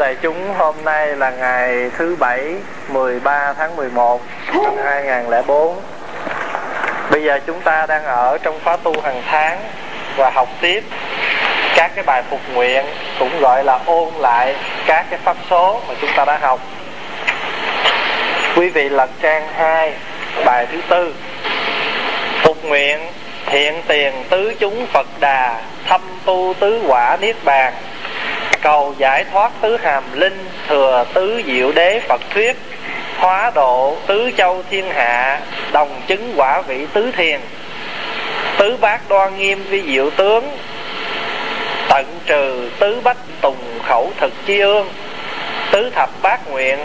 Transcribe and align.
đại 0.00 0.16
chúng, 0.22 0.54
hôm 0.58 0.74
nay 0.84 1.06
là 1.06 1.30
ngày 1.30 1.90
thứ 1.98 2.16
Bảy 2.18 2.54
13 2.88 3.52
tháng 3.52 3.76
11 3.76 4.20
năm 4.64 4.74
2004 4.84 5.80
Bây 7.10 7.22
giờ 7.22 7.38
chúng 7.46 7.60
ta 7.60 7.86
đang 7.86 8.04
ở 8.04 8.38
trong 8.42 8.60
khóa 8.64 8.76
tu 8.76 9.00
hàng 9.00 9.22
tháng 9.30 9.58
Và 10.16 10.30
học 10.30 10.48
tiếp 10.60 10.84
các 11.76 11.90
cái 11.94 12.04
bài 12.04 12.22
phục 12.30 12.40
nguyện 12.54 12.84
Cũng 13.18 13.40
gọi 13.40 13.64
là 13.64 13.78
ôn 13.86 14.08
lại 14.14 14.56
các 14.86 15.06
cái 15.10 15.18
pháp 15.24 15.36
số 15.50 15.80
mà 15.88 15.94
chúng 16.00 16.10
ta 16.16 16.24
đã 16.24 16.38
học. 16.38 16.60
Quý 18.56 18.68
vị 18.68 18.88
lật 18.88 19.10
trang 19.22 19.48
2 19.54 19.92
Bài 20.44 20.66
thứ 20.72 20.80
tư. 20.88 21.14
Phục 22.42 22.64
nguyện 22.64 22.98
hiện 23.46 23.82
tiền 23.88 24.12
tứ 24.28 24.54
chúng 24.60 24.86
Phật 24.86 25.06
Đà 25.20 25.60
Thâm 25.88 26.00
tu 26.24 26.54
tứ 26.60 26.82
quả 26.86 27.16
Niết 27.20 27.36
Bàn 27.44 27.72
cầu 28.62 28.94
giải 28.98 29.24
thoát 29.32 29.49
tứ 29.60 29.76
hàm 29.76 30.04
linh 30.12 30.38
thừa 30.68 31.04
tứ 31.14 31.42
diệu 31.46 31.72
đế 31.72 32.00
phật 32.08 32.20
thuyết, 32.34 32.56
hóa 33.18 33.52
độ 33.54 33.96
tứ 34.06 34.30
châu 34.36 34.62
thiên 34.70 34.90
hạ, 34.90 35.40
đồng 35.72 36.00
chứng 36.06 36.32
quả 36.36 36.60
vị 36.60 36.86
tứ 36.92 37.10
thiền. 37.16 37.40
Tứ 38.58 38.76
bát 38.80 39.08
đoan 39.08 39.38
nghiêm 39.38 39.62
vi 39.70 39.82
diệu 39.86 40.10
tướng, 40.10 40.44
tận 41.88 42.06
trừ 42.26 42.70
tứ 42.78 43.00
bách 43.04 43.16
tùng 43.40 43.78
khẩu 43.86 44.12
thực 44.20 44.32
chi 44.46 44.58
ương. 44.58 44.88
Tứ 45.70 45.90
thập 45.90 46.10
bát 46.22 46.50
nguyện, 46.50 46.78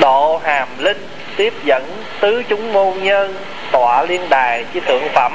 độ 0.00 0.40
hàm 0.44 0.68
linh 0.78 1.08
tiếp 1.36 1.52
dẫn 1.64 1.82
tứ 2.20 2.42
chúng 2.48 2.72
môn 2.72 2.94
nhân, 3.02 3.34
tọa 3.72 4.02
liên 4.02 4.28
đài 4.28 4.64
chi 4.74 4.80
thượng 4.80 5.08
phẩm 5.14 5.32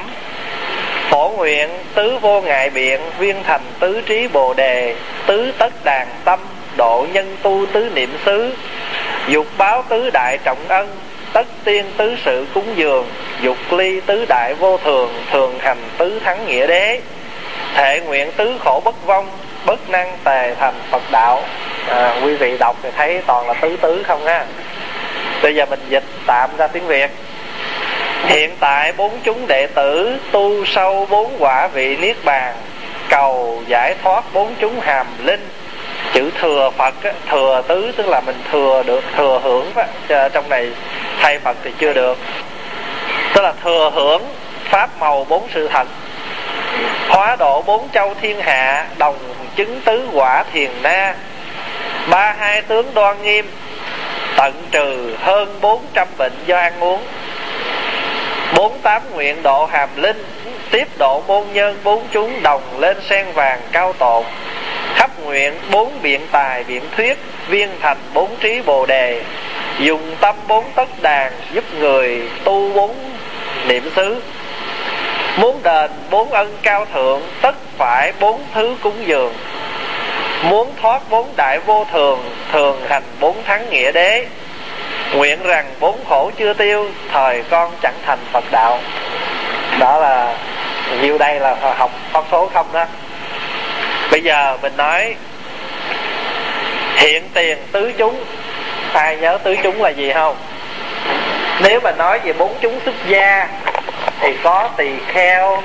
phổ 1.10 1.30
nguyện 1.38 1.70
tứ 1.94 2.18
vô 2.22 2.42
ngại 2.42 2.70
biện 2.70 3.00
viên 3.20 3.44
thành 3.44 3.62
tứ 3.80 4.02
trí 4.06 4.28
bồ 4.28 4.54
đề 4.54 4.96
tứ 5.26 5.52
tất 5.58 5.74
đàn 5.84 6.08
tâm 6.26 6.40
độ 6.78 7.06
nhân 7.14 7.38
tu 7.42 7.66
tứ 7.74 7.92
niệm 7.94 8.10
xứ. 8.26 8.56
Dục 9.28 9.48
báo 9.58 9.84
tứ 9.90 10.10
đại 10.14 10.38
trọng 10.44 10.68
ân 10.68 10.90
tất 11.34 11.48
tiên 11.64 11.86
tứ 11.98 12.16
sự 12.26 12.46
cúng 12.54 12.74
dường. 12.76 13.08
Dục 13.42 13.58
ly 13.72 14.00
tứ 14.00 14.26
đại 14.30 14.54
vô 14.54 14.78
thường 14.78 15.14
thường 15.32 15.60
hành 15.60 15.78
tứ 15.98 16.20
thắng 16.20 16.48
nghĩa 16.48 16.68
đế. 16.68 17.00
Thể 17.76 18.00
nguyện 18.00 18.32
tứ 18.38 18.58
khổ 18.64 18.82
bất 18.86 19.06
vong 19.06 19.30
bất 19.66 19.90
năng 19.90 20.18
tề 20.24 20.56
thành 20.60 20.74
phật 20.92 21.02
đạo. 21.12 21.44
À, 21.90 22.16
quý 22.24 22.36
vị 22.36 22.58
đọc 22.58 22.76
thì 22.84 22.90
thấy 22.98 23.22
toàn 23.28 23.48
là 23.48 23.54
tứ 23.54 23.78
tứ 23.82 24.04
không 24.08 24.26
ha? 24.26 24.46
Bây 25.42 25.56
giờ 25.56 25.66
mình 25.66 25.80
dịch 25.90 26.04
tạm 26.28 26.50
ra 26.58 26.68
tiếng 26.68 26.88
việt 26.88 27.12
hiện 28.24 28.56
tại 28.60 28.92
bốn 28.98 29.20
chúng 29.24 29.48
đệ 29.48 29.68
tử 29.68 30.18
tu 30.32 30.66
sâu 30.66 31.08
bốn 31.10 31.36
quả 31.40 31.68
vị 31.68 31.98
niết 31.98 32.16
bàn 32.24 32.54
cầu 33.10 33.64
giải 33.68 33.96
thoát 34.04 34.34
bốn 34.34 34.56
chúng 34.60 34.80
hàm 34.80 35.08
linh. 35.26 35.50
Chữ 36.14 36.32
thừa 36.42 36.72
phật 36.78 37.04
á, 37.04 37.12
thừa 37.30 37.64
tứ 37.68 37.92
tức 37.98 38.08
là 38.08 38.22
mình 38.22 38.36
thừa 38.52 38.84
được 38.86 39.04
thừa 39.18 39.40
hưởng 39.44 39.72
á. 39.76 40.30
trong 40.34 40.50
này 40.50 40.70
thay 41.22 41.40
phật 41.40 41.58
thì 41.64 41.72
chưa 41.80 41.94
được. 41.94 42.18
Tức 43.34 43.42
là 43.42 43.54
thừa 43.64 43.92
hưởng 43.94 44.24
pháp 44.70 44.90
màu 45.00 45.26
bốn 45.30 45.48
sự 45.54 45.68
thật. 45.68 45.88
Hóa 47.10 47.36
độ 47.36 47.62
bốn 47.62 47.90
châu 47.90 48.14
thiên 48.22 48.40
hạ 48.42 48.86
đồng 48.98 49.18
chứng 49.56 49.82
tứ 49.82 50.10
quả 50.14 50.44
thiền 50.54 50.72
na. 50.82 51.16
Ba 52.10 52.36
hai 52.40 52.62
tướng 52.62 52.94
đoan 52.94 53.24
nghiêm 53.24 53.46
tận 54.38 54.54
trừ 54.72 55.16
hơn 55.22 55.58
bốn 55.62 55.82
trăm 55.94 56.08
bệnh 56.18 56.34
do 56.46 56.58
ăn 56.58 56.84
uống 56.84 57.02
bốn 58.54 58.80
tám 58.80 59.02
nguyện 59.14 59.44
độ 59.44 59.66
hàm 59.66 59.90
linh, 59.96 60.26
tiếp 60.72 60.88
độ 60.98 61.22
môn 61.28 61.44
nhân, 61.54 61.78
bốn 61.84 62.04
chúng 62.12 62.44
đồng 62.44 62.62
lên 62.80 62.98
sen 63.10 63.26
vàng 63.34 63.60
cao 63.72 63.94
tột. 63.94 64.26
Khắp 64.96 65.12
nguyện, 65.24 65.54
bốn 65.72 66.02
biện 66.02 66.22
tài, 66.32 66.64
biện 66.64 66.82
thuyết, 66.98 67.18
viên 67.50 67.70
thành 67.82 67.98
bốn 68.14 68.36
trí 68.40 68.62
bồ 68.66 68.86
đề. 68.86 69.22
Dùng 69.80 70.16
tâm 70.22 70.36
bốn 70.48 70.66
tất 70.76 71.02
đàn, 71.02 71.32
giúp 71.54 71.64
người 71.80 72.22
tu 72.44 72.74
bốn 72.74 72.96
niệm 73.68 73.90
xứ. 73.96 74.22
Muốn 75.38 75.64
đền 75.64 75.92
bốn 76.10 76.32
ân 76.32 76.58
cao 76.62 76.86
thượng, 76.94 77.22
tất 77.42 77.56
phải 77.78 78.14
bốn 78.20 78.42
thứ 78.54 78.76
cúng 78.82 79.04
dường. 79.06 79.34
Muốn 80.44 80.72
thoát 80.82 81.10
bốn 81.10 81.28
đại 81.38 81.60
vô 81.60 81.86
thường 81.92 82.20
thường 82.52 82.82
hành 82.90 83.04
bốn 83.20 83.44
thắng 83.44 83.70
nghĩa 83.70 83.92
đế 83.92 84.26
nguyện 85.16 85.44
rằng 85.44 85.66
bốn 85.80 86.00
khổ 86.10 86.32
chưa 86.38 86.54
tiêu, 86.54 86.90
thời 87.14 87.44
con 87.50 87.72
chẳng 87.82 87.94
thành 88.06 88.20
phật 88.32 88.44
đạo. 88.52 88.80
Đó 89.80 89.98
là, 89.98 90.36
nhiêu 91.02 91.18
đây 91.18 91.40
là 91.40 91.56
học 91.78 91.92
pháp 92.12 92.24
số 92.32 92.50
không 92.54 92.66
đó. 92.74 92.86
Bây 94.12 94.22
giờ 94.22 94.58
mình 94.62 94.74
nói, 94.78 95.16
hiện 96.96 97.24
tiền 97.34 97.58
tứ 97.72 97.92
chúng. 97.98 98.24
Ai 98.94 99.18
nhớ 99.18 99.38
tứ 99.44 99.56
chúng 99.64 99.84
là 99.84 99.90
gì 99.90 100.14
không? 100.14 100.36
Nếu 101.64 101.80
mà 101.80 101.92
nói 101.92 102.20
về 102.20 102.34
bốn 102.34 102.54
chúng 102.62 102.80
xuất 102.86 102.96
gia, 103.08 103.48
thì 104.20 104.34
có 104.44 104.70
tỳ 104.78 104.90
kheo 105.08 105.62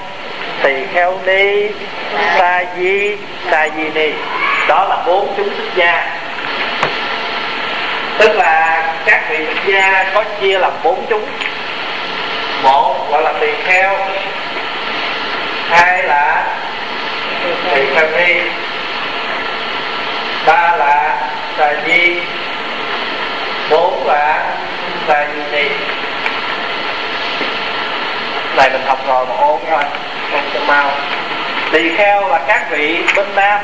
tỳ 0.62 0.74
kheo 0.94 1.18
ni, 1.26 1.68
sa 2.38 2.64
di 2.78 3.16
sa 3.50 3.68
di 3.76 3.84
ni. 3.94 4.12
Đó 4.68 4.86
là 4.88 5.02
bốn 5.06 5.34
chúng 5.36 5.48
xuất 5.56 5.76
gia 5.76 6.10
tức 8.20 8.36
là 8.36 8.82
các 9.06 9.20
vị 9.28 9.46
xuất 9.46 9.64
gia 9.66 10.04
có 10.14 10.24
chia 10.40 10.58
làm 10.58 10.72
bốn 10.82 11.06
chúng. 11.08 11.26
Một 12.62 13.06
gọi 13.10 13.22
là 13.22 13.32
tỳ 13.40 13.46
kheo, 13.64 13.96
hai 15.70 16.02
là 16.02 16.44
tỳ 17.74 17.82
kheo 17.94 18.06
ni, 18.16 18.40
ba 20.46 20.76
là 20.76 21.16
tà 21.58 21.74
di, 21.86 22.20
bốn 23.70 24.06
là 24.06 24.44
tà 25.06 25.26
di 25.34 25.42
ni. 25.52 25.68
Này, 28.56 28.70
mình 28.70 28.82
học 28.86 28.98
rồi, 29.06 29.26
mà 29.26 29.34
ôn 29.36 29.58
thôi 29.70 29.82
không 30.30 30.50
cho 30.54 30.60
mau. 30.66 30.90
Tỳ 31.72 31.96
kheo 31.96 32.28
là 32.28 32.40
các 32.48 32.70
vị 32.70 32.98
bên 33.16 33.26
nam. 33.34 33.60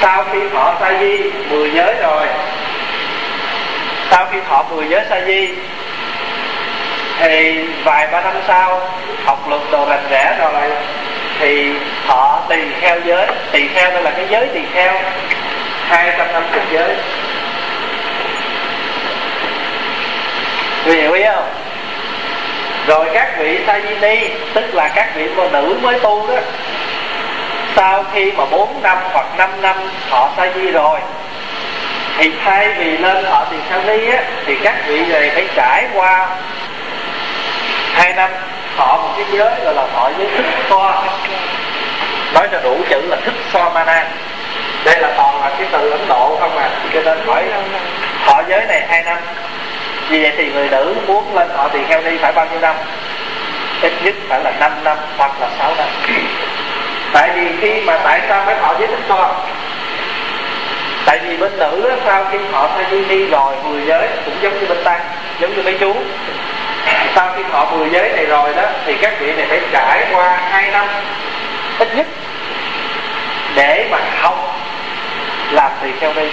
Sau 0.00 0.24
khi 0.32 0.38
họ 0.54 0.74
sa 0.80 0.92
di, 1.00 1.30
mười 1.48 1.70
giới 1.70 1.94
rồi 1.94 2.26
sau 4.12 4.26
khi 4.32 4.38
thọ 4.48 4.64
10 4.70 4.88
giới 4.88 5.04
sa 5.10 5.20
di, 5.26 5.48
thì 7.18 7.64
vài 7.84 8.06
ba 8.12 8.20
năm 8.20 8.34
sau, 8.48 8.80
học 9.24 9.48
luật 9.48 9.60
đồ 9.70 9.86
rành 9.88 10.04
rẽ 10.10 10.36
rồi, 10.38 10.70
thì 11.38 11.72
thọ 12.06 12.40
tỳ 12.48 12.56
kheo 12.80 13.00
giới. 13.04 13.26
Tỳ 13.52 13.68
kheo 13.68 13.90
đây 13.90 14.02
là 14.02 14.10
cái 14.10 14.26
giới 14.30 14.46
tỳ 14.54 14.60
kheo, 14.74 14.92
hai 15.88 16.14
trăm 16.18 16.32
năm 16.32 16.42
chục 16.54 16.62
giới. 16.72 16.94
Vì 20.84 21.00
hiểu 21.00 21.12
ý 21.12 21.24
không? 21.24 21.48
Rồi 22.86 23.06
các 23.14 23.38
vị 23.38 23.58
sa 23.66 23.80
di 23.80 23.94
ni, 23.94 24.28
tức 24.54 24.74
là 24.74 24.88
các 24.94 25.08
vị 25.14 25.28
cô 25.36 25.48
nữ 25.48 25.78
mới 25.82 26.00
tu 26.00 26.26
đó, 26.26 26.34
sau 27.76 28.04
khi 28.12 28.32
mà 28.32 28.44
4 28.44 28.82
năm 28.82 28.98
hoặc 29.12 29.26
5 29.38 29.50
năm 29.62 29.76
họ 30.10 30.28
sa 30.36 30.48
di 30.54 30.70
rồi 30.70 31.00
thì 32.22 32.30
thay 32.44 32.68
vì 32.78 32.98
lên 32.98 33.24
họ 33.24 33.46
tiền 33.50 33.60
sao 33.70 33.80
ni 33.86 34.10
á, 34.10 34.22
thì 34.46 34.56
các 34.62 34.74
vị 34.86 35.06
này 35.06 35.30
phải 35.34 35.48
trải 35.56 35.86
qua 35.94 36.28
hai 37.92 38.12
năm 38.12 38.30
thọ 38.76 38.96
một 38.96 39.14
cái 39.16 39.26
giới 39.32 39.50
gọi 39.64 39.74
là 39.74 39.86
thọ 39.94 40.10
giới 40.18 40.28
thức 40.36 40.44
so 40.70 41.02
nói 42.34 42.48
cho 42.52 42.60
đủ 42.64 42.76
chữ 42.88 43.00
là 43.08 43.16
thức 43.16 43.34
so 43.52 43.70
mana 43.70 44.04
đây 44.84 45.00
là 45.00 45.14
toàn 45.16 45.40
là 45.40 45.50
cái 45.58 45.68
từ 45.72 45.90
ấn 45.90 46.00
độ 46.08 46.36
không 46.40 46.56
à 46.56 46.70
cho 46.94 47.00
nên 47.04 47.18
hỏi 47.26 47.44
thọ 48.26 48.42
giới 48.48 48.66
này 48.66 48.82
hai 48.88 49.02
năm. 49.02 49.18
Vì 50.08 50.22
vậy 50.22 50.32
thì 50.36 50.52
người 50.52 50.68
nữ 50.68 50.94
muốn 51.06 51.36
lên 51.36 51.48
thọ 51.56 51.68
tiền 51.68 51.84
heo 51.88 52.02
ni 52.02 52.18
phải 52.18 52.32
bao 52.32 52.46
nhiêu 52.50 52.60
năm? 52.60 52.76
Ít 53.82 53.92
nhất 54.02 54.14
phải 54.28 54.40
là 54.44 54.52
5 54.60 54.72
năm 54.84 54.96
hoặc 55.16 55.40
là 55.40 55.48
6 55.58 55.74
năm. 55.76 55.88
Tại 57.12 57.30
vì 57.34 57.48
khi 57.60 57.80
mà 57.80 57.98
tại 58.04 58.20
sao 58.28 58.42
phải 58.46 58.54
thọ 58.62 58.74
giới 58.78 58.88
thức 58.88 59.00
so 59.08 59.34
tại 61.06 61.18
vì 61.26 61.36
bên 61.36 61.58
nữ 61.58 61.88
đó, 61.88 61.94
sau 62.04 62.26
khi 62.32 62.38
họ 62.52 62.68
thay 62.74 62.84
di 62.90 63.04
ni 63.04 63.24
rồi 63.26 63.54
mười 63.64 63.82
giới 63.86 64.08
cũng 64.24 64.34
giống 64.42 64.60
như 64.60 64.66
bên 64.66 64.84
tăng 64.84 65.00
giống 65.40 65.56
như 65.56 65.62
mấy 65.62 65.76
chú. 65.80 65.94
Sau 67.14 67.28
khi 67.36 67.42
họ 67.50 67.64
mười 67.64 67.90
giới 67.90 68.12
này 68.12 68.26
rồi 68.26 68.54
đó 68.54 68.62
thì 68.86 68.94
các 69.02 69.20
vị 69.20 69.32
này 69.32 69.46
phải 69.48 69.60
trải 69.72 70.06
qua 70.12 70.40
hai 70.50 70.70
năm 70.70 70.86
ít 71.78 71.96
nhất 71.96 72.06
để 73.54 73.88
mà 73.90 73.98
học 74.20 74.56
làm 75.50 75.70
tỳ 75.82 75.88
kheo 76.00 76.12
đi 76.14 76.28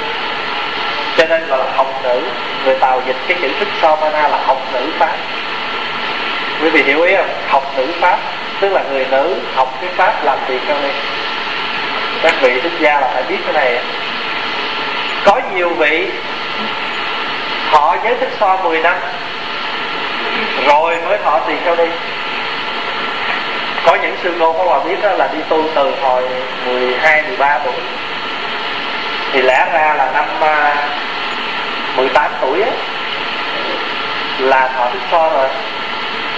cho 1.18 1.26
nên 1.26 1.48
gọi 1.48 1.60
là 1.60 1.66
học 1.76 1.88
nữ 2.04 2.22
người 2.66 2.76
tàu 2.76 3.02
dịch 3.08 3.16
cái 3.28 3.38
chữ 3.42 3.48
thức 3.60 3.68
so 3.82 3.98
là 4.12 4.40
học 4.46 4.58
nữ 4.74 4.90
pháp. 5.00 5.16
Quý 6.62 6.70
vị 6.70 6.84
hiểu 6.84 7.02
ý 7.02 7.16
không? 7.16 7.30
Học 7.48 7.64
nữ 7.78 7.88
pháp 8.00 8.18
tức 8.62 8.70
là 8.70 8.84
người 8.92 9.06
nữ 9.12 9.36
học 9.56 9.78
cái 9.82 9.90
pháp 9.96 10.26
làm 10.26 10.38
tỳ 10.48 10.54
kheo 10.68 10.78
đi 10.82 10.90
các 12.24 12.34
vị 12.42 12.60
thích 12.64 12.72
gia 12.80 13.00
là 13.00 13.10
phải 13.14 13.24
biết 13.24 13.38
cái 13.46 13.54
này 13.54 13.80
có 15.26 15.42
nhiều 15.54 15.70
vị 15.70 16.08
họ 17.72 17.96
giới 18.04 18.16
thích 18.20 18.30
so 18.40 18.58
10 18.64 18.80
năm 18.80 18.96
rồi 20.68 20.98
mới 21.06 21.18
thọ 21.24 21.40
tỳ 21.40 21.54
kheo 21.66 21.76
đi. 21.76 21.86
Có 23.86 23.96
những 23.96 24.18
sư 24.24 24.34
cô 24.40 24.54
có 24.54 24.66
bà 24.66 24.90
biết 24.90 25.02
đó 25.02 25.12
là 25.12 25.30
đi 25.34 25.40
tu 25.50 25.64
từ 25.76 25.92
hồi 26.02 26.24
12, 26.66 27.24
13 27.24 27.60
tuổi. 27.64 27.74
Thì 29.34 29.42
lẽ 29.42 29.68
ra 29.74 29.94
là 29.94 30.12
năm 30.14 30.26
à, 30.42 30.76
18 31.96 32.32
tuổi 32.42 32.62
ấy, 32.62 32.72
là 34.40 34.70
thọ 34.78 34.90
tích 34.94 35.02
so 35.12 35.30
rồi. 35.30 35.48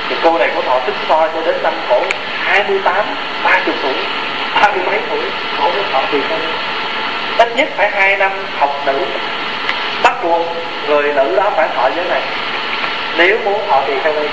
Thì 0.10 0.16
cô 0.24 0.38
này 0.38 0.50
có 0.56 0.62
thọ 0.62 0.80
tích 0.86 0.96
so 1.10 1.28
cho 1.34 1.42
đến 1.46 1.56
năm 1.64 1.74
cổ 1.90 2.02
28 2.44 2.96
30 3.44 3.76
tuổi 3.84 3.94
30 4.62 4.84
mấy 4.86 5.00
tuổi 5.10 5.20
cổ 5.60 5.64
mới 5.64 5.84
thọ 5.94 6.02
tỳ 6.12 6.20
kheo 6.30 6.40
ít 7.42 7.56
nhất 7.56 7.68
phải 7.78 7.92
hai 7.92 8.18
năm 8.18 8.32
học 8.60 8.70
nữ 8.86 9.06
bắt 10.04 10.24
buộc 10.24 10.42
người 10.88 11.14
nữ 11.14 11.36
đó 11.36 11.52
phải 11.56 11.68
thọ 11.76 11.90
giới 11.96 12.06
này. 12.10 12.22
Nếu 13.18 13.38
muốn 13.46 13.62
thọ 13.70 13.82
thì 13.88 13.94
theo 14.04 14.14
ni 14.14 14.28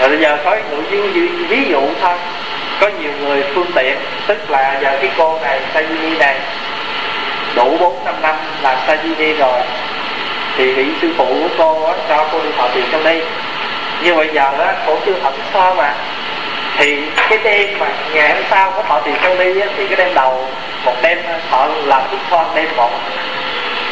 rồi 0.00 0.08
bây 0.08 0.18
giờ 0.18 0.38
có 0.44 0.56
những 0.70 0.84
dung 0.90 1.12
ví, 1.12 1.28
ví 1.28 1.70
dụ 1.70 1.80
thôi. 2.02 2.14
Có 2.80 2.88
nhiều 2.88 3.10
người 3.20 3.44
phương 3.54 3.70
tiện 3.74 3.96
tức 4.26 4.50
là 4.50 4.78
giờ 4.82 4.98
cái 5.00 5.10
cô 5.18 5.38
này 5.42 5.60
Sajini 5.74 6.18
này 6.18 6.36
đủ 7.54 7.76
bốn 7.80 8.04
năm 8.04 8.14
năm 8.22 8.36
làm 8.62 8.78
Sajini 8.86 9.36
rồi 9.38 9.60
thì 10.56 10.72
vị 10.72 10.84
sư 11.02 11.10
phụ 11.16 11.26
của 11.26 11.48
cô 11.58 11.88
đó, 11.88 11.94
cho 12.08 12.26
cô 12.32 12.40
đi 12.42 12.50
thọ 12.56 12.68
tiền 12.74 12.84
trong 12.92 13.04
đây. 13.04 13.22
Nhưng 14.02 14.16
bây 14.16 14.28
giờ 14.28 14.50
á 14.58 14.74
cô 14.86 14.98
chưa 15.06 15.14
thật 15.22 15.32
so 15.54 15.74
mà 15.74 15.94
thì 16.78 16.98
cái 17.28 17.38
đêm 17.44 17.78
mà 17.78 17.86
ngày 18.12 18.34
hôm 18.34 18.42
sau 18.50 18.70
có 18.70 18.82
thọ 18.82 19.00
tiền 19.00 19.14
trong 19.22 19.38
đi 19.38 19.60
á, 19.60 19.66
thì 19.76 19.86
cái 19.86 19.96
đêm 19.96 20.14
đầu 20.14 20.48
một 20.84 20.94
đêm 21.02 21.18
họ 21.50 21.68
làm 21.84 22.02
thức 22.10 22.20
con 22.30 22.46
đêm 22.54 22.76
một. 22.76 22.90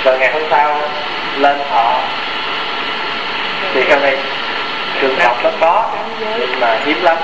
Rồi 0.04 0.18
ngày 0.18 0.32
hôm 0.32 0.42
sau 0.50 0.80
lên 1.38 1.58
thọ. 1.70 2.00
Thì 3.74 3.84
theo 3.88 3.98
đây 4.00 4.16
trường 5.00 5.20
học 5.20 5.36
nó 5.44 5.50
có 5.60 5.84
nhưng 6.38 6.60
mà 6.60 6.76
hiếm 6.84 7.02
lắm. 7.02 7.16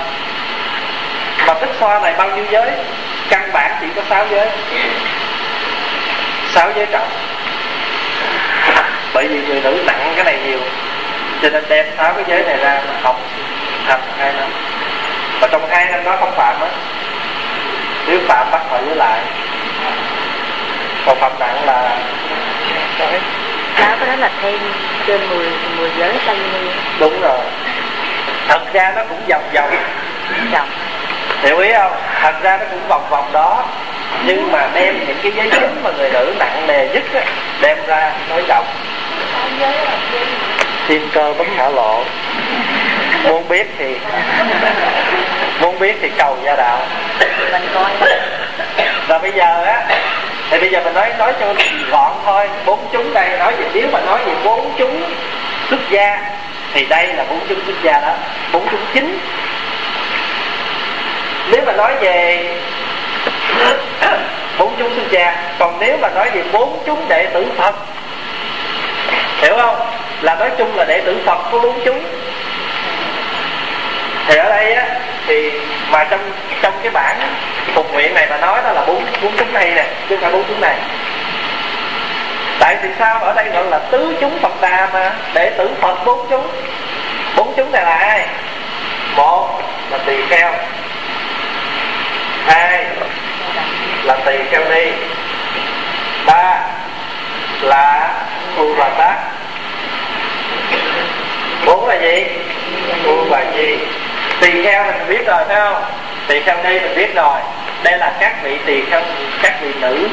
Mà 1.46 1.54
tích 1.54 1.70
xoa 1.80 2.00
này 2.00 2.14
bao 2.18 2.30
nhiêu 2.30 2.44
giới? 2.50 2.70
Căn 3.30 3.50
bản 3.52 3.76
chỉ 3.80 3.86
có 3.96 4.02
sáu 4.08 4.26
giới. 4.30 4.48
Sáu 6.54 6.70
giới 6.76 6.86
trọng. 6.86 7.08
Bởi 9.14 9.28
vì 9.28 9.40
người 9.48 9.60
nữ 9.60 9.82
nặng 9.86 10.12
cái 10.14 10.24
này 10.24 10.38
nhiều 10.46 10.58
cho 11.42 11.50
nên 11.50 11.64
đem 11.68 11.86
sáu 11.98 12.12
cái 12.12 12.24
giới 12.28 12.42
này 12.42 12.56
ra 12.56 12.80
mà 12.88 12.94
học 13.02 13.20
thành 13.86 14.00
hai 14.18 14.32
năm 14.32 14.48
mà 15.40 15.48
trong 15.52 15.68
hai 15.70 15.86
năm 15.86 16.04
đó 16.04 16.16
không 16.20 16.32
phạm 16.36 16.60
á 16.60 16.68
nếu 18.06 18.20
phạm 18.28 18.50
bắt 18.50 18.62
họ 18.70 18.78
với 18.86 18.96
lại 18.96 19.20
còn 21.06 21.18
phạm 21.18 21.32
nặng 21.38 21.64
là 21.66 21.98
sáu 23.78 23.96
cái 23.98 24.08
đó 24.08 24.16
là 24.16 24.30
thêm 24.42 24.58
trên 25.06 25.28
10 25.28 25.50
10 25.76 25.90
giới 25.98 26.14
sa 26.26 26.34
đúng 26.98 27.20
rồi. 27.20 27.40
Thật 28.48 28.60
ra 28.72 28.92
nó 28.96 29.02
cũng 29.08 29.20
vòng 29.28 29.42
vòng. 29.54 29.70
Vòng. 30.52 30.68
Hiểu 31.42 31.58
ý 31.58 31.72
không? 31.72 31.92
Thật 32.20 32.34
ra 32.42 32.56
nó 32.56 32.64
cũng 32.70 32.88
vòng 32.88 33.06
vòng 33.10 33.32
đó. 33.32 33.64
Nhưng 34.24 34.52
mà 34.52 34.68
đem 34.74 35.06
những 35.06 35.16
cái 35.22 35.32
giấy 35.36 35.48
chính 35.50 35.82
mà 35.82 35.90
người 35.90 36.10
nữ 36.12 36.34
nặng 36.38 36.66
nề 36.66 36.88
nhất 36.88 37.02
á, 37.14 37.20
đem 37.60 37.78
ra 37.86 38.12
nói 38.28 38.42
chồng 38.48 38.66
thiên 40.88 41.08
cơ 41.12 41.32
bất 41.38 41.46
khả 41.56 41.68
lộ. 41.68 42.04
Muốn 43.24 43.48
biết 43.48 43.66
thì 43.78 43.96
muốn 45.60 45.78
biết 45.78 45.96
thì 46.02 46.10
cầu 46.18 46.38
gia 46.44 46.56
đạo. 46.56 46.78
Mình 47.52 47.68
coi. 47.74 47.90
Và 49.08 49.18
bây 49.18 49.32
giờ 49.32 49.64
á 49.64 49.82
thì 50.52 50.58
bây 50.58 50.70
giờ 50.70 50.80
mình 50.84 50.94
nói 50.94 51.12
nói 51.18 51.32
cho 51.40 51.54
gọn 51.90 52.12
thôi. 52.24 52.48
Bốn 52.66 52.78
chúng 52.92 53.14
đây, 53.14 53.38
nói 53.38 53.52
về 53.56 53.66
nếu 53.74 53.86
mà 53.92 54.00
nói 54.00 54.18
về 54.26 54.32
bốn 54.44 54.72
chúng 54.78 55.02
xuất 55.70 55.80
gia, 55.90 56.20
thì 56.74 56.86
đây 56.86 57.06
là 57.06 57.24
bốn 57.30 57.40
chúng 57.48 57.60
xuất 57.66 57.76
gia 57.82 57.92
đó. 57.92 58.12
Bốn 58.52 58.68
chúng 58.70 58.80
chính. 58.94 59.18
Nếu 61.50 61.62
mà 61.66 61.72
nói 61.72 61.92
về 62.00 62.44
bốn 64.58 64.74
chúng 64.78 64.94
xuất 64.94 65.10
gia, 65.10 65.34
còn 65.58 65.76
nếu 65.80 65.96
mà 66.00 66.08
nói 66.08 66.30
về 66.30 66.42
bốn 66.52 66.82
chúng 66.86 67.08
đệ 67.08 67.26
tử 67.26 67.46
phật, 67.56 67.74
hiểu 69.40 69.56
không? 69.56 69.76
Là 70.20 70.34
nói 70.34 70.50
chung 70.58 70.76
là 70.76 70.84
đệ 70.84 71.00
tử 71.00 71.16
phật 71.26 71.38
có 71.52 71.58
bốn 71.58 71.80
chúng. 71.84 72.02
Thì 74.26 74.36
ở 74.36 74.48
đây 74.48 74.74
á 74.74 74.86
thì 75.26 75.50
mà 75.90 76.04
trong 76.04 76.32
trong 76.62 76.72
cái 76.82 76.90
bản 76.92 77.16
phục 77.74 77.92
nguyện 77.92 78.14
này 78.14 78.26
mà 78.30 78.36
nói 78.36 78.60
đó 78.64 78.72
là 78.72 78.84
bốn 78.86 79.04
bốn 79.22 79.32
chúng 79.36 79.52
này 79.52 79.70
nè, 79.70 79.84
chứ 80.08 80.16
không 80.16 80.20
phải 80.20 80.32
bốn 80.32 80.44
chúng 80.48 80.60
này. 80.60 80.76
Tại 82.60 82.76
vì 82.82 82.88
sao? 82.98 83.18
Ở 83.18 83.32
đây 83.32 83.48
gọi 83.48 83.64
là 83.64 83.78
tứ 83.78 84.16
chúng 84.20 84.38
phật 84.38 84.60
đà 84.60 84.88
mà, 84.92 85.12
đệ 85.34 85.50
tử 85.50 85.70
phật 85.80 86.04
bốn 86.04 86.26
chúng. 86.30 86.48
Bốn 87.36 87.54
chúng 87.56 87.72
này 87.72 87.82
là 87.82 87.94
ai? 87.94 88.26
Một 89.16 89.62
là 89.90 89.98
tỳ 90.06 90.16
kheo, 90.30 90.52
hai 92.46 92.84
là 94.04 94.16
tỳ 94.26 94.38
kheo 94.50 94.64
ni, 94.64 94.92
ba 96.26 96.60
là 97.60 98.14
u 98.56 98.74
bà 98.78 98.88
tát. 98.88 99.16
Bốn 101.66 101.88
là 101.88 101.94
gì? 101.94 102.24
U 103.04 103.24
bà 103.30 103.40
gì 103.56 103.78
tỳ 104.42 104.62
kheo 104.62 104.84
mình 104.84 105.08
biết 105.08 105.26
rồi, 105.26 105.44
phải 105.48 105.56
không? 105.56 105.82
Tỳ 106.28 106.40
kheo 106.40 106.56
ni 106.64 106.80
mình 106.80 106.96
biết 106.96 107.14
rồi. 107.14 107.38
Đây 107.82 107.98
là 107.98 108.12
các 108.20 108.42
vị 108.42 108.58
tỳ 108.66 108.82
kheo, 108.90 109.02
các 109.42 109.54
vị 109.62 109.72
nữ. 109.80 110.08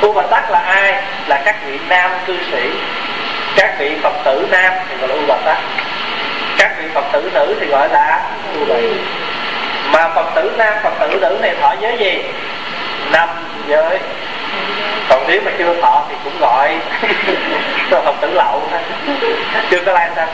Tu 0.00 0.12
bà 0.12 0.22
tát 0.30 0.50
là 0.50 0.58
ai? 0.58 1.02
Là 1.26 1.42
các 1.44 1.56
vị 1.66 1.78
nam 1.88 2.10
cư 2.26 2.36
sĩ. 2.52 2.70
Các 3.56 3.74
vị 3.78 3.96
phật 4.02 4.14
tử 4.24 4.48
nam 4.50 4.72
thì 4.88 4.96
gọi 4.96 5.08
là 5.08 5.14
u 5.14 5.20
bà 5.28 5.36
tát 5.44 5.58
các 6.58 6.70
vị 6.78 6.84
phật 6.94 7.04
tử 7.12 7.30
nữ 7.34 7.56
thì 7.60 7.66
gọi 7.66 7.88
là 7.88 8.20
u 8.58 8.64
bà 8.68 8.76
mà 9.92 10.08
phật 10.14 10.26
tử 10.34 10.52
nam, 10.56 10.74
phật 10.82 10.92
tử 11.00 11.18
nữ 11.20 11.38
này 11.42 11.54
thọ 11.60 11.74
giới 11.80 11.98
gì? 11.98 12.22
Năm 13.12 13.28
giới. 13.66 13.98
Còn 15.08 15.24
nếu 15.28 15.40
mà 15.44 15.50
chưa 15.58 15.80
thọ 15.82 16.02
thì 16.08 16.14
cũng 16.24 16.38
gọi 16.40 16.76
phật 17.90 18.14
tử 18.20 18.30
lậu 18.34 18.62
chưa 19.70 19.80
có 19.86 19.92
lai 19.92 20.10
sanh 20.16 20.28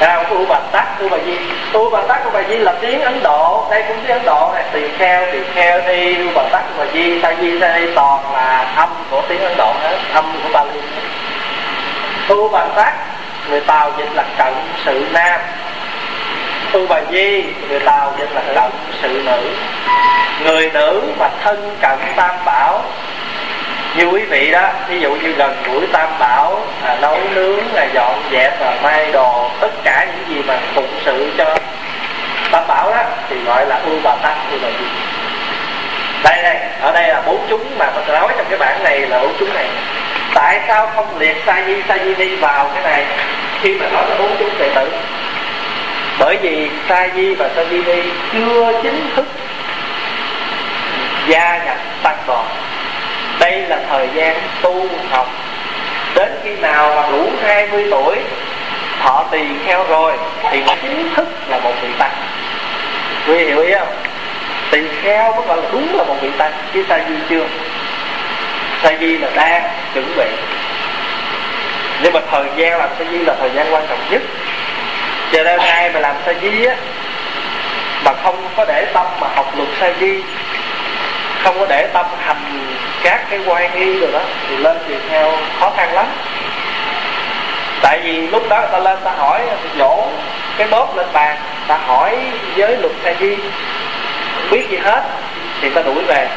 sao 0.00 0.24
u 0.30 0.46
bà 0.48 0.58
tắc 0.72 1.00
u 1.00 1.08
bà 1.08 1.18
di. 1.26 1.38
U 1.72 1.90
bà 1.90 2.00
tắc 2.08 2.24
u 2.24 2.30
bà 2.30 2.40
di 2.48 2.56
là 2.56 2.72
tiếng 2.80 3.00
ấn 3.00 3.22
độ. 3.22 3.66
Đây 3.70 3.84
cũng 3.88 3.96
tiếng 4.06 4.16
ấn 4.16 4.24
độ 4.24 4.50
này. 4.54 4.64
Tỳ 4.72 4.80
kheo 4.98 5.26
tỳ 5.32 5.38
kheo 5.54 5.80
đi 5.80 6.16
u 6.16 6.30
bà 6.34 6.42
tắc 6.52 6.62
u 6.68 6.78
bà 6.78 6.84
di. 6.92 7.20
Sa 7.22 7.34
di 7.40 7.60
sa 7.60 7.78
di 7.78 7.86
toàn 7.94 8.32
là 8.32 8.72
âm 8.76 8.88
của 9.10 9.22
tiếng 9.28 9.40
ấn 9.40 9.52
độ 9.56 9.72
hết, 9.82 9.98
âm 10.12 10.32
của 10.42 10.48
bali 10.52 10.80
u 12.28 12.48
bà 12.48 12.64
tắc, 12.76 12.94
người 13.50 13.60
tàu 13.60 13.90
dịch 13.98 14.08
là 14.14 14.24
cận 14.38 14.54
sự 14.84 15.06
nam. 15.12 15.40
Tu 16.72 16.86
bà 16.86 17.00
di, 17.10 17.44
người 17.68 17.80
tàu 17.80 18.12
dịch 18.18 18.30
là 18.34 18.42
cận 18.54 18.70
sự 19.02 19.22
nữ. 19.24 19.40
Người 20.44 20.70
nữ 20.74 21.02
mà 21.18 21.30
thân 21.44 21.76
cận 21.80 21.98
tam 22.16 22.30
bảo 22.44 22.80
như 23.96 24.04
quý 24.04 24.22
vị 24.22 24.50
đó 24.50 24.68
ví 24.88 25.00
dụ 25.00 25.14
như 25.14 25.32
gần 25.32 25.56
gũi 25.66 25.86
tam 25.92 26.08
bảo 26.18 26.60
à, 26.84 26.96
nấu 27.00 27.18
nướng 27.34 27.74
là 27.74 27.86
dọn 27.94 28.22
dẹp 28.32 28.60
và 28.60 28.74
may 28.82 29.12
đồ 29.12 29.50
tất 29.60 29.70
cả 29.84 30.06
những 30.06 30.36
gì 30.36 30.42
mà 30.46 30.58
phụng 30.74 31.00
sự 31.04 31.32
cho 31.38 31.56
tam 32.50 32.66
bảo 32.68 32.90
đó 32.90 33.02
thì 33.30 33.36
gọi 33.46 33.66
là 33.66 33.80
u 33.86 33.92
bà 34.02 34.16
tắc 34.22 34.36
u 34.52 34.58
bà 34.62 34.68
di. 34.68 34.86
Đây 36.24 36.42
đây 36.42 36.56
ở 36.80 36.92
đây 36.92 37.08
là 37.08 37.22
bốn 37.26 37.46
chúng 37.48 37.78
mà 37.78 37.90
mình 37.94 38.06
nói 38.08 38.28
trong 38.36 38.46
cái 38.50 38.58
bản 38.58 38.84
này 38.84 39.00
là 39.00 39.18
bốn 39.18 39.32
chúng 39.38 39.54
này. 39.54 39.66
Tại 40.34 40.60
sao 40.68 40.90
không 40.94 41.18
liệt 41.18 41.36
sa 41.46 41.62
di 41.66 41.82
sa 41.88 41.98
di 42.04 42.14
ni 42.14 42.36
vào 42.36 42.70
cái 42.74 42.82
này 42.82 43.06
khi 43.62 43.74
mà 43.74 43.86
nói 43.92 44.04
là 44.08 44.16
bốn 44.18 44.36
chúng 44.38 44.58
đệ 44.58 44.70
tử? 44.74 44.92
Bởi 46.18 46.36
vì 46.42 46.70
sa 46.88 47.08
di 47.14 47.34
và 47.34 47.48
sa 47.56 47.62
di 47.70 47.82
ni 47.82 48.02
chưa 48.32 48.72
chính 48.82 49.10
thức 49.16 49.26
gia 51.26 51.58
nhập 51.64 51.76
tăng 52.02 52.16
đoàn 52.26 52.46
đây 53.40 53.62
là 53.68 53.78
thời 53.90 54.08
gian 54.14 54.36
tu 54.62 54.86
học. 55.10 55.26
Đến 56.14 56.32
khi 56.44 56.56
nào 56.56 56.92
mà 56.96 57.08
đủ 57.12 57.30
20 57.42 57.86
tuổi, 57.90 58.16
thọ 59.02 59.24
tỳ 59.30 59.40
kheo 59.66 59.84
rồi, 59.88 60.12
thì 60.50 60.62
chính 60.82 61.14
thức 61.16 61.28
là 61.48 61.58
một 61.58 61.72
vị 61.82 61.88
tăng. 61.98 62.12
Quý 63.28 63.38
hiểu 63.38 63.60
ý 63.60 63.74
không? 63.78 63.88
Tỳ 64.70 64.80
kheo 65.02 65.34
mới 65.34 65.46
gọi 65.46 65.56
là 65.56 65.68
đúng 65.72 65.96
là 65.96 66.04
một 66.04 66.16
vị 66.20 66.30
tăng, 66.38 66.52
chứ 66.74 66.84
sa 66.88 66.98
di 67.08 67.14
chưa. 67.28 67.44
Sa 68.82 68.90
di 69.00 69.18
là 69.18 69.28
đang 69.34 69.62
chuẩn 69.94 70.16
bị. 70.16 70.26
Nhưng 72.02 72.12
mà 72.12 72.20
thời 72.30 72.44
gian 72.56 72.78
làm 72.78 72.88
sa 72.98 73.04
di 73.10 73.18
là 73.18 73.34
thời 73.40 73.50
gian 73.54 73.74
quan 73.74 73.86
trọng 73.88 73.98
nhất. 74.10 74.22
Cho 75.32 75.44
nên 75.44 75.60
ai 75.60 75.90
mà 75.90 76.00
làm 76.00 76.16
sa 76.26 76.32
di 76.42 76.64
á, 76.64 76.74
mà 78.04 78.12
không 78.22 78.48
có 78.56 78.64
để 78.64 78.86
tâm 78.92 79.06
mà 79.20 79.28
học 79.34 79.52
luật 79.56 79.68
sa 79.80 79.90
di 80.00 80.22
không 81.44 81.58
có 81.58 81.66
để 81.68 81.86
tâm 81.92 82.06
hành 82.20 82.74
các 83.02 83.30
cái 83.30 83.40
quan 83.46 83.80
nghi 83.80 83.98
rồi 83.98 84.12
đó, 84.12 84.20
thì 84.48 84.56
lên 84.56 84.78
tỳ 84.88 84.94
theo 85.10 85.32
khó 85.60 85.70
khăn 85.76 85.94
lắm. 85.94 86.06
Tại 87.82 88.00
vì 88.04 88.26
lúc 88.26 88.48
đó 88.48 88.60
người 88.60 88.68
ta 88.72 88.78
lên, 88.78 88.98
ta 89.04 89.10
hỏi 89.18 89.40
dỗ 89.78 90.08
cái 90.58 90.68
bóp 90.70 90.96
lên 90.96 91.06
bàn, 91.12 91.36
ta 91.68 91.78
hỏi 91.86 92.18
với 92.56 92.76
luật 92.76 92.92
sa 93.04 93.12
di, 93.20 93.36
không 94.34 94.50
biết 94.50 94.70
gì 94.70 94.76
hết, 94.76 95.02
thì 95.60 95.70
ta 95.70 95.82
đuổi 95.82 96.02
về. 96.06 96.28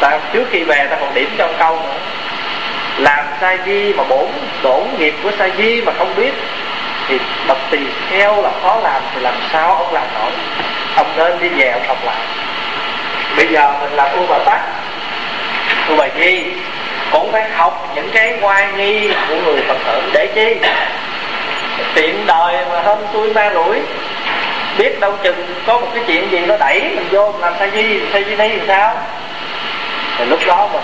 Ta 0.00 0.18
trước 0.32 0.44
khi 0.50 0.64
về, 0.64 0.86
ta 0.90 0.96
còn 1.00 1.14
điểm 1.14 1.30
cho 1.38 1.46
một 1.46 1.52
câu 1.58 1.76
nữa. 1.76 1.94
Làm 2.98 3.24
sa 3.40 3.56
di 3.66 3.92
mà 3.92 4.04
bổn 4.04 4.26
bổn 4.62 4.82
nghiệp 4.98 5.14
của 5.22 5.30
sa 5.38 5.48
di 5.58 5.80
mà 5.80 5.92
không 5.98 6.14
biết, 6.16 6.32
thì 7.08 7.18
bậc 7.46 7.58
tỳ 7.70 7.78
theo 8.10 8.42
là 8.42 8.50
khó 8.62 8.76
làm, 8.82 9.02
thì 9.14 9.20
làm 9.20 9.34
sao 9.52 9.74
ông 9.74 9.94
làm 9.94 10.04
nổi? 10.14 10.32
Ông 10.96 11.06
nên 11.16 11.40
đi 11.40 11.48
về, 11.48 11.70
ông 11.70 11.82
học 11.86 11.98
lại 12.04 12.20
bây 13.36 13.46
giờ 13.46 13.74
mình 13.80 13.92
làm 13.92 14.08
u 14.16 14.26
bà 14.28 14.38
tắc 14.38 14.60
tu 15.88 15.96
bà 15.96 16.08
di 16.18 16.44
cũng 17.12 17.32
phải 17.32 17.50
học 17.50 17.88
những 17.94 18.10
cái 18.12 18.34
oai 18.42 18.66
nghi 18.76 19.08
của 19.28 19.36
người 19.44 19.62
phật 19.68 19.76
tử 19.86 20.02
để 20.12 20.26
chi? 20.34 20.56
Tiện 21.94 22.26
đời 22.26 22.56
mà 22.72 22.80
hôm 22.82 22.98
tôi 23.12 23.32
ma 23.34 23.50
rủi 23.54 23.80
biết 24.78 25.00
đâu 25.00 25.12
chừng 25.22 25.46
có 25.66 25.80
một 25.80 25.86
cái 25.94 26.04
chuyện 26.06 26.30
gì 26.30 26.40
nó 26.46 26.56
đẩy 26.56 26.80
mình 26.80 27.08
vô 27.10 27.32
mình 27.32 27.40
làm 27.40 27.54
sa 27.58 27.68
di 27.74 28.00
sa 28.12 28.18
di 28.18 28.36
ni 28.36 28.48
thì 28.48 28.60
sao? 28.66 28.94
Thì 30.18 30.24
lúc 30.24 30.40
đó 30.46 30.68
mình 30.72 30.82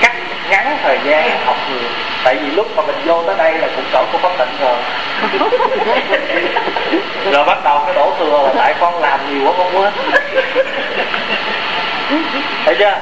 cắt 0.00 0.12
ngắn 0.50 0.78
thời 0.82 0.98
gian 1.04 1.30
học 1.44 1.56
người, 1.70 1.90
tại 2.24 2.34
vì 2.34 2.50
lúc 2.50 2.76
mà 2.76 2.82
mình 2.86 2.96
vô 3.06 3.22
tới 3.26 3.34
đây 3.38 3.52
là 3.52 3.68
cũng 3.76 3.84
cỡ 3.92 4.04
của 4.12 4.18
pháp 4.18 4.30
tịnh 4.38 4.56
rồi. 4.60 4.76
rồi 7.32 7.44
bắt 7.44 7.64
đầu 7.64 7.82
cái 7.86 7.94
đổ 7.94 8.12
thừa 8.18 8.42
là 8.44 8.52
tại 8.56 8.74
con 8.80 9.02
làm 9.02 9.20
nhiều 9.30 9.46
quá 9.46 9.52
con 9.58 9.76
quên. 9.76 9.92
Thấy 12.64 12.76
chưa? 12.78 12.94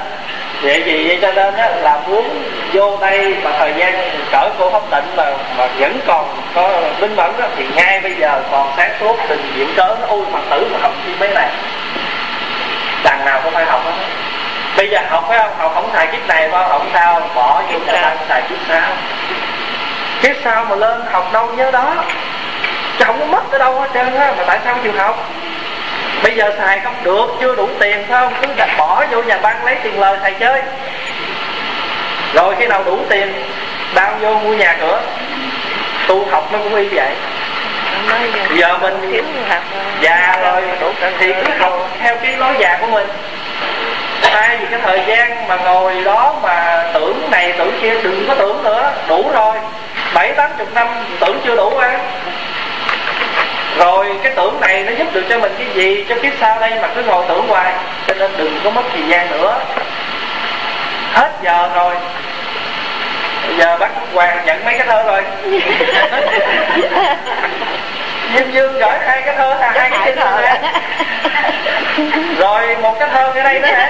Vậy 0.61 0.83
gì 0.85 1.07
vậy 1.07 1.19
cho 1.21 1.31
nên 1.31 1.55
á, 1.55 1.69
là 1.69 1.99
muốn 2.07 2.43
vô 2.73 2.97
đây 3.01 3.35
mà 3.43 3.51
thời 3.59 3.73
gian 3.77 4.09
cỡ 4.31 4.49
cô 4.59 4.69
pháp 4.69 4.81
tịnh 4.91 5.15
mà 5.15 5.23
mà 5.57 5.67
vẫn 5.79 5.99
còn 6.07 6.25
có 6.55 6.69
minh 6.99 7.15
mẫn 7.15 7.31
đó, 7.39 7.45
thì 7.57 7.65
ngay 7.75 7.99
bây 7.99 8.13
giờ 8.15 8.41
còn 8.51 8.71
sáng 8.77 8.91
suốt 8.99 9.17
trình 9.29 9.51
diễn 9.55 9.67
cớ 9.75 9.95
nó 10.01 10.07
ôi 10.07 10.21
phật 10.31 10.39
tử 10.49 10.67
mà 10.71 10.79
học 10.81 10.91
chi 11.05 11.11
mấy 11.19 11.29
này 11.29 11.49
đằng 13.03 13.25
nào 13.25 13.39
cũng 13.43 13.53
phải 13.53 13.65
học 13.65 13.81
hết. 13.85 13.91
Bây 14.77 14.89
giờ 14.89 14.99
học 15.09 15.25
phải 15.29 15.39
không? 15.39 15.51
Học 15.57 15.71
không 15.75 15.89
xài 15.93 16.07
kiếp 16.07 16.27
này 16.27 16.49
phải 16.51 16.65
không 16.69 16.89
sao? 16.93 17.21
Bỏ 17.35 17.61
vô 17.73 17.79
xài 18.29 18.41
kiếp 18.49 18.57
sau. 18.69 18.89
Kiếp 20.21 20.35
sau 20.43 20.65
mà 20.69 20.75
lên 20.75 21.01
học 21.11 21.33
đâu 21.33 21.49
nhớ 21.57 21.71
đó 21.71 21.95
chứ 22.99 23.05
không 23.05 23.19
có 23.19 23.25
mất 23.25 23.51
ở 23.51 23.57
đâu 23.57 23.79
hết 23.79 23.87
trơn 23.93 24.15
á, 24.15 24.33
mà 24.37 24.43
tại 24.47 24.59
sao 24.65 24.75
chịu 24.83 24.91
học? 24.97 25.29
Bây 26.23 26.35
giờ 26.35 26.51
xài 26.57 26.79
không 26.79 26.95
được, 27.03 27.25
chưa 27.41 27.55
đủ 27.55 27.69
tiền, 27.79 28.05
phải 28.09 28.19
không? 28.19 28.33
Cứ 28.41 28.47
đặt 28.57 28.69
bỏ 28.77 29.05
vô 29.11 29.23
nhà 29.23 29.37
băng 29.37 29.65
lấy 29.65 29.75
tiền 29.83 29.99
lời 29.99 30.17
xài 30.21 30.33
chơi. 30.39 30.61
Rồi 32.33 32.55
khi 32.59 32.67
nào 32.67 32.83
đủ 32.83 32.99
tiền 33.09 33.33
đau 33.95 34.13
vô 34.21 34.33
mua 34.33 34.53
nhà 34.53 34.75
cửa. 34.79 35.01
Tu 36.07 36.27
học 36.31 36.47
nó 36.51 36.59
cũng 36.59 36.75
y 36.75 36.87
vậy. 36.87 37.11
Giờ 38.53 38.77
mình 38.77 39.23
già 40.01 40.37
rồi, 40.41 40.63
thì 41.19 41.33
cứ 41.33 41.51
học 41.59 41.89
theo 42.01 42.15
cái 42.15 42.37
lối 42.37 42.55
già 42.59 42.77
của 42.81 42.87
mình. 42.87 43.07
Thay 44.21 44.57
vì 44.57 44.65
cái 44.71 44.79
thời 44.83 45.01
gian 45.07 45.47
mà 45.47 45.55
ngồi 45.55 46.03
đó 46.03 46.35
mà 46.43 46.83
tưởng 46.93 47.27
này, 47.31 47.53
tưởng 47.57 47.79
kia, 47.81 48.01
đừng 48.03 48.25
có 48.27 48.35
tưởng 48.35 48.63
nữa. 48.63 48.91
Đủ 49.07 49.31
rồi. 49.33 49.57
Bảy 50.13 50.33
tám 50.33 50.51
chục 50.57 50.73
năm, 50.73 50.87
tưởng 51.19 51.41
chưa 51.45 51.55
đủ 51.55 51.77
á 51.77 51.91
rồi 53.77 54.19
cái 54.23 54.33
tưởng 54.35 54.61
này 54.61 54.83
nó 54.83 54.91
giúp 54.97 55.07
được 55.13 55.23
cho 55.29 55.39
mình 55.39 55.55
cái 55.57 55.67
gì? 55.73 56.05
Cho 56.09 56.15
kiếp 56.21 56.33
sau 56.39 56.59
đây 56.59 56.71
mà 56.81 56.87
cứ 56.95 57.03
ngồi 57.03 57.25
tưởng 57.29 57.47
hoài 57.47 57.73
cho 58.07 58.13
nên 58.13 58.31
đừng 58.37 58.59
có 58.63 58.69
mất 58.69 58.83
thời 58.91 59.03
gian 59.07 59.31
nữa. 59.31 59.59
Hết 61.13 61.31
giờ 61.43 61.69
rồi. 61.75 61.95
Bây 63.47 63.57
giờ 63.57 63.77
bắt 63.77 63.91
hoàng 64.13 64.45
nhận 64.45 64.65
mấy 64.65 64.77
cái 64.77 64.87
thơ 64.87 65.03
rồi? 65.03 65.23
Diêm 68.33 68.51
Dương 68.51 68.73
gửi 68.73 68.97
hai 69.05 69.21
cái 69.25 69.35
thơ 69.37 69.55
là 69.59 69.71
hai 69.75 69.89
cái 69.89 70.11
rồi 70.11 70.41
nè 70.41 70.61
Rồi 72.37 72.77
một 72.81 72.95
cái 72.99 73.09
thơ 73.09 73.31
ở 73.35 73.43
đây 73.43 73.59
nữa 73.59 73.69
nè 73.71 73.89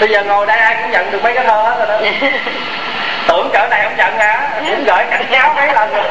Bây 0.00 0.08
giờ 0.08 0.24
ngồi 0.24 0.46
đây 0.46 0.58
ai 0.58 0.76
cũng 0.82 0.90
nhận 0.90 1.10
được 1.10 1.22
mấy 1.22 1.34
cái 1.34 1.44
thơ 1.44 1.62
hết 1.62 1.76
rồi 1.78 1.86
đó 1.88 1.98
Tưởng 3.28 3.50
cỡ 3.52 3.66
này 3.70 3.80
không 3.82 3.96
nhận 3.96 4.18
hả? 4.18 4.48
Cũng 4.58 4.84
gửi 4.84 5.04
cảnh 5.10 5.24
cáo 5.30 5.54
mấy 5.54 5.72
lần 5.72 5.90
rồi. 5.94 6.04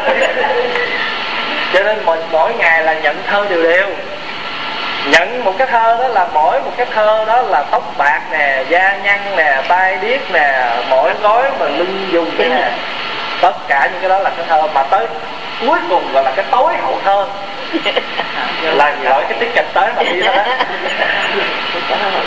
Cho 1.74 1.84
nên 1.84 2.06
mình 2.06 2.20
mỗi 2.32 2.54
ngày 2.54 2.84
là 2.84 2.94
nhận 2.94 3.24
thơ 3.28 3.46
đều 3.50 3.64
đều. 3.64 3.88
Nhận 5.06 5.44
một 5.44 5.54
cái 5.58 5.68
thơ 5.68 5.98
đó 6.02 6.08
là 6.08 6.28
mỗi 6.34 6.62
một 6.62 6.72
cái 6.78 6.86
thơ 6.96 7.26
đó 7.28 7.42
là 7.42 7.64
tóc 7.72 7.84
bạc 7.98 8.22
nè 8.32 8.64
da 8.70 8.98
nhăn 9.04 9.20
nè 9.36 9.62
tai 9.68 9.98
điếc 10.02 10.32
nè 10.32 10.70
mỗi 10.90 11.12
gối 11.22 11.44
mà 11.60 11.66
lưng 11.66 12.08
dùng 12.12 12.32
cái 12.38 12.50
nè. 12.50 12.72
Tất 13.42 13.68
cả 13.68 13.90
những 13.92 14.02
cái 14.02 14.10
đó 14.10 14.20
là 14.20 14.30
cái 14.38 14.46
thơ 14.50 14.68
mà 14.74 14.84
tới 14.84 15.08
cuối 15.62 15.80
cùng 15.90 16.14
gọi 16.14 16.24
là 16.24 16.32
cái 16.36 16.46
tối 16.52 16.74
hậu 16.82 17.00
thơ. 17.06 17.28
Là 18.62 18.96
gọi 19.04 19.24
cái 19.30 19.38
tiết 19.40 19.50
kịch 19.56 19.68
tới 19.74 19.90
mà 19.96 20.04
đi 20.04 20.22
thôi 20.22 20.36
đó 20.36 20.44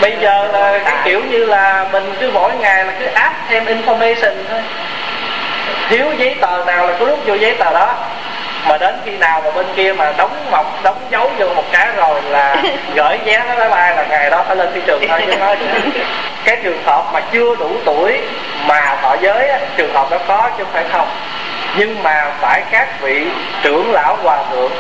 bây 0.03 0.17
giờ 0.21 0.49
là 0.53 0.79
cái 0.85 0.95
kiểu 1.05 1.21
như 1.31 1.45
là 1.45 1.87
mình 1.93 2.13
cứ 2.21 2.31
mỗi 2.35 2.53
ngày 2.61 2.85
là 2.85 2.93
cứ 3.01 3.07
áp 3.07 3.35
thêm 3.49 3.65
information 3.65 4.35
thôi. 4.51 4.61
Thiếu 5.89 6.07
giấy 6.19 6.37
tờ 6.41 6.65
nào 6.67 6.87
là 6.87 6.95
cứ 6.99 7.05
lúc 7.07 7.19
vô 7.27 7.35
giấy 7.35 7.55
tờ 7.59 7.73
đó. 7.73 7.95
Mà 8.69 8.79
đến 8.79 8.95
khi 9.05 9.17
nào 9.17 9.43
mà 9.45 9.51
bên 9.51 9.67
kia 9.77 9.93
mà 9.93 10.13
đóng 10.17 10.47
mọc 10.51 10.83
đóng 10.83 10.97
dấu 11.11 11.31
vô 11.39 11.47
một 11.55 11.65
cái 11.73 11.89
rồi 11.97 12.23
là 12.23 12.57
gửi 12.95 13.19
vé 13.25 13.43
nó 13.49 13.55
máy 13.55 13.69
bay 13.69 13.97
là 13.97 14.05
ngày 14.11 14.31
đó 14.31 14.45
phải 14.47 14.57
lên 14.57 14.69
thị 14.75 14.81
trường 14.87 15.09
thôi 15.09 15.23
chứ 15.27 15.37
nói 15.37 15.57
cái 16.45 16.57
trường 16.63 16.83
hợp 16.85 17.05
mà 17.13 17.21
chưa 17.33 17.57
đủ 17.57 17.71
tuổi 17.85 18.21
mà 18.67 18.97
thọ 19.03 19.17
giới 19.21 19.49
trường 19.77 19.95
hợp 19.95 20.11
đó 20.11 20.19
có 20.29 20.51
chứ 20.59 20.65
không 20.65 20.73
phải 20.73 20.85
không. 20.93 21.09
Nhưng 21.77 22.03
mà 22.03 22.27
phải 22.41 22.63
các 22.71 23.01
vị 23.01 23.27
trưởng 23.63 23.93
lão 23.93 24.17
hòa 24.23 24.39
thượng 24.51 24.73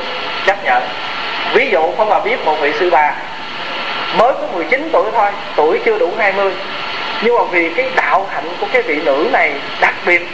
chấp 0.46 0.64
nhận. 0.64 0.82
Ví 1.52 1.70
dụ 1.70 1.92
không 1.96 2.08
mà 2.08 2.18
biết 2.18 2.44
một 2.44 2.56
vị 2.60 2.72
sư 2.80 2.90
bà 2.90 3.12
mới 4.18 4.32
có 4.32 4.46
19 4.54 4.88
tuổi 4.92 5.10
thôi, 5.14 5.30
tuổi 5.56 5.80
chưa 5.84 5.98
đủ 5.98 6.12
20 6.18 6.52
nhưng 7.22 7.34
mà 7.34 7.42
vì 7.50 7.70
cái 7.76 7.90
đạo 7.96 8.26
hạnh 8.30 8.48
của 8.60 8.66
cái 8.72 8.82
vị 8.82 9.00
nữ 9.04 9.28
này 9.32 9.52
đặc 9.80 9.94
biệt, 10.06 10.28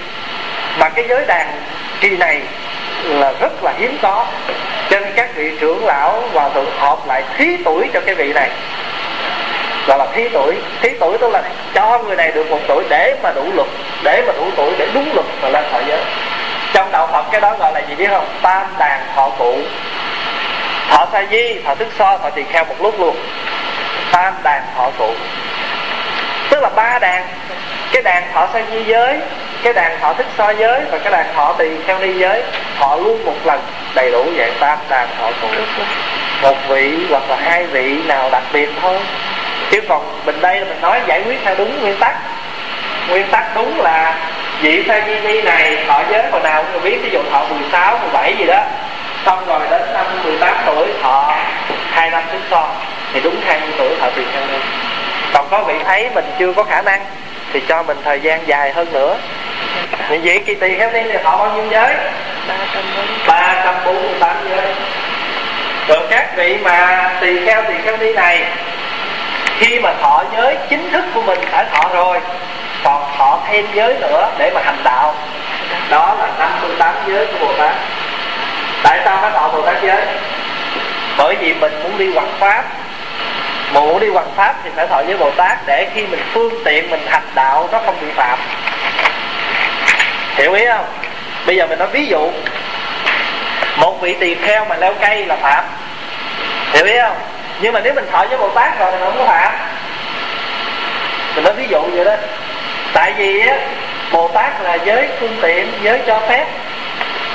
mà 0.78 0.88
cái 0.88 1.04
giới 1.08 1.24
đàn 1.26 1.46
kỳ 2.00 2.16
này 2.16 2.40
là 3.04 3.32
rất 3.40 3.64
là 3.64 3.72
hiếm 3.78 3.98
có. 4.02 4.26
Cho 4.90 5.00
nên 5.00 5.12
các 5.16 5.34
vị 5.34 5.50
trưởng 5.60 5.86
lão 5.86 6.22
hòa 6.32 6.48
thượng 6.48 6.70
họp 6.78 7.08
lại 7.08 7.22
thí 7.36 7.56
tuổi 7.64 7.88
cho 7.94 8.00
cái 8.00 8.14
vị 8.14 8.32
này. 8.32 8.50
Gọi 9.86 9.98
là 9.98 10.06
thí 10.14 10.28
tuổi. 10.28 10.56
Thí 10.82 10.88
tuổi 11.00 11.18
tức 11.18 11.32
là 11.32 11.42
cho 11.74 11.98
người 11.98 12.16
này 12.16 12.32
được 12.34 12.50
một 12.50 12.60
tuổi 12.68 12.84
để 12.88 13.16
mà 13.22 13.32
đủ 13.32 13.44
luật 13.54 13.68
để 14.02 14.22
mà 14.26 14.32
đủ 14.32 14.44
tuổi 14.56 14.74
để 14.78 14.88
đúng 14.94 15.14
luật 15.14 15.26
mà 15.42 15.48
lên 15.48 15.64
thọ 15.72 15.80
giới. 15.88 16.00
Trong 16.72 16.92
đạo 16.92 17.08
phật 17.12 17.24
cái 17.32 17.40
đó 17.40 17.54
gọi 17.58 17.72
là 17.74 17.80
gì 17.88 17.94
biết 17.94 18.08
không? 18.10 18.26
Tam 18.42 18.66
đàn 18.78 19.00
thọ 19.16 19.30
cụ 19.38 19.58
thọ 20.90 21.06
sa 21.12 21.24
di 21.30 21.54
thọ 21.64 21.74
thức 21.74 21.88
so 21.98 22.18
thọ 22.18 22.30
tỳ 22.30 22.42
kheo 22.52 22.64
một 22.64 22.74
lúc 22.80 23.00
luôn. 23.00 23.16
Tam 24.12 24.34
đàn 24.42 24.62
thọ 24.76 24.90
cụ 24.98 25.14
tức 26.50 26.60
là 26.62 26.68
ba 26.76 26.98
đàn. 26.98 27.26
Cái 27.92 28.02
đàn 28.02 28.22
thọ 28.34 28.48
sa 28.52 28.60
di 28.70 28.84
giới 28.84 29.18
cái 29.62 29.72
đàn 29.72 30.00
thọ 30.00 30.12
thức 30.12 30.26
so 30.38 30.50
giới 30.50 30.80
và 30.90 30.98
cái 30.98 31.12
đàn 31.12 31.34
thọ 31.34 31.54
tỳ 31.58 31.68
kheo 31.86 31.98
ni 31.98 32.12
giới 32.12 32.42
họ 32.78 32.96
luôn 32.96 33.24
một 33.24 33.34
lần 33.44 33.60
đầy 33.94 34.10
đủ 34.12 34.24
dạng 34.38 34.52
tam 34.60 34.78
đàn 34.88 35.08
thọ 35.18 35.30
cụ 35.42 35.48
một 36.42 36.56
vị 36.68 36.92
hoặc 37.10 37.22
là 37.28 37.36
hai 37.36 37.64
vị 37.66 37.98
nào 38.06 38.28
đặc 38.32 38.42
biệt 38.52 38.68
thôi. 38.82 38.98
Chứ 39.70 39.80
còn 39.88 40.22
mình 40.26 40.40
đây 40.40 40.60
mình 40.60 40.80
nói 40.80 41.00
giải 41.06 41.22
quyết 41.26 41.38
theo 41.44 41.54
đúng 41.58 41.82
nguyên 41.82 41.96
tắc. 41.96 42.14
Nguyên 43.08 43.26
tắc 43.30 43.44
đúng 43.54 43.80
là 43.80 44.14
vị 44.60 44.84
sa 44.88 45.00
di 45.06 45.20
ni 45.20 45.42
này 45.42 45.84
thọ 45.88 46.02
giới 46.10 46.22
hồi 46.30 46.40
nào 46.40 46.64
cũng 46.72 46.82
biết 46.82 46.98
ví 47.02 47.10
dụ 47.10 47.22
thọ 47.30 47.44
16, 47.50 47.98
17 47.98 48.36
gì 48.38 48.44
đó 48.46 48.62
xong 49.26 49.46
rồi 49.46 49.60
đến 49.70 49.82
năm 49.92 50.06
18 50.24 50.56
tuổi 50.66 50.86
thọ 51.02 51.34
hai 51.90 52.10
năm 52.10 52.22
thức 52.32 52.40
so 52.50 52.68
thì 53.12 53.20
đúng 53.20 53.40
20 53.46 53.68
tuổi 53.78 53.96
thọ 54.00 54.10
tỳ 54.16 54.22
kheo 54.32 54.46
ni 54.46 54.58
còn 55.32 55.46
có 55.50 55.62
vị 55.62 55.74
thấy 55.84 56.10
mình 56.14 56.24
chưa 56.38 56.52
có 56.52 56.62
khả 56.62 56.82
năng 56.82 57.04
thì 57.52 57.60
cho 57.68 57.82
mình 57.82 57.96
thời 58.04 58.20
gian 58.20 58.48
dài 58.48 58.72
hơn 58.72 58.92
nữa. 58.92 59.16
Như 60.10 60.20
vậy 60.24 60.42
kỳ 60.46 60.54
tỳ 60.54 60.76
kheo 60.78 60.90
ni 60.90 61.00
thì 61.02 61.18
họ 61.24 61.36
bao 61.36 61.56
nhiêu 61.56 61.64
giới? 61.70 61.94
348 63.26 64.36
giới. 64.50 64.74
Rồi 65.88 66.06
các 66.10 66.36
vị 66.36 66.58
mà 66.62 67.10
tỳ 67.20 67.46
kheo 67.46 67.62
tỳ 67.62 67.74
kheo 67.84 67.96
ni 67.96 68.12
này 68.12 68.44
khi 69.58 69.80
mà 69.80 69.92
thọ 70.02 70.24
giới 70.36 70.56
chính 70.68 70.90
thức 70.90 71.04
của 71.14 71.22
mình 71.22 71.38
đã 71.52 71.64
thọ 71.72 71.88
rồi 71.94 72.20
còn 72.84 73.04
thọ 73.18 73.38
thêm 73.48 73.66
giới 73.74 73.94
nữa 74.00 74.28
để 74.38 74.50
mà 74.54 74.60
hành 74.64 74.78
đạo. 74.84 75.14
Đó 75.90 76.14
là 76.18 76.28
58 76.38 76.94
giới 77.06 77.26
của 77.26 77.46
Bồ 77.46 77.52
Tát 77.58 77.74
tại 78.82 79.00
sao 79.04 79.18
phải 79.20 79.30
thọ 79.30 79.48
Bồ 79.48 79.62
Tát 79.62 79.82
giới? 79.82 80.02
Bởi 81.18 81.36
vì 81.40 81.54
mình 81.54 81.82
muốn 81.82 81.98
đi 81.98 82.12
hoằng 82.14 82.32
pháp. 82.38 82.64
Mà 83.74 83.80
muốn 83.80 84.00
đi 84.00 84.08
hoằng 84.08 84.30
pháp 84.36 84.54
thì 84.64 84.70
phải 84.76 84.86
thọ 84.86 85.02
với 85.06 85.16
Bồ 85.16 85.30
Tát 85.30 85.58
để 85.66 85.88
khi 85.94 86.06
mình 86.06 86.20
phương 86.32 86.52
tiện, 86.64 86.90
mình 86.90 87.06
hành 87.08 87.28
đạo, 87.34 87.68
nó 87.72 87.80
không 87.86 87.96
bị 88.00 88.06
phạm. 88.16 88.38
Hiểu 90.36 90.52
ý 90.52 90.66
không? 90.66 90.84
Bây 91.46 91.56
giờ 91.56 91.66
mình 91.66 91.78
nói 91.78 91.88
ví 91.92 92.06
dụ. 92.06 92.30
Một 93.76 94.00
vị 94.00 94.16
tỳ 94.20 94.34
kheo 94.34 94.64
mà 94.64 94.76
leo 94.76 94.94
cây 95.00 95.26
là 95.26 95.36
phạm. 95.36 95.64
Hiểu 96.72 96.84
ý 96.84 96.94
không? 97.02 97.16
Nhưng 97.60 97.72
mà 97.72 97.80
nếu 97.80 97.94
mình 97.94 98.06
thọ 98.12 98.26
với 98.26 98.38
bồ 98.38 98.48
tát 98.48 98.78
rồi 98.78 98.90
thì 98.92 98.98
mình 98.98 99.04
không 99.04 99.18
có 99.18 99.32
phạm. 99.32 99.52
Mình 101.34 101.44
nói 101.44 101.54
ví 101.54 101.66
dụ 101.70 101.80
vậy 101.80 102.04
đó. 102.04 102.12
Tại 102.92 103.12
vì 103.16 103.40
á, 103.40 103.56
bồ 104.12 104.28
tát 104.28 104.62
là 104.62 104.74
giới 104.74 105.08
phương 105.20 105.36
tiện, 105.42 105.72
giới 105.82 106.00
cho 106.06 106.20
phép 106.28 106.46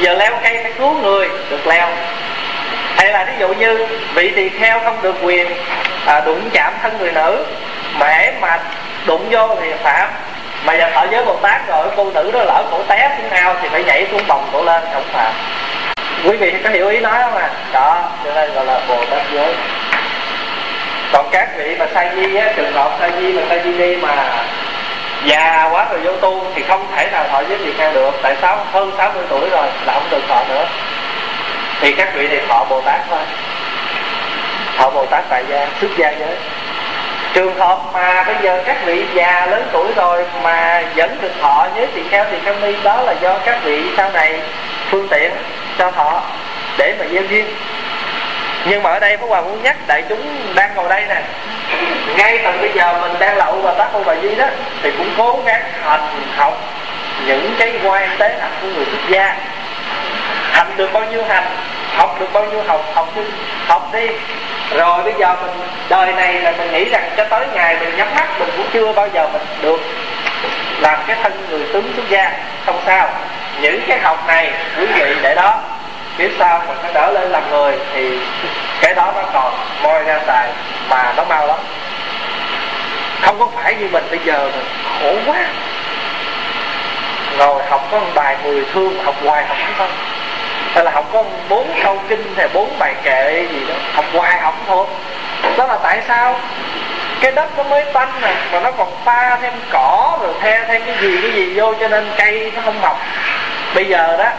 giờ 0.01 0.13
leo 0.13 0.31
cây 0.43 0.59
phải 0.63 0.71
cứu 0.77 0.93
người 0.93 1.29
được 1.49 1.67
leo. 1.67 1.87
Hay 2.97 3.09
là 3.11 3.25
ví 3.25 3.33
dụ 3.39 3.47
như 3.47 3.87
vị 4.13 4.31
tỳ 4.35 4.49
kheo 4.49 4.79
không 4.83 5.01
được 5.01 5.15
quyền 5.21 5.47
à, 6.05 6.19
đụng 6.25 6.49
chạm 6.53 6.73
thân 6.81 6.97
người 6.99 7.11
nữ 7.11 7.45
mà 7.99 8.31
mà 8.41 8.59
đụng 9.05 9.27
vô 9.31 9.55
thì 9.61 9.67
phạm. 9.83 10.09
Mà 10.65 10.73
giờ 10.73 10.89
thọ 10.93 11.05
giới 11.11 11.25
bồ 11.25 11.35
tát 11.35 11.67
rồi 11.67 11.87
cô 11.95 12.11
nữ 12.11 12.31
đó 12.33 12.43
lỡ 12.43 12.63
cổ 12.71 12.83
té 12.87 13.15
xuống 13.17 13.29
ao 13.29 13.55
thì 13.61 13.69
phải 13.71 13.83
nhảy 13.83 14.07
xuống 14.11 14.21
bồng 14.27 14.49
cổ 14.53 14.63
lên 14.63 14.83
không 14.93 15.03
phạm. 15.13 15.33
Quý 16.25 16.37
vị 16.37 16.53
có 16.63 16.69
hiểu 16.69 16.89
ý 16.89 16.99
nói 16.99 17.19
không 17.23 17.37
à 17.37 17.49
đó 17.73 18.03
cho 18.25 18.33
nên 18.33 18.53
gọi 18.53 18.65
là 18.65 18.79
bồ 18.87 19.05
tát 19.05 19.21
giới. 19.33 19.53
Còn 21.13 21.29
các 21.31 21.47
vị 21.57 21.75
mà 21.79 21.85
sa 21.93 22.09
di 22.15 22.35
á 22.35 22.53
trường 22.55 22.73
hợp 22.73 22.97
sa 22.99 23.09
di 23.19 23.33
mà 23.33 23.41
sa 23.49 23.55
di 23.63 23.71
đi 23.71 23.95
mà 23.95 24.25
già 25.25 25.69
quá 25.71 25.85
rồi 25.91 25.99
vô 26.03 26.11
tu 26.21 26.43
thì 26.55 26.63
không 26.67 26.87
thể 26.95 27.09
nào 27.11 27.25
thọ 27.31 27.41
giới 27.49 27.57
tỳ 27.57 27.73
kheo 27.77 27.93
được. 27.93 28.11
Tại 28.21 28.35
sao 28.41 28.65
hơn 28.71 28.91
60 28.97 29.23
tuổi 29.29 29.49
rồi 29.49 29.67
là 29.85 29.93
không 29.93 30.09
được 30.11 30.21
thọ 30.27 30.43
nữa. 30.49 30.65
Thì 31.81 31.91
các 31.91 32.09
vị 32.15 32.27
thì 32.27 32.39
thọ 32.47 32.65
bồ 32.69 32.81
tát 32.81 32.99
thôi. 33.09 33.19
Thọ 34.77 34.89
bồ 34.89 35.05
tát 35.05 35.23
tại 35.29 35.43
gia, 35.49 35.67
xuất 35.81 35.89
gia 35.97 36.09
giới. 36.09 36.35
Trường 37.33 37.55
hợp 37.55 37.79
mà 37.93 38.23
bây 38.23 38.35
giờ 38.41 38.61
các 38.65 38.77
vị 38.85 39.05
già 39.13 39.45
lớn 39.45 39.67
tuổi 39.71 39.87
rồi 39.95 40.25
mà 40.43 40.83
vẫn 40.95 41.17
được 41.21 41.31
thọ 41.41 41.67
với 41.75 41.87
tỳ 41.87 42.01
kheo 42.09 42.25
thì 42.31 42.37
kheo 42.45 42.55
ni, 42.61 42.73
đó 42.83 43.01
là 43.01 43.13
do 43.21 43.37
các 43.45 43.63
vị 43.63 43.83
sau 43.97 44.09
này 44.11 44.39
phương 44.89 45.07
tiện 45.07 45.31
cho 45.77 45.91
thọ 45.91 46.21
để 46.77 46.95
mà 46.99 47.05
gieo 47.11 47.23
duyên 47.23 47.45
nhưng 48.65 48.83
mà 48.83 48.89
ở 48.89 48.99
đây 48.99 49.17
Pháp 49.17 49.25
Hòa 49.29 49.41
muốn 49.41 49.63
nhắc 49.63 49.75
đại 49.87 50.03
chúng 50.09 50.53
đang 50.55 50.75
ngồi 50.75 50.89
đây 50.89 51.03
nè. 51.09 51.21
Ngay 52.17 52.39
từ 52.43 52.51
bây 52.61 52.71
giờ 52.73 52.93
mình 53.01 53.11
đang 53.19 53.37
lậu 53.37 53.55
và 53.63 53.73
tác 53.77 53.93
ô 53.93 54.03
bà 54.05 54.15
di 54.21 54.35
đó, 54.35 54.45
thì 54.83 54.91
cũng 54.97 55.13
cố 55.17 55.39
gắng 55.45 55.61
hành 55.83 56.07
học 56.35 56.61
những 57.25 57.55
cái 57.59 57.73
quan 57.83 58.09
tế 58.17 58.37
hạnh 58.41 58.51
của 58.61 58.67
người 58.67 58.85
xuất 58.85 59.09
gia. 59.09 59.35
Hành 60.51 60.67
được 60.77 60.93
bao 60.93 61.03
nhiêu 61.05 61.23
hành, 61.23 61.43
học 61.95 62.17
được 62.19 62.33
bao 62.33 62.45
nhiêu 62.45 62.63
học 62.67 62.91
học 62.93 63.09
đi 63.15 63.21
học 63.67 63.89
đi. 63.93 64.07
Rồi 64.77 65.03
bây 65.03 65.13
giờ 65.19 65.35
mình, 65.41 65.51
đời 65.89 66.13
này 66.13 66.33
là 66.33 66.51
mình 66.51 66.71
nghĩ 66.71 66.85
rằng 66.85 67.09
cho 67.17 67.25
tới 67.25 67.45
ngày 67.53 67.77
mình 67.79 67.97
nhắm 67.97 68.07
mắt, 68.15 68.39
mình 68.39 68.49
cũng 68.57 68.65
chưa 68.73 68.93
bao 68.93 69.07
giờ 69.13 69.27
mình 69.33 69.41
được 69.61 69.81
làm 70.79 70.99
cái 71.07 71.17
thân 71.23 71.33
người 71.49 71.65
tướng 71.73 71.93
xuất 71.95 72.09
gia. 72.09 72.31
Không 72.65 72.81
sao. 72.85 73.09
Những 73.61 73.81
cái 73.87 73.99
học 73.99 74.23
này 74.27 74.51
quý 74.79 74.85
vị 74.85 75.15
để 75.21 75.35
đó 75.35 75.59
phía 76.17 76.29
sau 76.39 76.61
mình 76.67 76.77
nó 76.83 76.89
đỡ 76.93 77.11
lên 77.11 77.31
làm 77.31 77.49
người 77.49 77.77
thì 77.93 78.19
cái 78.81 78.93
đó 78.93 79.11
nó 79.15 79.21
còn 79.33 79.53
moi 79.83 80.03
ra 80.03 80.19
xài 80.27 80.49
mà 80.89 81.13
nó 81.17 81.23
mau 81.23 81.47
lắm. 81.47 81.57
Không 83.21 83.39
có 83.39 83.47
phải 83.55 83.75
như 83.75 83.87
mình 83.91 84.03
bây 84.09 84.19
giờ 84.25 84.49
mình 84.53 84.65
khổ 84.99 85.31
quá. 85.31 85.37
Ngồi 87.37 87.63
học 87.69 87.87
có 87.91 87.99
một 87.99 88.11
bài 88.15 88.37
mười 88.43 88.65
thương, 88.73 89.03
học 89.03 89.15
hoài 89.25 89.45
học 89.45 89.57
không 89.63 89.73
thôi 89.77 89.87
hay 90.75 90.83
là 90.83 90.91
học 90.91 91.05
có 91.13 91.23
bốn 91.49 91.67
câu 91.83 91.99
kinh 92.09 92.33
hay 92.37 92.47
bốn 92.53 92.79
bài 92.79 92.93
kệ 93.03 93.47
gì 93.51 93.65
đó, 93.69 93.75
học 93.93 94.05
hoài 94.13 94.41
học 94.41 94.55
thôi. 94.67 94.85
Đó 95.57 95.67
là 95.67 95.77
tại 95.83 96.01
sao? 96.07 96.39
Cái 97.21 97.31
đất 97.31 97.57
nó 97.57 97.63
mới 97.63 97.85
tanh 97.93 98.11
nè, 98.21 98.33
mà 98.51 98.59
nó 98.59 98.71
còn 98.71 98.87
pha 99.05 99.37
thêm 99.41 99.53
cỏ 99.71 100.17
rồi 100.21 100.33
the 100.41 100.65
thêm 100.67 100.81
cái 100.85 100.95
gì 101.01 101.17
cái 101.21 101.31
gì 101.31 101.53
vô 101.55 101.73
cho 101.79 101.87
nên 101.87 102.11
cây 102.17 102.51
nó 102.55 102.61
không 102.65 102.81
mọc. 102.81 102.99
Bây 103.75 103.85
giờ 103.85 104.17
đó, 104.17 104.29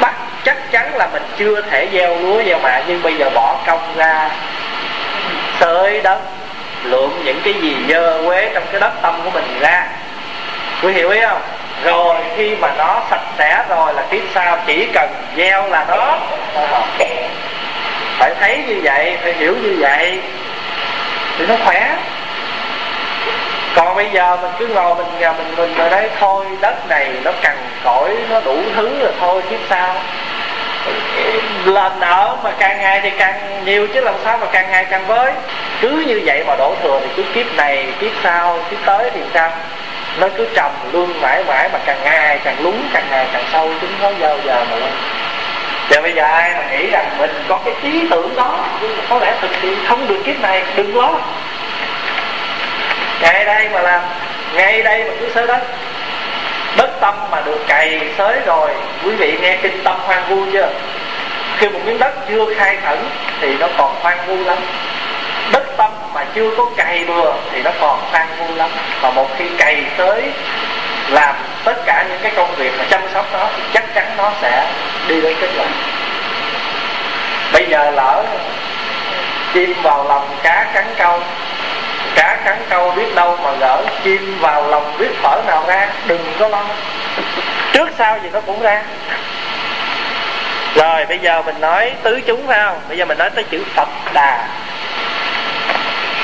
bắt 0.00 0.14
chắc 0.44 0.56
chắn 0.70 0.96
là 0.96 1.08
mình 1.12 1.22
chưa 1.38 1.60
thể 1.70 1.88
gieo 1.92 2.16
lúa 2.16 2.42
gieo 2.46 2.58
mạ, 2.58 2.82
nhưng 2.86 3.02
bây 3.02 3.14
giờ 3.14 3.30
bỏ 3.34 3.56
công 3.66 3.92
ra, 3.96 4.28
tới 5.58 6.00
đất, 6.02 6.18
lượm 6.84 7.10
những 7.24 7.40
cái 7.44 7.54
gì 7.54 7.76
dơ 7.88 8.22
quế 8.26 8.50
trong 8.54 8.64
cái 8.72 8.80
đất 8.80 8.92
tâm 9.02 9.20
của 9.24 9.30
mình 9.30 9.58
ra. 9.60 9.84
Quý 10.82 10.92
hiểu 10.92 11.10
ý 11.10 11.20
không? 11.20 11.42
Rồi 11.84 12.16
khi 12.36 12.56
mà 12.56 12.68
nó 12.78 13.02
sạch 13.10 13.24
sẽ 13.38 13.64
rồi 13.68 13.94
là 13.94 14.02
kiếp 14.10 14.22
sau 14.34 14.58
chỉ 14.66 14.86
cần 14.94 15.10
gieo 15.36 15.66
là 15.68 15.84
nó 15.88 16.18
phải 18.18 18.34
thấy 18.40 18.64
như 18.68 18.80
vậy, 18.82 19.18
phải 19.22 19.32
hiểu 19.32 19.54
như 19.62 19.76
vậy, 19.78 20.20
thì 21.38 21.46
nó 21.46 21.54
khỏe. 21.64 21.96
Còn 23.74 23.94
bây 23.94 24.10
giờ 24.12 24.36
mình 24.42 24.50
cứ 24.58 24.66
ngồi 24.66 24.94
mình 24.94 25.06
nhà 25.18 25.32
mình 25.32 25.54
mình 25.56 25.74
ở 25.78 25.88
đây, 25.88 26.10
thôi 26.20 26.46
đất 26.60 26.88
này 26.88 27.10
nó 27.24 27.32
cằn 27.42 27.56
cỗi, 27.84 28.16
nó 28.30 28.40
đủ 28.40 28.58
thứ 28.76 28.98
rồi 29.00 29.12
thôi, 29.20 29.42
kiếp 29.50 29.60
sau 29.70 29.94
lên 31.64 32.00
ở 32.00 32.36
mà 32.44 32.50
càng 32.58 32.80
ngày 32.80 33.00
thì 33.02 33.10
càng 33.10 33.64
nhiều, 33.64 33.86
chứ 33.94 34.00
làm 34.00 34.14
sao 34.24 34.38
mà 34.38 34.46
càng 34.52 34.70
ngày 34.70 34.86
càng 34.90 35.06
với. 35.06 35.32
Cứ 35.80 36.04
như 36.06 36.20
vậy 36.24 36.44
mà 36.46 36.56
đổ 36.58 36.74
thừa 36.82 37.00
thì 37.02 37.08
cứ 37.16 37.22
kiếp 37.34 37.56
này, 37.56 37.86
kiếp 38.00 38.10
sau, 38.22 38.58
kiếp 38.70 38.78
tới 38.86 39.10
thì 39.14 39.20
sao? 39.34 39.50
Nó 40.18 40.28
cứ 40.36 40.48
trầm 40.54 40.70
luôn 40.92 41.20
mãi 41.20 41.44
mãi 41.44 41.68
mà 41.72 41.78
càng 41.86 41.98
ngày 42.04 42.38
càng 42.44 42.56
lún, 42.60 42.74
càng 42.92 43.04
ngày 43.10 43.26
càng 43.32 43.44
sâu 43.52 43.70
chúng 43.80 43.90
nó 44.02 44.10
giờ 44.20 44.38
giờ 44.44 44.64
mà 44.70 44.76
lên 44.76 44.92
Giờ 45.90 46.00
bây 46.02 46.12
giờ 46.12 46.22
ai 46.24 46.50
mà 46.56 46.62
nghĩ 46.70 46.90
rằng 46.90 47.06
mình 47.18 47.44
có 47.48 47.58
cái 47.64 47.74
ý 47.82 48.06
tưởng 48.10 48.36
đó, 48.36 48.58
Nhưng 48.80 48.96
mà 48.96 49.02
có 49.08 49.18
lẽ 49.18 49.34
thực 49.40 49.62
hiện 49.62 49.78
không 49.88 50.08
được 50.08 50.22
kiếp 50.24 50.40
này, 50.40 50.62
Đừng 50.76 50.96
lo. 50.96 51.12
Ngay 53.20 53.44
đây 53.44 53.68
mà 53.72 53.80
làm, 53.80 54.00
Ngay 54.54 54.82
đây 54.82 55.04
mà 55.04 55.10
cứ 55.20 55.30
sới 55.34 55.46
đất. 55.46 55.60
Đất 56.76 56.90
tâm 57.00 57.14
mà 57.30 57.40
được 57.40 57.64
cày 57.68 58.00
xới 58.18 58.40
rồi. 58.46 58.70
Quý 59.04 59.10
vị 59.10 59.38
nghe 59.40 59.58
kinh 59.62 59.84
tâm 59.84 59.96
hoang 60.06 60.28
vu 60.28 60.52
chưa? 60.52 60.68
Khi 61.58 61.68
một 61.68 61.80
miếng 61.84 61.98
đất 61.98 62.14
chưa 62.28 62.54
khai 62.54 62.76
khẩn 62.84 62.98
Thì 63.40 63.56
nó 63.60 63.66
còn 63.78 63.94
hoang 64.02 64.18
vu 64.26 64.44
lắm. 64.44 64.58
Đất 65.52 65.64
tâm 65.76 65.90
mà 66.14 66.24
chưa 66.34 66.56
có 66.56 66.64
cày 66.76 67.04
bừa 67.08 67.32
thì 67.52 67.62
nó 67.62 67.70
còn 67.80 68.00
hoang 68.10 68.28
vu 68.38 68.54
lắm. 68.54 68.70
Và 69.00 69.10
một 69.10 69.26
khi 69.38 69.44
cày 69.58 69.84
tới 69.96 70.22
làm 71.10 71.34
tất 71.64 71.74
cả 71.86 72.04
những 72.08 72.18
cái 72.22 72.32
công 72.36 72.54
việc 72.54 72.72
mà 72.78 72.84
chăm 72.90 73.00
sóc 73.14 73.26
nó, 73.32 73.46
thì 73.56 73.62
chắc 73.74 73.94
chắn 73.94 74.06
nó 74.16 74.32
sẽ 74.42 74.66
đi 75.08 75.20
đến 75.20 75.36
kết 75.40 75.48
quả. 75.58 75.66
Bây 77.52 77.66
giờ 77.66 77.90
lỡ 77.90 78.24
chim 79.54 79.74
vào 79.82 80.04
lòng 80.08 80.28
cá 80.42 80.66
cắn 80.74 80.84
câu 80.98 81.20
cá 82.14 82.36
cắn 82.44 82.58
câu 82.70 82.90
biết 82.90 83.14
đâu 83.14 83.38
mà 83.42 83.50
gỡ 83.60 83.82
chim 84.04 84.38
vào 84.40 84.68
lòng 84.68 84.96
biết 84.98 85.10
phở 85.22 85.42
nào 85.46 85.64
ra 85.66 85.88
đừng 86.06 86.32
có 86.38 86.48
lo. 86.48 86.64
Trước 87.72 87.88
sau 87.98 88.18
gì 88.22 88.28
nó 88.32 88.40
cũng 88.40 88.62
ra. 88.62 88.82
Rồi 90.74 91.06
bây 91.06 91.18
giờ 91.18 91.42
mình 91.46 91.60
nói 91.60 91.92
tứ 92.02 92.20
chúng 92.26 92.46
phải 92.46 92.58
không? 92.64 92.80
Bây 92.88 92.98
giờ 92.98 93.04
mình 93.04 93.18
nói 93.18 93.30
tới 93.30 93.44
chữ 93.44 93.64
phật 93.74 93.88
đà. 94.12 94.48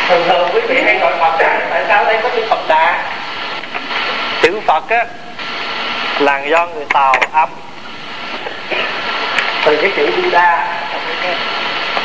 Thường 0.09 0.25
thường 0.29 0.49
quý 0.55 0.61
vị 0.69 0.83
hay 0.85 0.99
gọi 0.99 1.13
phật 1.21 1.39
đà 1.39 1.61
tại 1.71 1.85
sao 1.89 2.05
đây 2.05 2.19
có 2.23 2.29
chữ 2.37 2.47
phật 2.51 2.69
đà? 2.69 2.99
Chữ 4.43 4.61
phật 4.67 4.89
á 4.89 5.05
là 6.19 6.39
do 6.39 6.67
người 6.67 6.85
tàu 6.95 7.15
âm. 7.33 7.49
Từ 9.65 9.77
cái 9.83 9.91
chữ 9.97 10.11
buddha. 10.17 10.67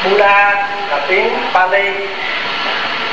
Buddha 0.04 0.68
là 0.90 1.00
tiếng 1.08 1.30
pali 1.54 1.92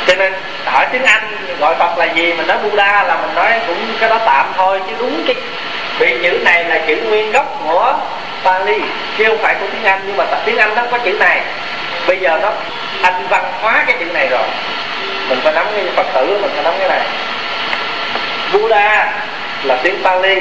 cho 0.08 0.14
nên 0.14 0.32
hỏi 0.64 0.86
tiếng 0.92 1.04
anh 1.04 1.36
gọi 1.60 1.74
phật 1.78 1.98
là 1.98 2.04
gì 2.04 2.32
mình 2.32 2.46
nói 2.46 2.56
buddha 2.62 3.02
là 3.02 3.16
mình 3.16 3.34
nói 3.34 3.52
cũng 3.66 3.76
cái 4.00 4.10
đó 4.10 4.18
tạm 4.26 4.52
thôi, 4.56 4.80
chứ 4.86 4.92
đúng 4.98 5.22
cái 5.26 5.36
vì 5.98 6.18
chữ 6.22 6.38
này 6.44 6.64
là 6.64 6.78
chữ 6.86 6.96
nguyên 6.96 7.32
gốc 7.32 7.46
của 7.64 7.94
pali, 8.44 8.80
chứ 9.18 9.24
không 9.28 9.38
phải 9.38 9.54
của 9.60 9.66
tiếng 9.72 9.84
anh. 9.84 10.00
Nhưng 10.06 10.16
mà 10.16 10.24
tiếng 10.44 10.56
anh 10.56 10.74
nó 10.74 10.82
có 10.90 10.98
chữ 10.98 11.12
này. 11.12 11.40
Bây 12.06 12.16
giờ 12.20 12.38
nó 12.42 12.52
anh 13.02 13.26
văn 13.28 13.52
hóa 13.60 13.84
cái 13.86 13.96
chữ 14.00 14.04
này 14.04 14.28
rồi. 14.28 14.42
Mình 15.28 15.40
phải 15.44 15.52
nắm 15.52 15.66
cái 15.74 15.84
phật 15.96 16.06
tử, 16.14 16.38
mình 16.42 16.50
phải 16.54 16.64
nắm 16.64 16.74
cái 16.78 16.88
này. 16.88 17.00
Buddha 18.52 19.12
là 19.62 19.76
tiếng 19.82 20.02
pali, 20.04 20.36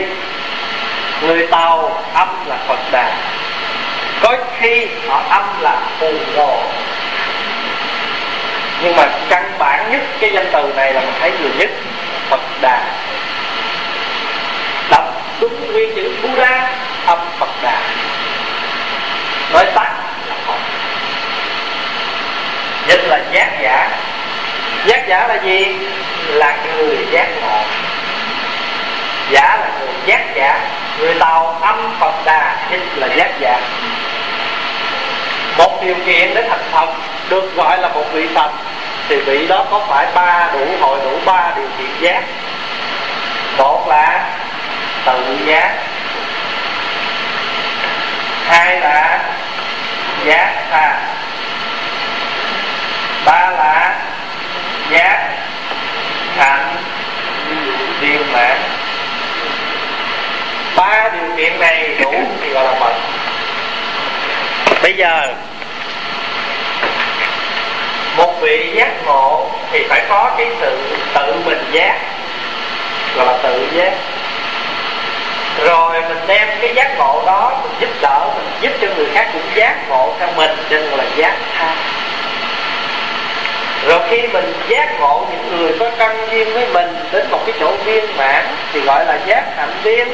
người 1.22 1.48
tàu 1.48 2.04
âm 2.14 2.28
là 2.46 2.56
phật 2.68 2.80
đà. 2.92 3.12
Có 4.22 4.38
khi 4.60 4.88
họ 5.08 5.22
âm 5.30 5.44
là 5.62 5.76
phù 6.00 6.12
đồ 6.36 6.60
nhưng 8.82 8.96
mà 8.96 9.06
căn 9.30 9.52
bản 9.60 9.92
nhất 9.92 10.02
cái 10.20 10.32
danh 10.34 10.50
từ 10.54 10.74
này 10.76 10.94
là 10.94 11.02
mình 11.02 11.14
thấy 11.20 11.32
nhiều 11.42 11.52
nhất, 11.58 11.70
phật 12.30 12.42
đà. 12.62 12.82
Đọc 14.90 15.22
đúng 15.40 15.72
nguyên 15.72 15.96
chữ 15.96 16.12
buddha, 16.22 16.68
âm 17.06 17.20
phật 17.40 17.50
đà. 17.64 17.82
Nói 19.54 19.66
tắt 19.76 19.92
là 20.30 20.36
phật. 20.48 20.60
Dịch 22.88 23.02
là 23.08 23.20
giác 23.32 23.50
giả. 23.62 23.90
Giác 24.86 25.08
giả 25.08 25.28
là 25.28 25.36
gì? 25.44 25.66
Là 26.28 26.58
người 26.76 26.98
giác 27.12 27.28
ngộ. 27.42 27.62
Giả 29.32 29.58
là 29.62 29.68
người 29.80 29.94
giác 30.06 30.24
giả. 30.36 30.60
Người 31.00 31.14
tàu 31.20 31.58
âm 31.62 31.96
phật 32.00 32.14
đà 32.26 32.56
dịch 32.72 32.84
là 32.96 33.08
giác 33.16 33.32
giả. 33.40 33.60
Một 35.58 35.84
điều 35.84 35.96
kiện 36.06 36.34
để 36.34 36.44
thành 36.50 36.64
phật 36.72 36.90
được 37.30 37.56
gọi 37.56 37.78
là 37.82 37.88
một 37.88 38.04
vị 38.14 38.28
phật 38.36 38.52
thì 39.10 39.16
vị 39.16 39.48
đó 39.48 39.66
có 39.72 39.86
phải 39.88 40.08
ba 40.16 40.50
đủ 40.54 40.66
hội, 40.82 41.00
đủ 41.04 41.20
ba 41.26 41.52
điều 41.56 41.68
kiện 41.78 41.90
giác? 42.00 42.22
Một 43.58 43.88
là 43.88 44.26
tự 45.06 45.38
giác, 45.46 45.76
hai 48.48 48.80
là 48.80 49.20
giác 50.26 50.54
tha, 50.72 51.00
ba 53.26 53.50
là 53.50 53.96
giác 54.90 55.30
hạnh 56.38 56.76
viên 58.00 58.32
mãn. 58.34 58.58
Ba 60.76 61.10
điều 61.14 61.38
kiện 61.38 61.60
này 61.60 61.96
đủ 62.00 62.14
thì 62.42 62.50
gọi 62.50 62.64
là 62.66 62.74
mật. 62.80 62.94
Bây 64.82 64.94
giờ 64.94 65.34
một 68.18 68.34
vị 68.42 68.74
giác 68.76 69.06
ngộ 69.06 69.46
thì 69.72 69.86
phải 69.90 70.02
có 70.10 70.32
cái 70.38 70.48
sự 70.62 70.78
tự 71.14 71.34
mình 71.46 71.66
giác, 71.72 71.96
gọi 73.16 73.26
là 73.26 73.38
tự 73.44 73.68
giác. 73.74 73.92
Rồi 75.66 76.02
mình 76.02 76.18
đem 76.28 76.48
cái 76.62 76.74
giác 76.76 76.98
ngộ 76.98 77.24
đó 77.26 77.52
mình 77.64 77.72
giúp 77.80 77.90
đỡ, 78.02 78.30
mình 78.36 78.46
giúp 78.62 78.72
cho 78.82 78.88
người 78.96 79.08
khác 79.14 79.30
cũng 79.34 79.42
giác 79.56 79.76
ngộ 79.90 80.14
theo 80.20 80.30
mình, 80.36 80.52
cho 80.70 80.78
nên 80.78 80.92
là 80.92 81.04
giác 81.16 81.34
tha. 81.58 81.76
Rồi 83.88 84.00
khi 84.10 84.28
mình 84.28 84.54
giác 84.68 85.00
ngộ, 85.00 85.26
những 85.32 85.58
người 85.58 85.78
có 85.80 85.92
căn 85.98 86.28
duyên 86.32 86.54
với 86.54 86.68
mình 86.74 86.96
đến 87.12 87.28
một 87.32 87.40
cái 87.46 87.56
chỗ 87.60 87.72
viên 87.86 88.18
mãn 88.18 88.46
thì 88.74 88.80
gọi 88.82 89.06
là 89.06 89.20
giác 89.26 89.44
hạnh 89.58 89.74
viên. 89.84 90.08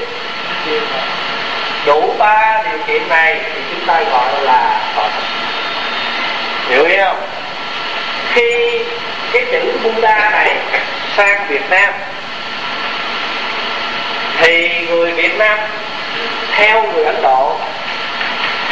Đủ 1.86 2.14
ba 2.18 2.64
điều 2.70 2.80
kiện 2.88 3.10
này 3.10 3.40
thì 3.44 3.62
chúng 3.72 3.86
ta 3.86 4.04
gọi 4.12 4.42
là 4.42 4.80
phật. 4.96 5.10
Hiểu 6.70 6.86
ý 6.86 6.98
không? 6.98 7.18
Khi 8.34 8.80
cái 9.34 9.46
chữ 9.52 9.78
Buddha 9.84 10.30
này 10.32 10.56
sang 11.18 11.48
Việt 11.50 11.70
Nam, 11.70 11.94
thì 14.40 14.70
người 14.88 15.12
Việt 15.12 15.38
Nam 15.38 15.60
theo 16.52 16.84
người 16.84 17.06
Ấn 17.06 17.22
Độ 17.22 17.56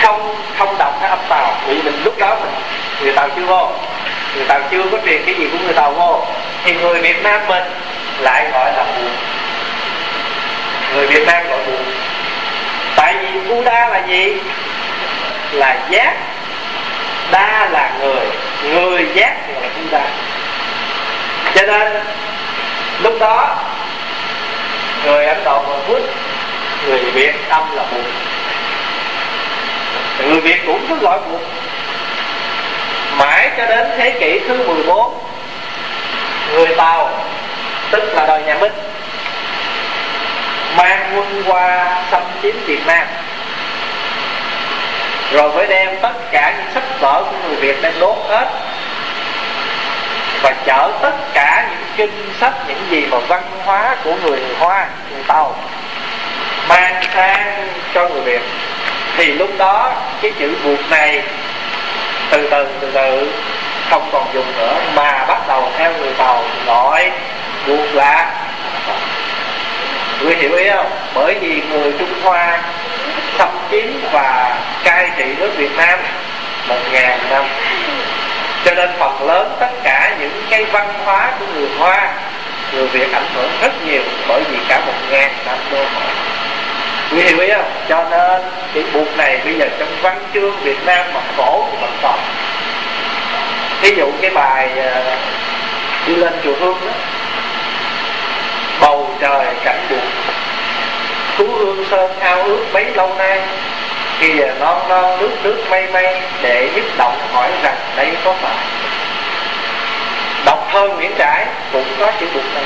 không 0.01 0.35
không 0.57 0.77
đọc 0.77 0.97
cái 1.01 1.09
âm 1.09 1.19
tàu 1.29 1.55
vì 1.67 1.73
mình 1.73 2.01
lúc 2.03 2.17
đó 2.17 2.37
mình, 2.41 2.53
người 3.01 3.13
tàu 3.13 3.29
chưa 3.35 3.45
vô, 3.45 3.69
người 4.35 4.45
tàu 4.47 4.59
chưa 4.71 4.83
có 4.91 4.97
truyền 5.05 5.25
cái 5.25 5.35
gì 5.35 5.47
của 5.51 5.57
người 5.65 5.73
tàu 5.73 5.91
vô, 5.91 6.25
thì 6.63 6.73
người 6.73 7.01
Việt 7.01 7.23
Nam 7.23 7.41
mình 7.47 7.63
lại 8.19 8.49
gọi 8.53 8.71
là 8.77 8.83
buồn. 8.83 9.11
Người 10.95 11.07
Việt 11.07 11.27
Nam 11.27 11.43
gọi 11.49 11.59
buồn. 11.65 11.83
Tại 12.95 13.15
vì 13.21 13.39
Buddha 13.39 13.87
là 13.87 14.01
gì? 14.07 14.33
Là 15.51 15.75
giác. 15.89 16.13
Đa 17.31 17.69
là 17.71 17.91
người 17.99 18.25
người 18.63 19.07
giác 19.13 19.35
là 19.61 19.69
chúng 19.75 19.87
ta, 19.87 20.01
cho 21.55 21.61
nên 21.61 22.03
lúc 23.03 23.13
đó 23.19 23.55
người 25.05 25.25
ấn 25.25 25.43
độ 25.45 25.63
gọi 25.67 25.79
phước, 25.87 26.01
người 26.87 26.99
việt 26.99 27.33
tâm 27.49 27.63
là 27.75 27.83
buồn. 27.91 28.03
Người 30.27 30.39
việt 30.39 30.61
cũng 30.65 30.85
cứ 30.89 30.95
gọi 30.95 31.19
buồn. 31.19 31.41
Mãi 33.17 33.51
cho 33.57 33.65
đến 33.65 33.87
thế 33.97 34.11
kỷ 34.19 34.39
thứ 34.47 34.67
14 34.67 35.13
người 36.51 36.75
tàu 36.77 37.11
tức 37.91 38.13
là 38.13 38.25
đời 38.27 38.43
nhà 38.43 38.55
minh 38.55 38.71
mang 40.77 41.11
quân 41.15 41.43
qua 41.47 41.97
xâm 42.11 42.21
chiếm 42.41 42.55
việt 42.65 42.87
nam 42.87 43.07
rồi 45.31 45.51
mới 45.51 45.67
đem 45.67 45.89
tất 46.01 46.13
cả 46.31 46.53
những 46.57 46.73
sách 46.73 46.99
vở 46.99 47.23
của 47.31 47.37
người 47.47 47.55
việt 47.55 47.81
đem 47.81 47.93
đốt 47.99 48.17
hết. 48.29 48.47
Và 50.41 50.53
chở 50.65 50.91
tất 51.01 51.13
cả 51.33 51.67
những 51.69 51.79
kinh 51.97 52.33
sách, 52.39 52.53
những 52.67 52.85
gì 52.89 53.05
mà 53.11 53.17
văn 53.17 53.43
hóa 53.65 53.95
của 54.03 54.15
người 54.23 54.39
hoa, 54.59 54.85
người 55.13 55.23
tàu 55.27 55.55
mang 56.69 57.03
sang 57.15 57.67
cho 57.93 58.07
người 58.07 58.21
việt. 58.21 58.41
Thì 59.17 59.25
lúc 59.25 59.49
đó, 59.57 59.93
cái 60.21 60.31
chữ 60.39 60.55
buộc 60.63 60.89
này 60.89 61.23
từ 62.31 62.47
từ 62.51 62.67
từ 62.81 62.91
từ, 62.93 63.31
không 63.89 64.09
còn 64.11 64.25
dùng 64.33 64.53
nữa, 64.57 64.73
mà 64.95 65.25
bắt 65.27 65.47
đầu 65.47 65.71
theo 65.77 65.93
người 65.97 66.13
tàu 66.17 66.43
gọi 66.65 67.11
buộc 67.67 67.93
là. 67.93 68.31
Người 70.21 70.35
hiểu 70.35 70.55
ý 70.55 70.69
không? 70.69 70.91
Bởi 71.13 71.35
vì 71.41 71.61
người 71.69 71.93
trung 71.99 72.13
hoa 72.23 72.59
xâm 73.37 73.49
chiếm 73.71 73.87
và 74.11 74.59
cai 74.83 75.09
trị 75.17 75.25
nước 75.37 75.51
việt 75.57 75.71
nam 75.77 75.99
một 76.67 76.79
ngàn 76.91 77.19
năm. 77.29 77.45
Cho 78.65 78.73
nên 78.75 78.89
phần 78.99 79.27
lớn 79.27 79.55
tất 79.59 79.69
cả 79.83 80.15
những 80.19 80.43
cái 80.49 80.65
văn 80.65 80.93
hóa 81.05 81.31
của 81.39 81.45
người 81.55 81.69
hoa, 81.79 82.09
người 82.73 82.87
việt 82.87 83.13
ảnh 83.13 83.27
hưởng 83.35 83.51
rất 83.61 83.71
nhiều 83.85 84.03
bởi 84.27 84.43
vì 84.51 84.57
cả 84.67 84.79
một 84.85 84.93
ngàn 85.09 85.31
năm 85.45 85.57
đô 85.71 85.77
hội 85.77 86.11
quý 87.11 87.21
hiểu 87.21 87.39
ý 87.39 87.49
không? 87.55 87.71
Cho 87.89 88.05
nên 88.11 88.41
cái 88.73 88.83
buộc 88.93 89.17
này 89.17 89.39
bây 89.45 89.53
giờ 89.53 89.67
trong 89.79 89.89
văn 90.01 90.19
chương 90.33 90.59
việt 90.63 90.85
nam 90.85 91.05
mà 91.13 91.21
cổ 91.37 91.65
vẫn 91.81 91.91
còn 92.01 92.19
ví 93.81 93.95
dụ 93.97 94.05
cái 94.21 94.31
bài 94.31 94.69
ờ, 94.75 95.17
đi 96.07 96.15
lên 96.15 96.33
chùa 96.43 96.55
hương 96.59 96.77
đó. 96.85 96.91
Bầu 98.81 99.09
trời 99.21 99.45
cảnh 99.63 99.85
buồn 99.89 99.99
thú 101.37 101.47
hương 101.59 101.85
sơn 101.91 102.11
ao 102.19 102.41
ước 102.41 102.65
mấy 102.73 102.85
lâu 102.95 103.15
nay, 103.17 103.39
khi 104.19 104.37
giờ 104.37 104.53
non 104.59 104.81
non 104.89 105.17
nước 105.19 105.31
nước 105.43 105.63
mây 105.69 105.87
mây 105.93 106.21
để 106.41 106.69
nhức 106.75 106.85
động 106.97 107.17
hỏi 107.33 107.49
rằng 107.63 107.75
đây 107.95 108.07
có 108.25 108.33
phải. 108.41 108.65
Đọc 110.45 110.67
thơ 110.71 110.87
nguyễn 110.87 111.11
trãi 111.17 111.45
cũng 111.73 111.85
có 111.99 112.11
chữ 112.19 112.25
buộc 112.33 112.43
này. 112.53 112.63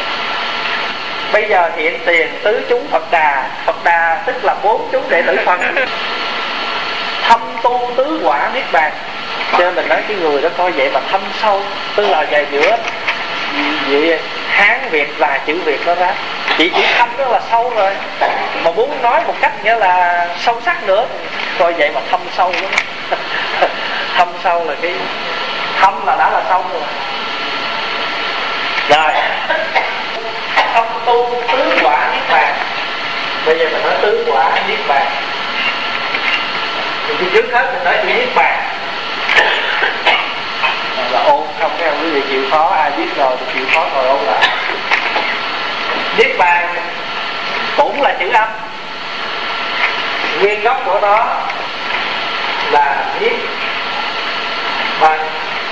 Bây 1.32 1.46
giờ 1.50 1.70
hiện 1.78 2.00
tiền 2.06 2.28
tứ 2.44 2.62
chúng 2.70 2.88
phật 2.88 3.12
đà 3.12 3.44
phật 3.66 3.84
đà 3.84 4.22
tức 4.26 4.46
là 4.46 4.56
bốn 4.64 4.90
chúng 4.92 5.10
đệ 5.10 5.22
tử 5.22 5.38
phật. 5.46 5.60
Thâm 7.28 7.40
tu 7.64 7.92
tứ 7.98 8.20
quả 8.24 8.50
niết 8.54 8.72
bàn. 8.72 8.92
Cho 9.52 9.58
nên 9.58 9.76
mình 9.76 9.90
nói 9.90 10.02
cái 10.08 10.18
người 10.18 10.42
đó 10.42 10.50
coi 10.58 10.72
vậy 10.72 10.90
mà 10.94 11.00
thâm 11.12 11.22
sâu, 11.42 11.62
tức 11.96 12.08
là 12.10 12.26
về 12.32 12.46
giữa 12.52 12.78
vậy 13.88 14.20
hán 14.50 14.90
việt 14.92 15.10
và 15.18 15.40
chữ 15.46 15.60
việt 15.66 15.80
nó 15.86 15.96
ra 15.96 16.14
chỉ 16.58 16.72
chỉ 16.76 16.84
thâm 16.98 17.10
đó 17.18 17.26
là 17.26 17.40
sâu 17.52 17.72
rồi. 17.76 17.94
Mà 18.64 18.72
muốn 18.72 19.02
nói 19.02 19.22
một 19.28 19.34
cách 19.42 19.52
nghĩa 19.64 19.76
là 19.76 20.28
sâu 20.40 20.62
sắc 20.66 20.84
nữa. 20.84 21.06
Coi 21.60 21.74
vậy 21.74 21.92
mà 21.96 22.02
thâm 22.12 22.20
sâu 22.38 22.52
lắm. 22.52 22.72
Thâm 24.18 24.28
sâu 24.44 24.66
là 24.66 24.76
cái 24.82 24.94
thâm 25.80 26.06
là 26.06 26.16
đã 26.16 26.30
là 26.32 26.44
sâu 26.50 26.64
rồi. 26.74 26.82
Rồi. 28.90 29.14
Thâm 30.74 30.86
tu 31.06 31.30
tứ 31.52 31.80
quả 31.84 32.08
niết 32.14 32.24
bàn. 32.32 32.56
Bây 33.46 33.60
giờ 33.60 33.66
mình 33.72 33.84
nói 33.84 33.94
tứ 34.02 34.26
quả 34.32 34.52
niết 34.68 34.80
bàn. 34.88 35.08
Thì 37.20 37.26
trước 37.34 37.46
hết 37.54 37.66
mình 37.74 37.84
nói 37.84 37.98
chữ 38.02 38.14
niết 38.14 38.36
bàn. 38.36 38.64
Là 41.12 41.24
ôn 41.24 41.42
không, 41.60 41.72
cái 41.80 41.90
quý 42.02 42.10
vị 42.10 42.22
chịu 42.30 42.42
khó, 42.52 42.76
ai 42.76 42.92
biết 42.92 43.08
rồi 43.18 43.36
thì 43.40 43.46
chịu 43.54 43.66
khó 43.74 43.86
rồi 43.96 44.08
ôn 44.08 44.20
lại 44.26 44.44
niết 46.18 46.38
bàn 46.38 46.76
cũng 47.78 48.02
là 48.02 48.14
chữ 48.20 48.30
âm. 48.32 48.50
Nguyên 50.42 50.62
gốc 50.62 50.82
của 50.86 51.00
nó 51.02 51.26
là 52.72 52.96
niết 53.20 53.34
bàn 55.02 55.20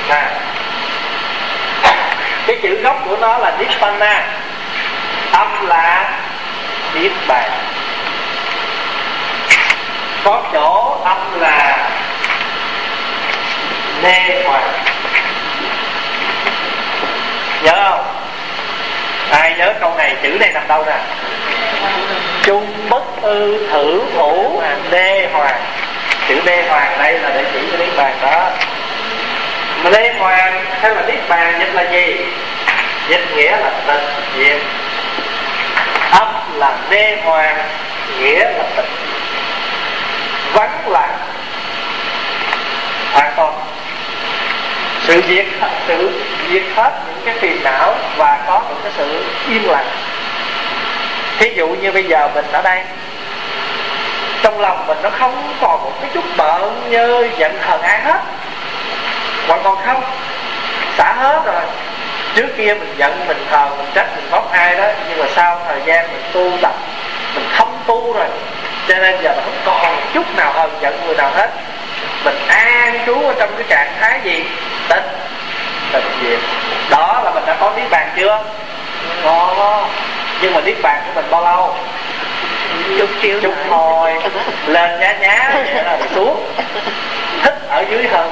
nè 0.10 0.24
cái 2.48 2.58
chữ 2.64 2.82
gốc 2.82 3.02
của 3.06 3.18
nó 3.22 3.38
là 3.38 3.54
nibbana 3.60 4.24
âm 5.32 5.66
là 5.68 6.12
niết 6.94 7.12
bàn. 7.28 7.52
Có 10.24 10.42
chỗ 10.54 10.98
âm 11.04 11.40
là 11.40 11.78
nê 14.04 14.44
hoàng. 14.46 14.72
Nhớ 17.64 17.90
không? 17.90 18.13
Ai 19.32 19.56
nhớ 19.58 19.74
câu 19.80 19.94
này, 19.98 20.16
chữ 20.24 20.30
này 20.40 20.52
nằm 20.54 20.68
đâu 20.68 20.86
nè? 20.86 20.98
Chung 22.44 22.90
bất 22.90 23.22
ư 23.22 23.68
thử 23.72 24.02
thủ 24.16 24.62
đê 24.92 25.30
hoàng. 25.34 25.62
Chữ 26.28 26.42
đê 26.46 26.64
hoàng 26.70 26.98
đây 27.00 27.20
là 27.20 27.30
để 27.30 27.44
chỉ 27.54 27.60
cho 27.72 27.78
niết 27.78 27.96
bàn 27.98 28.14
đó. 28.22 28.50
Mà 29.84 29.90
đê 29.90 30.14
hoàng 30.20 30.66
hay 30.82 30.96
là 30.96 31.02
niết 31.08 31.30
bàn 31.30 31.54
dịch 31.60 31.74
là 31.74 31.84
gì? 31.92 32.16
Dịch 33.10 33.36
nghĩa 33.36 33.58
là 33.58 33.72
tịch 33.88 34.10
diệt. 34.38 34.62
Âm 36.12 36.28
là 36.56 36.78
đê 36.90 37.18
hoàng, 37.24 37.58
nghĩa 38.20 38.40
là 38.40 38.64
tịch. 38.76 38.90
Vắng 40.54 40.80
lặng 40.88 41.18
hoàn 43.14 43.34
toàn 43.36 43.54
sự 45.08 45.22
diệt, 45.28 45.46
sự 45.88 46.12
diệt 46.52 46.64
hết 46.76 46.92
những 47.08 47.26
cái 47.26 47.36
phiền 47.40 47.64
não 47.64 47.96
và 48.18 48.40
có 48.48 48.60
một 48.60 48.76
cái 48.84 48.92
sự 48.98 49.24
yên 49.50 49.70
lặng. 49.70 49.90
Thí 51.40 51.54
dụ 51.56 51.68
như 51.68 51.92
bây 51.92 52.04
giờ 52.04 52.30
mình 52.36 52.46
ở 52.52 52.62
đây, 52.62 52.82
trong 54.44 54.60
lòng 54.60 54.88
mình 54.88 54.98
nó 55.04 55.10
không 55.10 55.54
còn 55.62 55.84
một 55.84 55.92
cái 56.02 56.10
chút 56.14 56.24
bận 56.38 56.90
như 56.90 57.30
giận 57.38 57.58
hờn 57.62 57.82
ai 57.82 58.00
hết. 58.02 58.20
Hoặc 59.48 59.60
còn 59.64 59.78
không, 59.86 60.04
xả 60.98 61.14
hết 61.14 61.42
rồi. 61.46 61.62
Trước 62.36 62.48
kia 62.58 62.74
mình 62.74 62.94
giận, 62.98 63.28
mình 63.28 63.46
thờ, 63.52 63.68
mình 63.78 63.88
trách, 63.94 64.08
mình 64.16 64.32
móc 64.32 64.52
ai 64.52 64.76
đó, 64.76 64.88
nhưng 65.10 65.20
mà 65.20 65.26
sau 65.36 65.60
thời 65.68 65.80
gian 65.86 66.08
mình 66.12 66.24
tu 66.34 66.52
tập, 66.62 66.74
mình 67.36 67.48
không 67.56 67.84
tu 67.88 68.14
rồi, 68.14 68.28
cho 68.88 68.96
nên 68.96 69.16
giờ 69.24 69.34
mình 69.36 69.44
không 69.46 69.80
còn 69.82 69.96
chút 70.14 70.38
nào 70.38 70.54
hờn 70.54 70.72
giận 70.82 71.00
người 71.06 71.16
nào 71.16 71.32
hết. 71.36 71.50
Mình 72.24 72.36
an 72.48 73.00
trú 73.06 73.28
ở 73.28 73.34
trong 73.40 73.50
cái 73.58 73.66
trạng 73.70 73.94
thái 74.00 74.20
gì? 74.24 74.46
Tịch 74.90 75.04
tịch 75.94 76.04
diệt 76.22 76.40
đó 76.90 77.22
là 77.24 77.32
mình 77.32 77.44
đã 77.46 77.56
có 77.60 77.72
niết 77.76 77.90
bàn 77.90 78.10
chưa? 78.16 78.40
Có. 79.24 79.86
Nhưng 80.42 80.54
mà 80.54 80.62
niết 80.62 80.76
bàn 80.82 81.02
của 81.06 81.12
mình 81.16 81.26
bao 81.32 81.44
lâu? 81.44 81.76
Chục 82.98 83.10
triệu 83.22 83.40
chút 83.42 83.54
thôi. 83.70 84.14
Lên 84.68 85.00
nhá 85.00 85.16
nhá 85.20 85.52
vậy 85.54 85.84
là 85.84 85.98
xuống. 86.16 86.46
Thích 87.44 87.56
ở 87.70 87.86
dưới 87.90 88.08
hơn. 88.08 88.32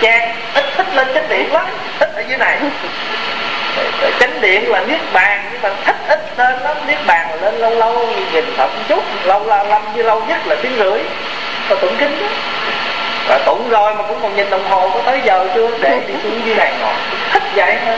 Trang 0.00 0.34
ít 0.54 0.64
thích 0.76 0.86
lên 0.94 1.08
chánh 1.14 1.28
điện 1.28 1.52
lắm. 1.52 1.66
Thích 2.00 2.10
ở 2.16 2.22
dưới 2.28 2.38
này. 2.38 2.58
Chánh 4.20 4.40
điện 4.40 4.70
là 4.70 4.80
niết 4.80 5.00
bàn 5.12 5.44
nhưng 5.52 5.62
mà 5.62 5.70
thích 5.84 5.96
ít 6.08 6.20
lên 6.36 6.58
lắm. 6.62 6.76
Niết 6.86 6.98
bàn 7.06 7.28
là 7.30 7.36
lên 7.36 7.54
lâu 7.60 7.70
lâu 7.70 8.08
nhìn 8.32 8.44
thậm 8.56 8.70
chút 8.88 9.04
lâu 9.24 9.46
là 9.46 9.64
lâm 9.64 9.82
như 9.94 10.02
lâu 10.02 10.22
nhất 10.28 10.46
là 10.46 10.56
tiếng 10.62 10.76
rưỡi. 10.78 11.00
Và 11.68 11.76
tụng 11.80 11.96
kinh 11.98 12.20
đó 12.20 12.26
và 13.28 13.38
tụng 13.38 13.68
rồi 13.68 13.94
mà 13.94 14.04
cũng 14.08 14.18
còn 14.22 14.36
nhìn 14.36 14.50
đồng 14.50 14.68
hồ 14.68 14.90
có 14.94 15.00
tới 15.06 15.20
giờ 15.24 15.46
chưa? 15.54 15.70
Để 15.80 16.00
đi 16.08 16.14
xuống 16.22 16.40
dưới 16.44 16.54
này 16.54 16.72
ngồi. 16.80 16.94
Thích 17.32 17.42
vậy 17.54 17.76
thôi. 17.86 17.96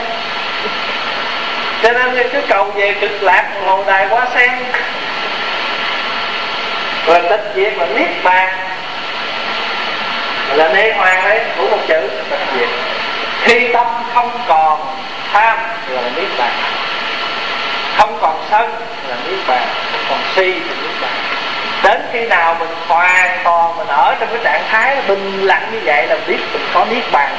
Cho 1.83 1.91
nên 1.91 2.29
cứ 2.33 2.41
cầu 2.47 2.63
về 2.63 2.95
cực 3.01 3.23
lạc, 3.23 3.45
hồ 3.65 3.83
đài 3.87 4.07
quá 4.09 4.27
sen. 4.35 4.51
Rồi 7.05 7.21
tịch 7.29 7.51
diệt 7.55 7.73
là 7.77 7.85
niết 7.85 8.23
bàn. 8.23 8.53
Là 10.53 10.69
nê 10.69 10.93
hoàng 10.93 11.23
đấy, 11.23 11.39
của 11.57 11.67
một 11.69 11.79
chữ. 11.87 12.09
Tịch 12.29 12.39
diệt 12.59 12.69
khi 13.41 13.67
tâm 13.73 13.85
không 14.13 14.31
còn 14.47 14.79
tham, 15.33 15.57
là 15.89 16.01
niết 16.15 16.27
bàn. 16.37 16.51
Không 17.97 18.17
còn 18.21 18.43
sân, 18.51 18.75
là 19.07 19.15
niết 19.27 19.39
bàn. 19.47 19.67
Không 19.91 20.01
còn 20.09 20.19
si 20.35 20.53
thì 20.53 20.75
niết 20.81 21.01
bàn 21.01 21.11
đến 21.83 22.01
khi 22.13 22.25
nào 22.25 22.55
mình 22.59 22.69
hoàn 22.87 23.39
toàn 23.43 23.77
mình 23.77 23.87
ở 23.87 24.15
trong 24.19 24.29
cái 24.29 24.39
trạng 24.43 24.63
thái 24.71 24.97
bình 25.07 25.41
lặng 25.47 25.69
như 25.71 25.79
vậy 25.83 26.07
là 26.07 26.15
biết 26.27 26.37
mình 26.53 26.67
có 26.73 26.85
niết 26.89 27.03
bàn. 27.11 27.29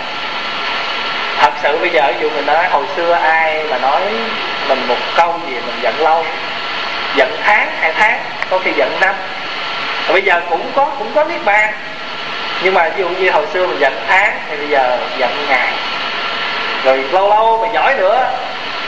Thật 1.40 1.52
sự 1.62 1.78
bây 1.78 1.90
giờ 1.90 2.02
ví 2.06 2.20
dụ 2.20 2.30
mình 2.30 2.46
nói, 2.46 2.68
hồi 2.70 2.84
xưa 2.96 3.12
ai 3.12 3.64
mà 3.70 3.78
nói 3.78 4.02
mình 4.68 4.88
một 4.88 4.96
câu 5.16 5.38
gì 5.48 5.54
mình 5.54 5.78
giận 5.82 6.00
lâu, 6.00 6.24
giận 7.16 7.36
tháng 7.44 7.68
hai 7.80 7.92
tháng, 7.92 8.18
có 8.50 8.58
khi 8.58 8.72
giận 8.76 8.96
năm. 9.00 9.14
Bây 10.12 10.22
giờ 10.22 10.40
cũng 10.50 10.72
có 10.74 10.84
cũng 10.98 11.12
có 11.14 11.24
niết 11.24 11.44
bàn. 11.44 11.72
Nhưng 12.62 12.74
mà 12.74 12.88
ví 12.88 13.02
dụ 13.02 13.08
như 13.08 13.30
hồi 13.30 13.46
xưa 13.52 13.66
mình 13.66 13.78
giận 13.78 13.92
tháng 14.08 14.38
thì 14.50 14.56
bây 14.56 14.68
giờ 14.68 14.98
giận 15.18 15.30
ngày. 15.48 15.72
Rồi 16.84 17.04
lâu 17.12 17.28
lâu 17.28 17.58
mà 17.62 17.68
giỏi 17.72 17.94
nữa 17.94 18.26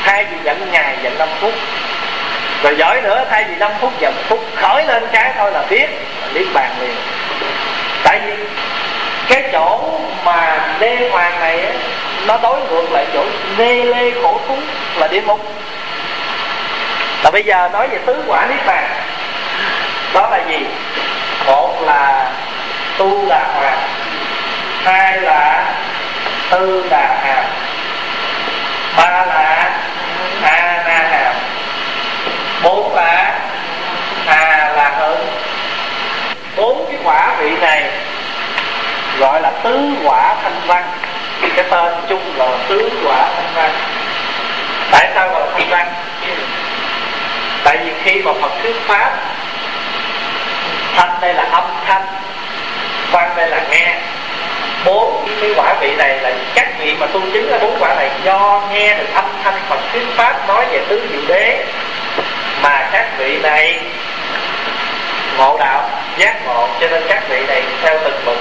hai 0.02 0.24
vì 0.24 0.36
giận 0.44 0.68
ngày, 0.72 0.96
giận 1.02 1.18
năm 1.18 1.28
phút 1.40 1.54
rồi 2.62 2.76
giỏi 2.76 3.00
nữa 3.02 3.24
thay 3.30 3.44
vì 3.48 3.56
5 3.56 3.72
phút 3.80 3.92
giận 4.00 4.14
phút 4.28 4.40
khởi 4.56 4.86
lên 4.86 5.06
cái 5.12 5.32
thôi 5.38 5.52
là 5.52 5.64
biết 5.70 5.86
biết 6.34 6.46
bàn 6.54 6.70
liền. 6.80 6.94
Tại 8.04 8.20
vì 8.26 8.32
cái 9.28 9.42
chỗ 9.52 9.80
mà 10.24 10.58
đê 10.78 11.08
hoàng 11.12 11.40
này 11.40 11.60
ấy, 11.60 11.76
nó 12.26 12.38
đối 12.42 12.60
ngược 12.60 12.92
lại 12.92 13.06
chỗ 13.14 13.24
nê 13.58 13.84
lê 13.84 14.10
khổ 14.22 14.40
thú 14.48 14.56
là 14.96 15.06
địa 15.06 15.22
ngục. 15.22 15.40
Là 17.24 17.30
bây 17.30 17.42
giờ 17.42 17.68
nói 17.72 17.88
về 17.88 17.98
tứ 18.06 18.24
quả 18.26 18.46
niết 18.46 18.66
bàn 18.66 18.84
đó 20.14 20.28
là 20.30 20.38
gì? 20.48 20.58
Một 21.46 21.82
là 21.82 22.30
tu 22.98 23.28
đà 23.28 23.44
hoàng 23.54 23.78
hai 24.84 25.20
là 25.20 25.64
tư 26.50 26.86
đà 26.90 27.16
hà 27.24 27.44
ba 28.96 29.26
là 29.26 29.72
a 30.42 30.82
na 30.86 31.08
hàm 31.10 31.34
bốn 32.62 32.94
là 32.94 33.34
a 34.26 34.72
la 34.76 34.90
hớn 34.98 35.26
bốn 36.56 36.86
cái 36.90 37.00
quả 37.04 37.31
vị 37.42 37.50
này 37.60 37.84
gọi 39.18 39.40
là 39.42 39.50
tứ 39.62 39.78
quả 40.04 40.34
thanh 40.42 40.60
văn. 40.66 40.84
Cái 41.56 41.64
tên 41.70 41.92
chung 42.08 42.34
là 42.36 42.46
tứ 42.68 42.90
quả 43.04 43.28
thanh 43.36 43.52
văn. 43.54 43.70
Tại 44.90 45.08
sao 45.14 45.28
gọi 45.28 45.42
thanh 45.58 45.68
văn? 45.70 45.86
Tại 47.64 47.78
vì 47.84 47.92
khi 48.04 48.22
mà 48.22 48.32
phật 48.42 48.50
thuyết 48.62 48.76
pháp, 48.86 49.10
thanh 50.96 51.18
đây 51.20 51.34
là 51.34 51.42
âm 51.42 51.64
thanh, 51.86 52.06
văn 53.12 53.30
đây 53.36 53.48
là 53.48 53.60
nghe. 53.70 53.94
Bốn 54.84 55.28
cái 55.40 55.50
quả 55.56 55.74
vị 55.80 55.94
này 55.96 56.18
là 56.18 56.30
các 56.54 56.68
vị 56.78 56.96
mà 57.00 57.06
tu 57.06 57.20
chứng 57.32 57.50
là 57.50 57.58
bốn 57.58 57.76
quả 57.80 57.94
này 57.94 58.10
do 58.24 58.62
nghe 58.72 58.94
được 58.94 59.06
âm 59.14 59.24
thanh 59.44 59.54
Phật 59.68 59.78
thuyết 59.92 60.02
pháp 60.16 60.48
nói 60.48 60.64
về 60.70 60.80
tứ 60.88 61.08
diệu 61.12 61.22
đế. 61.28 61.64
Mà 62.62 62.88
các 62.92 63.06
vị 63.18 63.38
này 63.42 63.80
ngộ 65.38 65.56
đạo 65.58 65.90
giác 66.18 66.46
ngộ 66.46 66.68
cho 66.80 66.88
nên 66.88 67.02
các 67.08 67.22
vị 67.28 67.46
này 67.46 67.62
theo 67.82 67.98
từng 68.04 68.20
bậc 68.26 68.36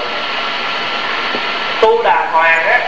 tu 1.82 2.02
đà 2.02 2.26
hoàng 2.32 2.66
á, 2.66 2.80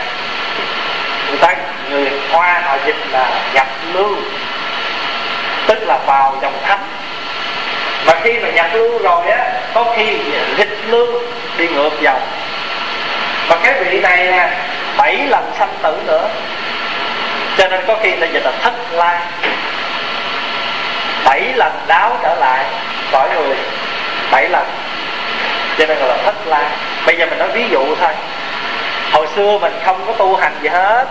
người 1.29 1.39
ta, 1.41 1.55
người 1.91 2.11
hoa 2.31 2.63
họ 2.65 2.77
dịch 2.87 2.97
là 3.11 3.31
nhập 3.55 3.67
lưu, 3.93 4.17
tức 5.67 5.79
là 5.87 5.99
vào 6.07 6.37
dòng 6.43 6.59
thánh. 6.67 6.87
Mà 8.07 8.13
khi 8.23 8.33
mà 8.43 8.51
nhập 8.51 8.67
lưu 8.73 8.99
rồi 8.99 9.31
á, 9.31 9.53
có 9.75 9.85
khi 9.97 10.19
nghịch 10.57 10.79
lưu, 10.87 11.07
đi 11.57 11.69
ngược 11.69 11.91
dòng. 12.01 12.21
Mà 13.49 13.57
cái 13.63 13.75
vị 13.85 14.01
này 14.01 14.17
nè 14.17 14.49
bảy 14.97 15.17
lần 15.29 15.53
sanh 15.59 15.75
tử 15.83 15.97
nữa. 16.07 16.29
Cho 17.59 17.69
nên 17.69 17.81
có 17.87 17.97
khi 18.03 18.11
ta 18.11 18.27
dịch 18.27 18.45
là 18.45 18.53
thất 18.63 18.73
lai. 18.93 19.17
Bảy 21.25 21.53
lần 21.57 21.73
đáo 21.87 22.19
trở 22.23 22.35
lại 22.35 22.65
cõi 23.13 23.29
người 23.35 23.57
bảy 24.31 24.49
lần 24.49 24.67
cho 25.79 25.87
nên 25.87 25.99
gọi 25.99 26.09
là 26.09 26.17
thất 26.25 26.35
la 26.47 26.71
bây 27.07 27.17
giờ 27.17 27.27
mình 27.27 27.39
nói 27.39 27.49
ví 27.49 27.69
dụ 27.71 27.95
thôi. 28.01 28.13
Hồi 29.13 29.27
xưa 29.37 29.59
mình 29.59 29.73
không 29.85 30.05
có 30.07 30.13
tu 30.13 30.37
hành 30.37 30.53
gì 30.63 30.69
hết. 30.69 31.07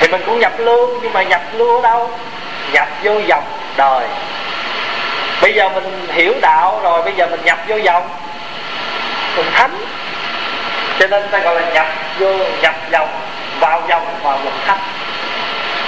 Thì 0.00 0.08
mình 0.08 0.22
cũng 0.26 0.40
nhập 0.40 0.52
lưu, 0.58 1.00
nhưng 1.02 1.12
mà 1.12 1.22
nhập 1.22 1.40
lưu 1.52 1.76
ở 1.76 1.82
đâu? 1.82 2.10
Nhập 2.72 2.88
vô 3.02 3.12
dòng 3.26 3.44
đời. 3.76 4.06
Bây 5.42 5.52
giờ 5.52 5.68
mình 5.68 6.06
hiểu 6.12 6.34
đạo 6.40 6.80
rồi, 6.82 7.02
bây 7.02 7.12
giờ 7.16 7.26
mình 7.26 7.40
nhập 7.44 7.58
vô 7.68 7.76
dòng. 7.76 8.08
Mình 9.36 9.46
thánh. 9.52 9.84
Cho 10.98 11.06
nên 11.06 11.28
ta 11.30 11.38
gọi 11.38 11.54
là 11.54 11.70
nhập 11.70 11.86
vô, 12.18 12.36
nhập 12.62 12.74
dòng, 12.90 13.08
vào 13.60 13.82
dòng 13.88 14.06
vào 14.22 14.38
dòng 14.44 14.58
thánh. 14.66 14.78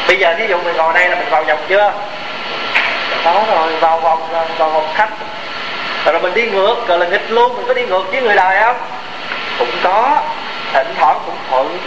Bây 0.09 0.16
giờ 0.16 0.35
ví 0.38 0.46
dụ 0.48 0.59
mình 0.64 0.76
ngồi 0.76 0.94
đây 0.94 1.09
là 1.09 1.16
mình 1.16 1.28
vào 1.30 1.44
dòng 1.44 1.59
chưa? 1.68 1.92
Đó 3.24 3.44
rồi, 3.54 3.76
vào 3.76 4.00
vòng 4.00 4.22
vào 4.59 4.70
vòng 4.70 4.88
khách 4.94 5.09
rồi 6.12 6.23
mình 6.23 6.35
đi 6.35 6.47
ngược 6.47 6.75
rồi 6.88 6.99
là 6.99 7.07
nghịch 7.07 7.31
luôn. 7.31 7.57
Mình 7.57 7.67
có 7.67 7.75
đi 7.75 7.83
ngược 7.83 8.12
với 8.12 8.23
người 8.23 8.37
đời 8.37 8.61
không? 8.61 8.77
Cũng 9.59 9.71
có. 9.83 10.23
Thỉnh 10.73 10.95
thoảng 10.99 11.19
cũng 11.27 11.37
thuận. 11.51 11.79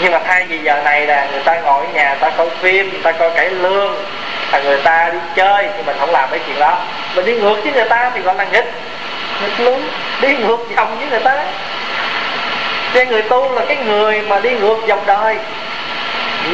Nhưng 0.00 0.12
mà 0.12 0.18
thay 0.26 0.44
vì 0.44 0.58
giờ 0.58 0.80
này 0.84 1.06
là 1.06 1.26
người 1.32 1.42
ta 1.44 1.60
ngồi 1.60 1.86
ở 1.86 1.92
nhà, 1.92 2.08
người 2.08 2.18
ta 2.20 2.30
coi 2.30 2.46
phim, 2.60 2.90
người 2.90 3.00
ta 3.02 3.12
coi 3.12 3.30
cải 3.30 3.50
lương, 3.50 3.94
là 4.52 4.60
người 4.60 4.78
ta 4.78 5.10
đi 5.12 5.18
chơi, 5.34 5.68
thì 5.76 5.82
mình 5.86 5.96
không 6.00 6.10
làm 6.10 6.30
mấy 6.30 6.40
chuyện 6.46 6.58
đó. 6.58 6.78
Mình 7.14 7.24
đi 7.24 7.32
ngược 7.32 7.54
với 7.62 7.72
người 7.72 7.88
ta 7.88 8.10
thì 8.14 8.20
gọi 8.20 8.34
là 8.34 8.46
nghịch. 8.52 8.72
Nghịch 9.42 9.60
luôn. 9.60 9.88
Đi 10.20 10.36
ngược 10.36 10.58
dòng 10.76 10.98
với 10.98 11.06
người 11.10 11.20
ta. 11.20 11.44
Cho 12.94 13.04
người 13.04 13.22
tu 13.22 13.52
là 13.54 13.62
cái 13.68 13.76
người 13.76 14.20
mà 14.20 14.40
đi 14.40 14.50
ngược 14.50 14.76
dòng 14.86 15.02
đời. 15.06 15.36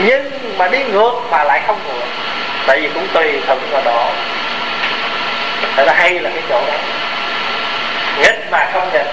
Nhưng 0.05 0.31
mà 0.59 0.69
đi 0.69 0.85
ngược 0.85 1.13
mà 1.31 1.45
lại 1.45 1.61
không 1.67 1.79
ngược. 1.87 2.07
Tại 2.67 2.81
vì 2.81 2.89
cũng 2.95 3.07
tùy 3.13 3.41
thuận 3.47 3.59
và 3.73 3.81
độ. 3.85 4.11
Tại 5.77 5.87
là 5.87 5.95
hay 5.95 6.11
là 6.11 6.31
cái 6.31 6.43
chỗ 6.49 6.61
đó 6.67 6.75
nghịch 8.19 8.51
mà 8.51 8.69
không 8.73 8.91
nghịch 8.93 9.11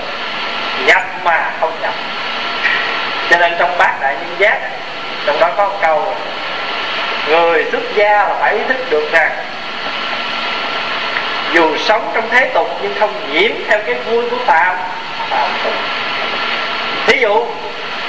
nhập 0.85 1.03
mà 1.23 1.51
không 1.59 1.71
nhập 1.81 1.93
cho 3.29 3.39
nên 3.39 3.55
trong 3.59 3.77
bát 3.77 3.93
đại 4.01 4.15
nhân 4.15 4.35
giác, 4.39 4.57
trong 5.25 5.39
đó 5.39 5.49
có 5.57 5.65
một 5.69 5.75
câu, 5.81 6.13
người 7.27 7.65
xuất 7.71 7.81
gia 7.95 8.09
là 8.09 8.35
phải 8.39 8.53
ý 8.53 8.59
thức 8.67 8.77
được 8.89 9.11
rằng, 9.11 9.31
dù 11.53 11.77
sống 11.77 12.11
trong 12.13 12.29
thế 12.31 12.49
tục 12.53 12.69
nhưng 12.81 12.93
không 12.99 13.33
nhiễm 13.33 13.51
theo 13.67 13.79
cái 13.85 13.95
vui 13.95 14.29
của 14.29 14.37
tạm. 14.45 14.75
thí 17.07 17.19
dụ, 17.19 17.45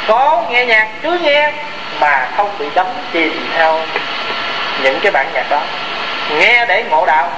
có 0.08 0.42
nghe 0.50 0.66
nhạc 0.66 0.88
cứ 1.02 1.18
nghe 1.22 1.52
mà 2.00 2.28
không 2.36 2.50
bị 2.58 2.66
đắm 2.74 2.86
chìm 3.12 3.46
theo 3.56 3.80
những 4.82 5.00
cái 5.02 5.12
bản 5.12 5.26
nhạc 5.34 5.50
đó 5.50 5.60
nghe 6.38 6.66
để 6.66 6.84
ngộ 6.90 7.06
đạo, 7.06 7.30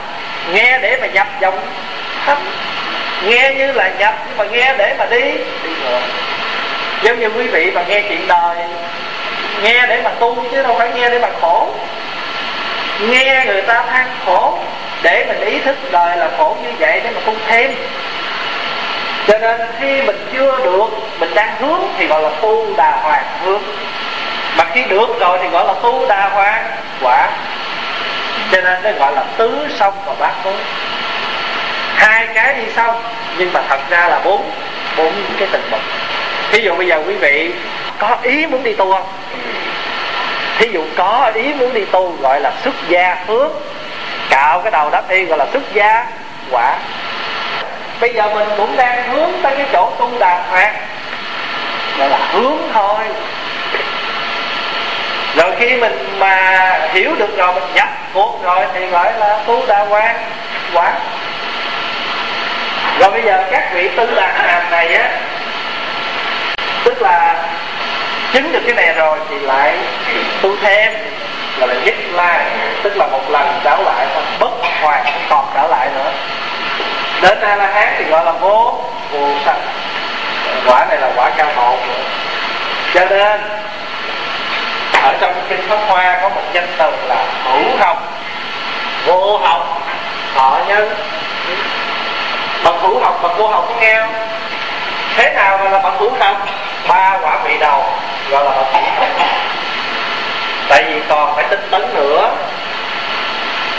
nghe 0.52 0.78
để 0.78 0.98
mà 1.00 1.06
nhập 1.06 1.26
dòng 1.40 1.58
thấm 2.26 2.38
nghe 3.24 3.54
như 3.56 3.72
là 3.72 3.90
nhập, 3.98 4.14
nhưng 4.28 4.36
mà 4.36 4.44
nghe 4.44 4.74
để 4.78 4.94
mà 4.98 5.06
đi. 5.06 5.22
Đi 5.62 5.70
ngược 5.82 6.00
giống 7.02 7.20
như 7.20 7.26
quý 7.26 7.46
vị 7.46 7.70
mà 7.70 7.82
nghe 7.88 8.02
chuyện 8.08 8.28
đời, 8.28 8.56
nghe 9.62 9.86
để 9.86 10.02
mà 10.04 10.10
tu 10.10 10.44
chứ 10.52 10.62
đâu 10.62 10.74
phải 10.78 10.90
nghe 10.94 11.10
để 11.10 11.18
mà 11.18 11.28
khổ. 11.40 11.68
Nghe 13.00 13.44
người 13.46 13.62
ta 13.62 13.84
than 13.92 14.06
khổ, 14.26 14.58
để 15.02 15.24
mình 15.28 15.40
ý 15.40 15.58
thức 15.58 15.76
đời 15.92 16.16
là 16.16 16.28
khổ 16.38 16.56
như 16.62 16.70
vậy 16.78 17.00
để 17.04 17.10
mà 17.14 17.20
tu 17.26 17.34
thêm. 17.48 17.74
Cho 19.26 19.38
nên 19.38 19.60
khi 19.80 20.02
mình 20.02 20.26
chưa 20.32 20.58
được, 20.64 20.86
mình 21.18 21.34
đang 21.34 21.56
hướng 21.60 21.80
thì 21.98 22.06
gọi 22.06 22.22
là 22.22 22.30
tu 22.40 22.76
đà 22.76 22.98
hoàng 23.02 23.24
hướng. 23.44 23.62
Mà 24.56 24.64
khi 24.72 24.82
được 24.82 25.20
rồi 25.20 25.38
thì 25.42 25.48
gọi 25.48 25.64
là 25.66 25.74
tu 25.82 26.06
đà 26.08 26.28
hoàng 26.28 26.64
quả. 27.02 27.28
Cho 28.52 28.60
nên 28.60 28.82
nó 28.82 28.90
gọi 28.98 29.12
là 29.12 29.24
tứ 29.36 29.68
sông 29.78 29.94
và 30.06 30.12
bát 30.18 30.32
cối 30.44 30.52
hai 31.96 32.28
cái 32.34 32.54
đi 32.54 32.72
xong 32.76 33.02
nhưng 33.38 33.52
mà 33.52 33.62
thật 33.68 33.80
ra 33.90 34.08
là 34.08 34.20
bốn 34.24 34.50
bốn 34.96 35.12
cái 35.38 35.48
tình 35.52 35.68
bậc 35.70 35.80
thí 36.52 36.62
dụ 36.62 36.74
bây 36.74 36.86
giờ 36.86 37.02
quý 37.06 37.14
vị 37.14 37.50
có 37.98 38.16
ý 38.22 38.46
muốn 38.46 38.62
đi 38.62 38.72
tu 38.72 38.92
không? 38.92 39.06
Thí 40.58 40.68
dụ 40.72 40.84
có 40.96 41.30
ý 41.34 41.54
muốn 41.54 41.74
đi 41.74 41.84
tu 41.84 42.16
gọi 42.20 42.40
là 42.40 42.52
xuất 42.64 42.74
gia 42.88 43.16
phước, 43.26 43.52
cạo 44.30 44.60
cái 44.60 44.70
đầu 44.70 44.90
đắp 44.90 45.08
y 45.08 45.24
gọi 45.24 45.38
là 45.38 45.46
xuất 45.52 45.62
gia 45.74 46.06
quả. 46.50 46.76
Bây 48.00 48.14
giờ 48.14 48.30
mình 48.34 48.48
cũng 48.56 48.76
đang 48.76 49.08
hướng 49.08 49.30
tới 49.42 49.54
cái 49.56 49.66
chỗ 49.72 49.92
tu 49.98 50.10
đàng 50.18 50.44
hoàng 50.50 50.74
gọi 51.98 52.10
là 52.10 52.18
hướng 52.32 52.58
thôi. 52.72 53.04
Rồi 55.36 55.52
khi 55.58 55.76
mình 55.76 56.18
mà 56.18 56.70
hiểu 56.92 57.14
được 57.18 57.36
rồi, 57.36 57.54
mình 57.54 57.74
nhập 57.74 57.88
cuộc 58.14 58.40
rồi 58.42 58.66
thì 58.74 58.86
gọi 58.86 59.12
là 59.18 59.38
tu 59.46 59.66
đà 59.66 59.84
hoàng 59.84 60.16
quả 60.74 60.92
và 62.98 63.10
bây 63.10 63.22
giờ 63.22 63.44
các 63.50 63.72
vị 63.72 63.90
tư 63.96 64.14
đà 64.16 64.26
hàm 64.26 64.70
này 64.70 64.94
á, 64.94 65.08
tức 66.84 67.02
là 67.02 67.34
chứng 68.32 68.52
được 68.52 68.60
cái 68.66 68.74
này 68.74 68.94
rồi 68.94 69.18
thì 69.30 69.38
lại 69.38 69.76
tu 70.42 70.56
thêm 70.62 70.92
là 71.58 71.66
lại 71.66 71.76
nhất 71.84 71.94
lai 72.12 72.44
tức 72.82 72.96
là 72.96 73.06
một 73.06 73.30
lần 73.30 73.60
trở 73.64 73.76
lại 73.76 74.06
thôi 74.14 74.22
bất 74.40 74.50
hoàn 74.82 75.04
không 75.04 75.26
còn 75.28 75.46
trở 75.54 75.68
lại 75.68 75.88
nữa. 75.94 76.12
Đến 77.22 77.40
a 77.40 77.56
la 77.56 77.66
hán 77.66 77.94
thì 77.98 78.04
gọi 78.04 78.24
là 78.24 78.32
vô 78.32 78.80
vô 79.12 79.28
sanh. 79.44 79.60
Quả 80.66 80.86
này 80.88 80.98
là 81.00 81.10
quả 81.16 81.30
cao 81.36 81.52
một. 81.56 81.76
Cho 82.94 83.04
nên, 83.04 83.40
ở 85.02 85.14
trong 85.20 85.34
kinh 85.48 85.68
pháp 85.68 85.78
hoa 85.88 86.18
có 86.22 86.28
một 86.28 86.42
danh 86.52 86.68
từ 86.78 86.90
là 87.08 87.24
hữu 87.44 87.76
học 87.78 88.02
vô 89.06 89.38
học 89.38 89.82
thọ 90.34 90.58
nhân 90.68 90.94
bậc 92.66 92.74
hữu 92.82 92.98
học, 92.98 93.18
bậc 93.22 93.38
vô 93.38 93.48
học 93.48 93.64
có 93.68 93.74
nghe 93.80 94.00
không 94.00 94.14
thế 95.16 95.30
nào 95.30 95.58
gọi 95.58 95.70
là 95.70 95.78
bậc 95.78 95.94
hữu 95.98 96.10
học 96.20 96.36
ba 96.88 97.18
quả 97.22 97.38
vị 97.44 97.56
đầu, 97.60 97.84
gọi 98.30 98.44
là 98.44 98.50
bậc 98.50 98.66
hữu 98.72 98.82
học 98.98 99.08
tại 100.68 100.84
vì 100.88 101.00
còn 101.08 101.36
phải 101.36 101.44
tinh 101.50 101.68
tấn 101.70 101.94
nữa. 101.94 102.30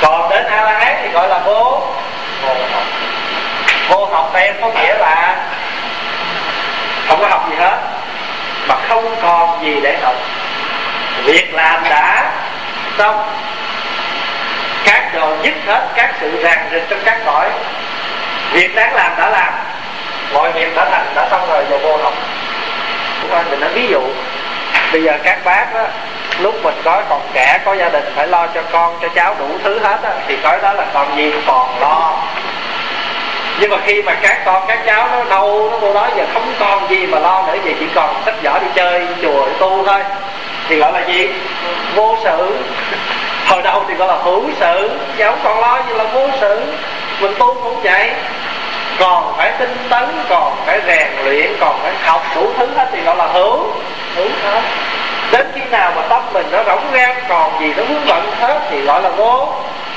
Còn 0.01 0.29
đến 0.29 0.45
a 0.45 0.61
la 0.61 0.79
hán 0.79 0.95
thì 1.01 1.09
gọi 1.09 1.29
là 1.29 1.39
vô 1.39 1.81
vô 2.41 2.53
học. 2.73 2.83
Vô 3.89 4.05
học 4.05 4.29
đây 4.33 4.53
có 4.61 4.67
nghĩa 4.67 4.93
là 4.97 5.35
không 7.07 7.21
có 7.21 7.27
học 7.27 7.49
gì 7.49 7.55
hết, 7.59 7.77
mà 8.67 8.75
không 8.89 9.15
còn 9.21 9.65
gì 9.65 9.79
để 9.83 9.97
học. 10.03 10.15
Việc 11.23 11.53
làm 11.53 11.83
đã 11.89 12.31
xong. 12.97 13.33
Các 14.85 15.13
đồ 15.13 15.35
dứt 15.41 15.53
hết, 15.67 15.87
các 15.95 16.09
sự 16.21 16.43
ràng 16.43 16.69
rịch 16.71 16.85
trong 16.89 16.99
các 17.05 17.17
cõi 17.25 17.49
việc 18.51 18.75
đáng 18.75 18.95
làm 18.95 19.11
đã 19.17 19.29
làm. 19.29 19.53
Mọi 20.33 20.51
việc 20.51 20.75
đã 20.75 20.85
thành 20.91 21.05
đã 21.15 21.27
xong 21.31 21.49
rồi 21.49 21.63
giờ 21.69 21.77
vô 21.83 21.97
học 21.97 22.13
chúng 23.21 23.31
ta 23.31 23.43
mình 23.49 23.59
nói 23.59 23.69
ví 23.73 23.87
dụ 23.87 24.01
bây 24.91 25.03
giờ 25.03 25.17
các 25.23 25.39
bác 25.45 25.73
đó 25.73 25.83
lúc 26.39 26.55
mình 26.63 26.75
có 26.83 27.03
còn 27.09 27.21
trẻ 27.33 27.59
có 27.65 27.73
gia 27.73 27.89
đình 27.89 28.03
phải 28.15 28.27
lo 28.27 28.47
cho 28.47 28.61
con 28.71 28.97
cho 29.01 29.07
cháu 29.15 29.35
đủ 29.39 29.47
thứ 29.63 29.79
hết 29.79 29.97
á, 30.03 30.11
thì 30.27 30.37
cái 30.43 30.59
đó 30.61 30.73
là 30.73 30.85
còn 30.93 31.17
gì 31.17 31.31
còn 31.47 31.79
lo. 31.81 32.13
Nhưng 33.59 33.71
mà 33.71 33.77
khi 33.85 34.01
mà 34.01 34.13
các 34.21 34.41
con 34.45 34.63
các 34.67 34.79
cháu 34.85 35.07
nó 35.11 35.23
đâu 35.29 35.69
nó 35.71 35.77
vô 35.77 35.93
đó 35.93 36.09
giờ 36.17 36.25
không 36.33 36.53
còn 36.59 36.89
gì 36.89 37.07
mà 37.07 37.19
lo 37.19 37.43
nữa 37.47 37.57
vậy 37.63 37.75
chỉ 37.79 37.85
còn 37.95 38.15
sách 38.25 38.35
vở 38.43 38.59
đi 38.59 38.67
chơi 38.75 39.07
chùa 39.21 39.45
đi 39.45 39.51
tu 39.59 39.83
thôi. 39.85 40.03
Thì 40.69 40.75
gọi 40.75 40.91
là 40.91 41.01
gì? 41.07 41.29
Vô 41.95 42.17
sự. 42.23 42.57
Hồi 43.47 43.61
đầu 43.61 43.83
thì 43.87 43.93
gọi 43.93 44.07
là 44.07 44.15
hữu 44.15 44.43
sự. 44.59 44.89
Giờ 45.17 45.31
không 45.31 45.39
còn 45.43 45.59
lo 45.59 45.81
gì 45.87 45.93
là 45.93 46.03
vô 46.03 46.29
sự 46.41 46.61
mình 47.19 47.33
tu 47.39 47.53
cũng 47.63 47.81
vậy. 47.83 48.11
Còn 48.99 49.33
phải 49.37 49.51
tinh 49.59 49.77
tấn 49.89 50.05
còn 50.29 50.55
phải 50.65 50.79
rèn 50.87 51.07
luyện 51.23 51.55
còn 51.59 51.79
phải 51.83 51.93
học 52.03 52.25
đủ 52.35 52.51
thứ 52.57 52.67
hết 52.75 52.89
thì 52.91 53.01
gọi 53.01 53.15
là 53.17 53.25
hữu. 53.25 53.59
Hữu 54.15 54.29
hết 54.43 54.61
đến 55.31 55.51
khi 55.55 55.61
nào 55.71 55.93
mà 55.95 56.01
tâm 56.09 56.21
mình 56.33 56.45
nó 56.51 56.63
rỗng 56.63 56.83
rang 56.93 57.15
còn 57.29 57.61
gì 57.61 57.73
nó 57.77 57.83
vướng 57.83 58.05
bận 58.07 58.31
hết 58.39 58.59
thì 58.69 58.81
gọi 58.81 59.01
là 59.01 59.09
vô. 59.09 59.47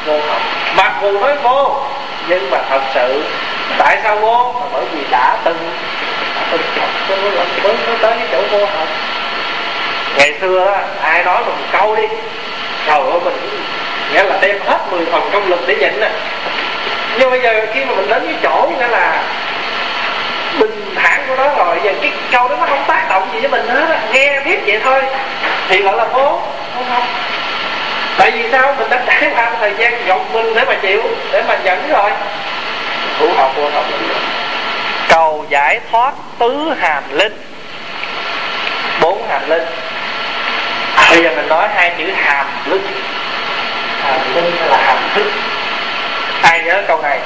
Vô 0.06 0.18
học. 0.28 0.40
Mặc 0.76 0.92
dù 1.02 1.20
nói 1.20 1.36
vô 1.42 1.76
nhưng 2.28 2.50
mà 2.50 2.58
thật 2.70 2.80
sự 2.94 3.24
tại 3.78 3.98
sao 4.02 4.16
vô? 4.16 4.54
Là 4.60 4.66
bởi 4.72 4.84
vì 4.92 5.00
đã 5.10 5.36
từng. 5.44 5.72
Từng 6.50 6.62
học 6.80 6.88
mới 7.08 7.30
mới 7.62 7.96
tới 8.02 8.14
cái 8.18 8.28
chỗ 8.32 8.42
vô 8.50 8.66
học. 8.66 8.88
Ngày 10.16 10.34
xưa 10.40 10.64
đó, 10.64 10.76
ai 11.02 11.24
nói 11.24 11.44
một 11.44 11.52
câu 11.72 11.96
đi. 11.96 12.06
Trời 12.86 12.98
ơi 12.98 13.20
mình 13.24 13.64
nghĩa 14.12 14.22
là 14.22 14.38
đem 14.40 14.56
hết 14.66 14.78
10 14.90 15.04
phần 15.12 15.30
công 15.32 15.48
lực 15.48 15.60
để 15.66 15.76
nhịn 15.76 16.00
nè 16.00 16.10
nhưng 17.18 17.30
bây 17.30 17.40
giờ 17.40 17.66
khi 17.74 17.84
mà 17.84 17.94
mình 17.94 18.08
đến 18.08 18.26
cái 18.26 18.36
chỗ 18.42 18.70
nghĩa 18.78 18.88
là 18.88 19.22
bình 20.58 20.94
thản 21.02 21.24
của 21.28 21.36
nó 21.36 21.48
rồi, 21.54 21.76
giờ 21.84 21.92
cái 22.02 22.12
câu 22.32 22.48
đó 22.48 22.56
nó 22.60 22.66
không 22.66 22.84
tác 22.86 23.08
động 23.08 23.28
gì 23.32 23.40
với 23.40 23.48
mình 23.48 23.68
hết 23.68 23.98
nghe 24.12 24.40
biết 24.40 24.58
vậy 24.66 24.80
thôi, 24.84 25.02
thì 25.68 25.82
gọi 25.82 25.96
là 25.96 26.04
vô 26.04 26.40
không 26.74 26.84
không? 26.88 27.04
Tại 28.18 28.30
vì 28.30 28.44
sao? 28.52 28.74
Mình 28.78 28.90
đã 28.90 29.02
trải 29.06 29.30
qua 29.34 29.50
thời 29.60 29.72
gian 29.78 30.06
gồng 30.06 30.32
mình 30.32 30.54
để 30.54 30.64
mà 30.64 30.74
chịu, 30.82 31.02
để 31.32 31.42
mà 31.48 31.56
dẫn 31.64 31.88
rồi. 31.92 32.10
Thủ 33.18 33.28
học, 33.36 33.52
vô 33.56 33.70
học. 33.74 33.84
Cầu 35.08 35.44
giải 35.48 35.80
thoát 35.90 36.12
tứ 36.38 36.74
hàm 36.80 37.02
linh. 37.10 37.42
Bốn 39.00 39.28
hàm 39.28 39.48
linh. 39.48 39.62
Bây 41.10 41.22
giờ 41.22 41.30
mình 41.36 41.48
nói 41.48 41.68
hai 41.74 41.92
chữ 41.98 42.04
hàm 42.16 42.46
linh. 42.66 42.86
Hàm 44.02 44.34
linh 44.34 44.56
là 44.70 44.76
hàm 44.86 44.96
thức 45.14 45.26
ai 46.42 46.60
nhớ 46.64 46.82
câu 46.88 47.02
này. 47.02 47.18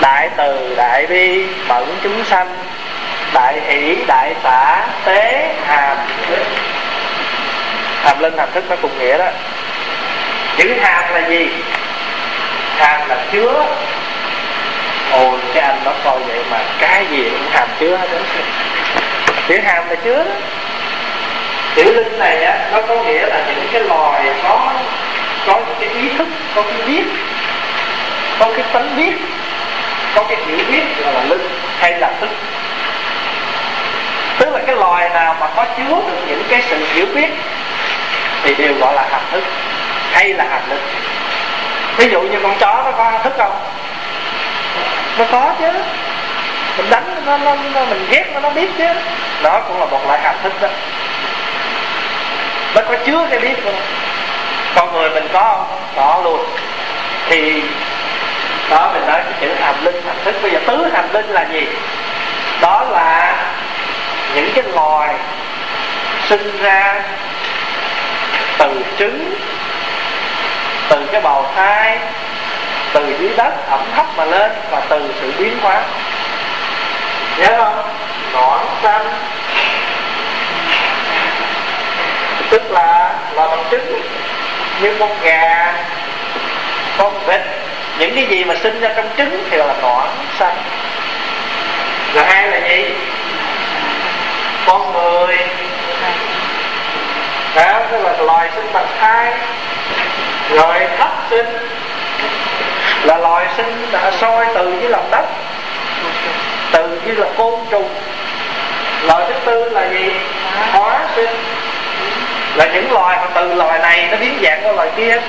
Đại 0.00 0.30
từ, 0.36 0.74
đại 0.76 1.06
bi, 1.06 1.46
bẩn 1.68 1.96
chúng 2.02 2.24
sanh. 2.24 2.56
Đại 3.34 3.60
hỷ, 3.66 3.96
đại 4.06 4.34
xã 4.42 4.86
tế, 5.04 5.54
hàm. 5.66 5.96
Hàm 8.04 8.18
linh, 8.18 8.38
hàm 8.38 8.48
thức 8.54 8.64
nó 8.70 8.76
cùng 8.82 8.98
nghĩa 8.98 9.18
đó. 9.18 9.28
Chữ 10.56 10.74
hàm 10.82 11.14
là 11.14 11.28
gì? 11.28 11.48
Hàm 12.78 13.08
là 13.08 13.16
chứa. 13.32 13.64
Ôi, 15.12 15.38
cái 15.54 15.64
anh 15.64 15.80
nó 15.84 15.92
coi 16.04 16.18
vậy 16.18 16.38
mà 16.50 16.58
cái 16.78 17.06
gì 17.10 17.22
cũng 17.30 17.50
hàm 17.50 17.68
chứa 17.80 17.96
hết 17.96 18.08
chữ 19.48 19.60
hàm 19.64 19.88
là 19.88 19.94
chứa. 20.04 20.24
Đó 20.24 20.30
chữ 21.76 21.92
linh 21.92 22.18
này 22.18 22.44
á, 22.44 22.58
nó 22.72 22.80
có 22.88 22.94
nghĩa 22.94 23.26
là 23.26 23.44
những 23.46 23.68
cái 23.72 23.82
loài 23.82 24.24
có 24.42 24.72
có 25.46 25.60
những 25.68 25.76
cái 25.80 25.88
ý 25.88 26.08
thức, 26.18 26.28
có 26.54 26.62
cái 26.62 26.86
biết 26.86 27.04
có 28.42 28.48
cái 28.56 28.64
tánh 28.72 28.96
biết 28.96 29.12
có 30.14 30.24
cái 30.28 30.38
hiểu 30.46 30.58
biết 30.70 30.82
gọi 31.04 31.14
là 31.14 31.24
linh 31.24 31.48
hay 31.78 31.98
là 31.98 32.10
thức. 32.20 32.28
Tức 34.38 34.52
là 34.52 34.60
cái 34.66 34.76
loài 34.76 35.08
nào 35.08 35.36
mà 35.40 35.46
có 35.56 35.64
chứa 35.76 35.94
được 35.94 36.22
những 36.26 36.42
cái 36.48 36.62
sự 36.70 36.86
hiểu 36.94 37.06
biết 37.14 37.28
thì 38.42 38.54
đều 38.54 38.74
gọi 38.80 38.94
là 38.94 39.04
hàm 39.10 39.20
thức 39.32 39.44
hay 40.12 40.28
là 40.28 40.44
hàm 40.50 40.70
linh 40.70 40.80
ví 41.96 42.10
dụ 42.10 42.20
như 42.20 42.38
con 42.42 42.54
chó 42.58 42.82
nó 42.84 42.92
có 42.92 43.12
thức 43.24 43.32
không? 43.38 43.52
Nó 45.18 45.24
có 45.32 45.54
chứ. 45.60 45.70
Mình 46.76 46.90
đánh 46.90 47.22
nó, 47.26 47.38
nó, 47.38 47.56
nó 47.74 47.84
mình 47.84 48.06
ghét 48.10 48.24
nó 48.34 48.40
nó 48.40 48.50
biết 48.50 48.70
chứ. 48.78 48.86
Đó 49.42 49.60
cũng 49.68 49.80
là 49.80 49.86
một 49.86 50.06
loại 50.06 50.20
hàm 50.22 50.34
thức 50.42 50.52
đó. 50.62 50.68
Nó 52.74 52.82
có 52.88 52.94
chứa 53.06 53.26
cái 53.30 53.38
biết 53.38 53.54
không? 53.64 53.80
Con 54.74 54.92
người 54.92 55.10
mình 55.10 55.28
có 55.32 55.40
không? 55.40 55.66
Có 55.96 56.20
luôn. 56.24 56.46
Thì 57.28 57.62
đó 58.72 58.90
mình 58.92 59.06
nói 59.06 59.20
cái 59.24 59.32
chữ 59.40 59.54
hàm 59.60 59.84
linh, 59.84 60.02
hàm 60.06 60.16
thức. 60.24 60.34
Bây 60.42 60.50
giờ 60.50 60.58
tứ 60.66 60.86
hàm 60.94 61.12
linh 61.12 61.28
là 61.28 61.46
gì? 61.52 61.66
Đó 62.60 62.84
là 62.90 63.36
những 64.34 64.50
cái 64.54 64.64
loài 64.74 65.14
sinh 66.28 66.62
ra 66.62 67.02
từ 68.58 68.82
trứng, 68.98 69.34
từ 70.88 71.06
cái 71.12 71.20
bào 71.20 71.52
thai, 71.56 71.98
từ 72.92 73.16
dưới 73.20 73.30
đất 73.36 73.52
ẩm 73.70 73.80
thấp 73.96 74.06
mà 74.16 74.24
lên 74.24 74.50
và 74.70 74.80
từ 74.88 75.14
sự 75.20 75.32
biến 75.38 75.58
hóa. 75.62 75.82
Nhớ 77.38 77.56
không? 77.56 77.84
Ngọn 78.32 78.66
xanh. 78.82 79.06
Tức 82.50 82.62
là 82.70 83.10
là 83.32 83.46
bằng 83.46 83.64
trứng, 83.70 84.02
như 84.80 84.96
con 84.98 85.10
gà, 85.22 85.72
con 86.98 87.26
vịt 87.26 87.40
những 88.02 88.14
cái 88.14 88.26
gì 88.26 88.44
mà 88.44 88.54
sinh 88.62 88.80
ra 88.80 88.90
trong 88.96 89.08
trứng 89.16 89.44
thì 89.50 89.56
là 89.56 89.74
nõn 89.82 90.02
xanh 90.38 90.56
là 92.14 92.22
hai 92.24 92.48
là 92.48 92.68
gì? 92.68 92.84
Con 94.66 94.92
người. 94.92 95.36
Đó, 97.54 97.80
tức 97.90 98.04
là 98.04 98.12
loài 98.18 98.48
sinh 98.54 98.72
bằng 98.72 98.86
thai 99.00 99.32
rồi 100.50 100.76
thấp 100.98 101.10
sinh. 101.30 101.46
Là 103.02 103.16
loài 103.18 103.46
sinh 103.56 103.86
đã 103.92 104.10
soi 104.20 104.46
từ 104.54 104.74
dưới 104.80 104.90
lòng 104.90 105.08
đất, 105.10 105.24
từ 106.72 107.00
như 107.06 107.12
là 107.12 107.26
côn 107.36 107.54
trùng. 107.70 107.88
Loài 109.02 109.24
thứ 109.28 109.34
tư 109.44 109.70
là 109.70 109.88
gì? 109.88 110.10
Hóa 110.72 111.00
sinh. 111.16 111.30
Là 112.54 112.66
những 112.66 112.92
loài 112.92 113.18
mà 113.22 113.26
từ 113.34 113.54
loài 113.54 113.78
này 113.78 114.08
nó 114.10 114.16
biến 114.16 114.38
dạng 114.42 114.60
qua 114.64 114.72
loài 114.72 114.88
kia. 114.96 115.20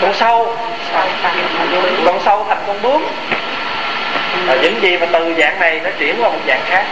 Con 0.00 0.14
sâu 0.14 0.56
con 2.06 2.20
sâu 2.24 2.46
thành 2.48 2.58
con 2.66 2.82
bướm. 2.82 3.06
Là 4.46 4.54
những 4.62 4.82
gì 4.82 4.98
mà 4.98 5.06
từ 5.12 5.34
dạng 5.38 5.60
này 5.60 5.80
nó 5.84 5.90
chuyển 5.98 6.16
qua 6.22 6.28
một 6.28 6.38
dạng 6.46 6.60
khác. 6.70 6.84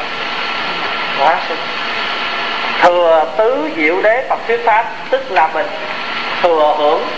Hóa 1.18 1.36
sinh 1.48 1.58
thừa 2.82 3.24
tứ 3.36 3.70
diệu 3.76 4.02
đế 4.02 4.24
phật 4.28 4.38
thuyết 4.46 4.60
pháp, 4.64 4.84
tức 5.10 5.30
là 5.30 5.48
mình 5.54 5.66
thừa 6.42 6.74
hưởng 6.78 7.08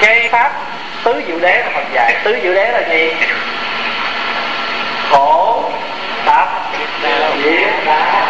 cái 0.00 0.28
pháp. 0.32 0.52
Tứ 1.04 1.22
diệu 1.28 1.38
đế 1.40 1.58
là 1.58 1.70
phật 1.74 1.84
dạy. 1.92 2.16
Tứ 2.24 2.38
diệu 2.42 2.54
đế 2.54 2.70
là 2.72 2.80
gì? 2.90 3.12
Khổ 5.10 5.62
tập 6.26 6.48
diệt 7.44 7.68
đá. 7.86 8.26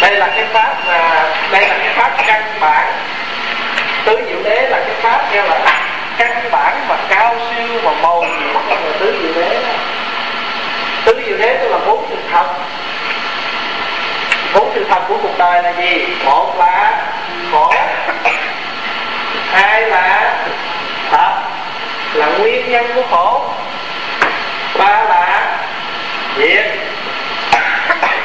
Đây 0.00 0.16
là 0.16 0.26
cái 0.26 0.44
pháp 0.52 0.74
mà 0.86 1.24
đây 1.50 1.68
là 1.68 1.78
cái 1.78 1.92
pháp 1.96 2.10
căn 2.26 2.42
bản 2.60 2.86
tứ 4.04 4.18
diệu 4.28 4.42
đế 4.44 4.68
là 4.70 4.80
cái 4.86 4.94
pháp 5.02 5.32
nghe 5.32 5.42
là 5.42 5.82
căn 6.18 6.50
bản 6.50 6.80
và 6.88 6.98
cao 7.08 7.34
siêu 7.38 7.80
và 7.82 7.92
màu 8.02 8.22
nhiệm 8.22 8.54
là 8.54 8.76
tứ 8.98 9.18
diệu 9.22 9.42
đế. 9.42 9.58
Tứ 11.04 11.22
diệu 11.26 11.38
đế 11.38 11.58
tức 11.60 11.68
là 11.68 11.78
bốn 11.86 12.04
sự 12.10 12.16
thật. 12.32 12.46
Bốn 14.54 14.70
sự 14.74 14.86
thật 14.90 15.00
của 15.08 15.16
cuộc 15.22 15.38
đời 15.38 15.62
là 15.62 15.72
gì? 15.72 16.06
Một 16.24 16.54
là 16.58 17.02
khổ 17.52 17.72
hai 19.52 19.80
là 19.80 20.34
thật, 21.10 21.32
là 22.14 22.26
nguyên 22.26 22.70
nhân 22.70 22.86
của 22.94 23.02
khổ, 23.10 23.44
ba 24.78 25.02
là 25.02 25.56
diệt, 26.36 26.64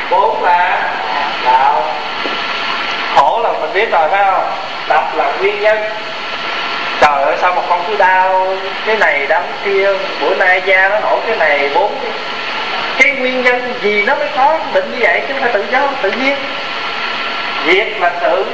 bốn 0.09 0.43
là 0.43 0.81
đạo. 1.45 1.83
Khổ 3.15 3.39
là 3.43 3.49
mình 3.61 3.73
biết 3.73 3.91
rồi, 3.91 4.09
phải 4.11 4.25
không? 4.25 4.51
Tập 4.87 5.03
là 5.15 5.31
nguyên 5.39 5.61
nhân. 5.61 5.77
Trời 7.01 7.23
ơi, 7.23 7.37
sao 7.41 7.53
mà 7.55 7.61
con 7.69 7.83
cứ 7.87 7.97
đau? 7.97 8.55
Cái 8.85 8.97
này 8.97 9.27
đau 9.27 9.41
cái 9.41 9.57
kia, 9.65 9.89
bữa 10.21 10.35
nay 10.35 10.61
da 10.65 10.89
nó 10.89 10.99
nổi 10.99 11.19
cái 11.27 11.35
này, 11.35 11.69
bốn. 11.73 11.95
Cái 12.99 13.11
nguyên 13.11 13.43
nhân 13.43 13.73
gì 13.81 14.03
nó 14.03 14.15
mới 14.15 14.27
có 14.35 14.59
bệnh 14.73 14.91
như 14.91 14.97
vậy? 14.99 15.21
Chứ 15.27 15.33
không 15.33 15.43
phải 15.43 15.53
tự 15.53 15.65
do, 15.71 15.87
tự 16.01 16.11
nhiên. 16.11 16.37
Việc 17.65 18.01
là 18.01 18.11
sự 18.21 18.45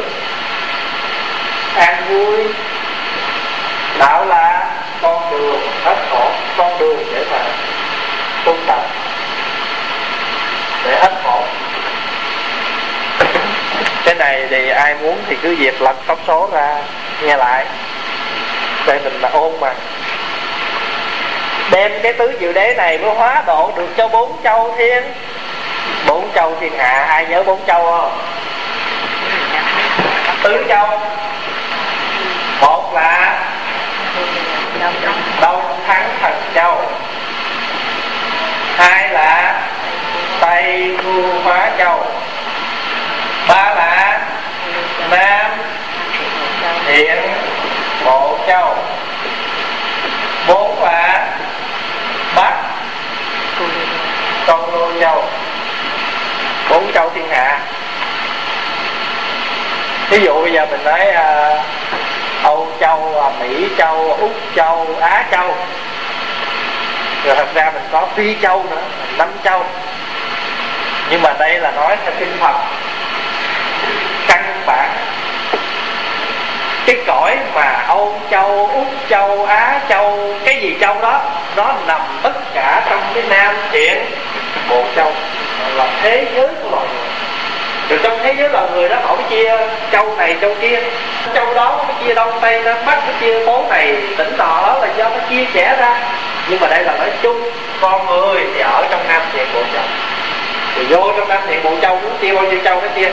an 1.76 2.04
vui, 2.10 2.48
đạo 4.00 4.26
là 4.26 4.66
con 5.02 5.32
đường 5.32 5.62
hết 5.84 5.96
khổ, 6.12 6.32
con 6.58 6.80
đường 6.80 7.04
để 7.14 7.26
mà 7.32 7.38
tu 8.46 8.58
tập 8.68 8.80
để 10.86 10.96
hết 11.02 11.12
khổ 11.24 11.44
cái 14.06 14.16
này 14.16 14.48
thì 14.50 14.70
ai 14.70 14.96
muốn 14.96 15.18
thì 15.28 15.38
cứ 15.42 15.56
việc 15.56 15.82
lật 15.82 15.96
tóc 16.08 16.20
số 16.28 16.50
ra, 16.54 16.78
nghe 17.22 17.38
lại. 17.38 17.66
Để 18.88 19.00
mình 19.04 19.20
là 19.22 19.30
ôn 19.30 19.52
mà. 19.62 19.74
Đem 21.72 21.92
cái 22.04 22.14
tứ 22.14 22.38
diệu 22.40 22.54
đế 22.54 22.74
này 22.78 22.98
mới 22.98 23.16
hóa 23.16 23.44
độ 23.48 23.72
được 23.76 23.88
cho 23.98 24.08
bốn 24.08 24.38
châu 24.44 24.76
thiên. 24.78 25.04
Bốn 26.08 26.30
châu 26.36 26.56
thiên 26.62 26.78
hạ, 26.78 27.06
ai 27.10 27.26
nhớ 27.26 27.44
bốn 27.44 27.60
châu 27.68 27.86
không? 27.86 28.20
Tứ 30.44 30.66
châu. 30.70 31.00
Một 32.62 32.94
là 32.94 33.40
đông 35.42 35.78
thắng 35.88 36.10
thần 36.22 36.34
châu. 36.56 36.82
Hai 38.78 39.10
là 39.10 39.62
tây 40.40 40.96
thu 41.04 41.24
hóa 41.44 41.70
châu 41.78 42.06
ba 43.54 43.74
là 43.76 44.20
nam 45.12 45.52
thiện 46.88 47.16
bộ 48.06 48.38
châu. 48.48 48.76
Bốn 50.48 50.84
là 50.84 51.28
bắc 52.36 52.54
con 54.48 54.76
lô 54.76 55.00
châu. 55.02 55.26
Bốn 56.70 56.92
châu 56.94 57.10
thiên 57.16 57.30
hạ. 57.30 57.60
Ví 60.10 60.20
dụ 60.24 60.42
bây 60.42 60.52
giờ 60.52 60.66
mình 60.72 60.84
nói 60.84 61.02
uh, 61.10 61.66
âu 62.44 62.72
châu 62.80 63.22
à, 63.22 63.30
mỹ 63.40 63.68
châu 63.78 64.12
à, 64.12 64.16
úc 64.20 64.34
châu 64.56 64.88
á 65.02 65.26
châu. 65.32 65.56
Rồi 67.26 67.36
thật 67.36 67.48
ra 67.54 67.72
mình 67.74 67.84
có 67.92 68.08
phi 68.16 68.36
châu 68.42 68.66
nữa 68.70 68.82
năm 69.18 69.28
châu. 69.44 69.66
Nhưng 71.10 71.22
mà 71.22 71.34
đây 71.40 71.60
là 71.60 71.72
nói 71.72 71.98
theo 72.04 72.14
kinh 72.20 72.38
phật 72.40 72.56
căn 74.28 74.62
bản 74.66 74.90
cái 76.86 76.96
cõi 77.08 77.38
mà 77.56 77.84
âu 77.88 78.16
châu, 78.32 78.70
úc 78.74 78.88
châu, 79.10 79.46
á 79.46 79.80
châu, 79.90 80.20
cái 80.46 80.62
gì 80.62 80.76
châu 80.82 80.96
đó, 81.02 81.22
nó 81.56 81.74
nằm 81.88 82.02
tất 82.24 82.34
cả 82.54 82.82
trong 82.90 83.02
cái 83.14 83.24
nam 83.30 83.56
thiện 83.72 84.06
bộ 84.70 84.84
châu, 84.96 85.12
là 85.76 85.88
thế 86.02 86.26
giới 86.36 86.48
của 86.48 86.70
loài 86.72 86.86
người. 86.88 87.08
Rồi 87.90 88.00
trong 88.04 88.20
thế 88.24 88.36
giới 88.38 88.50
loài 88.50 88.66
người 88.74 88.90
đó, 88.90 88.96
họ 89.04 89.16
mới 89.16 89.24
chia 89.30 89.58
châu 89.92 90.16
này, 90.18 90.36
châu 90.42 90.56
kia. 90.62 90.80
Châu 91.34 91.54
đó 91.54 91.80
nó 91.88 91.94
chia 92.06 92.14
đông 92.14 92.40
tây 92.42 92.62
nam 92.64 92.78
bắc 92.86 93.08
nó 93.08 93.14
chia 93.20 93.46
phố 93.46 93.64
này, 93.70 93.96
tỉnh 94.18 94.38
nọ 94.38 94.76
là 94.82 94.88
do 94.98 95.10
nó 95.10 95.18
chia 95.30 95.46
sẻ 95.54 95.76
ra. 95.80 95.96
Nhưng 96.48 96.60
mà 96.60 96.68
đây 96.68 96.84
là 96.84 96.94
nói 97.00 97.10
chung, 97.22 97.50
con 97.82 98.06
người 98.06 98.44
thì 98.56 98.62
ở 98.62 98.84
trong 98.92 99.02
nam 99.08 99.22
thiện 99.34 99.46
bộ 99.54 99.62
châu. 99.74 99.84
Thì 100.76 100.84
vô 100.90 101.12
trong 101.18 101.30
nam 101.30 101.40
thiện 101.48 101.64
bộ 101.64 101.72
châu 101.82 101.96
muốn 101.96 102.18
chia 102.22 102.34
bao 102.34 102.44
nhiêu 102.44 102.60
châu 102.64 102.82
nó 102.82 102.88
chia 102.96 103.12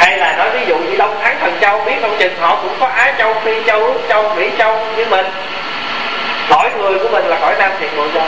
hay 0.00 0.18
là 0.18 0.36
nói 0.36 0.50
ví 0.50 0.66
dụ 0.66 0.78
như 0.78 0.96
đông 0.96 1.20
thắng, 1.22 1.36
thần 1.40 1.58
châu, 1.60 1.84
biết 1.84 1.96
không? 2.00 2.16
Chừng 2.18 2.34
họ 2.40 2.58
cũng 2.62 2.76
có 2.80 2.86
á 2.86 3.12
châu, 3.18 3.34
phi 3.44 3.52
châu, 3.66 3.84
úc 3.84 4.02
châu, 4.08 4.34
mỹ 4.34 4.50
châu 4.58 4.86
như 4.96 5.04
mình. 5.04 5.26
Cõi 6.50 6.70
người 6.78 6.98
của 6.98 7.08
mình 7.08 7.24
là 7.24 7.36
cõi 7.40 7.54
nam 7.58 7.70
thiện 7.80 7.90
bộ 7.96 8.06
châu 8.14 8.24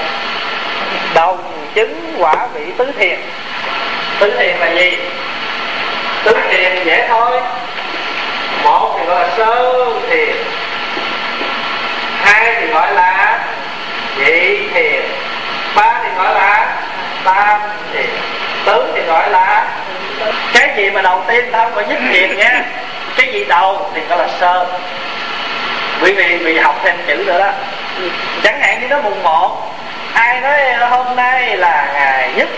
đồng 1.15 1.39
chứng, 1.75 2.15
quả 2.19 2.47
vị, 2.55 2.65
tứ 2.77 2.93
thiền. 2.99 3.19
Tứ 4.19 4.35
thiền 4.39 4.57
là 4.57 4.71
gì? 4.71 4.97
Tứ 6.25 6.37
thiền 6.51 6.85
dễ 6.85 7.07
thôi. 7.09 7.41
Một 8.65 8.97
thì 8.99 9.07
gọi 9.07 9.23
là 9.23 9.37
sơ 9.37 9.87
thiền. 10.11 10.37
Hai 12.23 12.55
thì 12.61 12.67
gọi 12.67 12.93
là 12.95 13.39
nhị 14.19 14.69
thiền. 14.75 15.03
Ba 15.75 16.01
thì 16.03 16.09
gọi 16.17 16.35
là 16.35 16.67
tam 17.25 17.61
thiền. 17.93 18.11
Tứ 18.65 18.85
thì 18.95 19.01
gọi 19.07 19.31
là 19.31 19.65
cái 20.55 20.71
gì 20.77 20.91
mà 20.91 21.03
đầu 21.03 21.23
tiên 21.29 21.45
tao 21.53 21.71
phải 21.75 21.85
nhất 21.87 21.99
thiệt 22.13 22.31
nha. 22.31 22.63
Cái 23.17 23.33
gì 23.33 23.45
đầu 23.45 23.91
thì 23.95 24.01
gọi 24.09 24.19
là 24.19 24.29
sơ. 24.41 24.67
Quý 26.03 26.13
vị 26.13 26.37
vì 26.37 26.59
học 26.59 26.81
thêm 26.85 26.97
chữ 27.07 27.25
nữa 27.27 27.39
đó. 27.39 27.51
Chẳng 28.43 28.61
hạn 28.61 28.81
như 28.81 28.89
nó 28.89 28.99
mùng 28.99 29.23
một, 29.23 29.71
ai 30.15 30.41
nói 30.41 30.89
hôm 30.91 31.17
nay 31.17 31.57
là 31.57 31.89
ngày 31.95 32.31
nhất? 32.37 32.49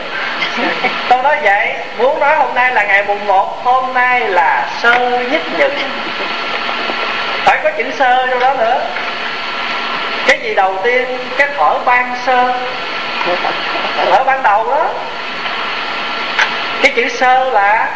Tôi 1.08 1.22
nói 1.22 1.36
vậy, 1.42 1.74
muốn 1.98 2.20
nói 2.20 2.36
hôm 2.36 2.54
nay 2.54 2.74
là 2.74 2.82
ngày 2.82 3.04
mùng 3.06 3.26
một, 3.26 3.64
hôm 3.64 3.94
nay 3.94 4.20
là 4.20 4.66
sơ 4.82 5.20
nhất 5.30 5.42
nhật. 5.58 5.72
Phải 7.44 7.58
có 7.64 7.70
chữ 7.76 7.84
sơ 7.98 8.26
trong 8.30 8.38
đó 8.38 8.54
nữa. 8.58 8.80
Cái 10.26 10.38
gì 10.42 10.54
đầu 10.54 10.74
tiên? 10.82 11.18
Cái 11.38 11.48
thở 11.58 11.78
ban 11.84 12.16
sơ. 12.26 12.52
Thở 13.96 14.24
ban 14.24 14.42
đầu 14.42 14.70
đó 14.70 14.86
chữ 16.94 17.08
sơ 17.08 17.50
là 17.50 17.88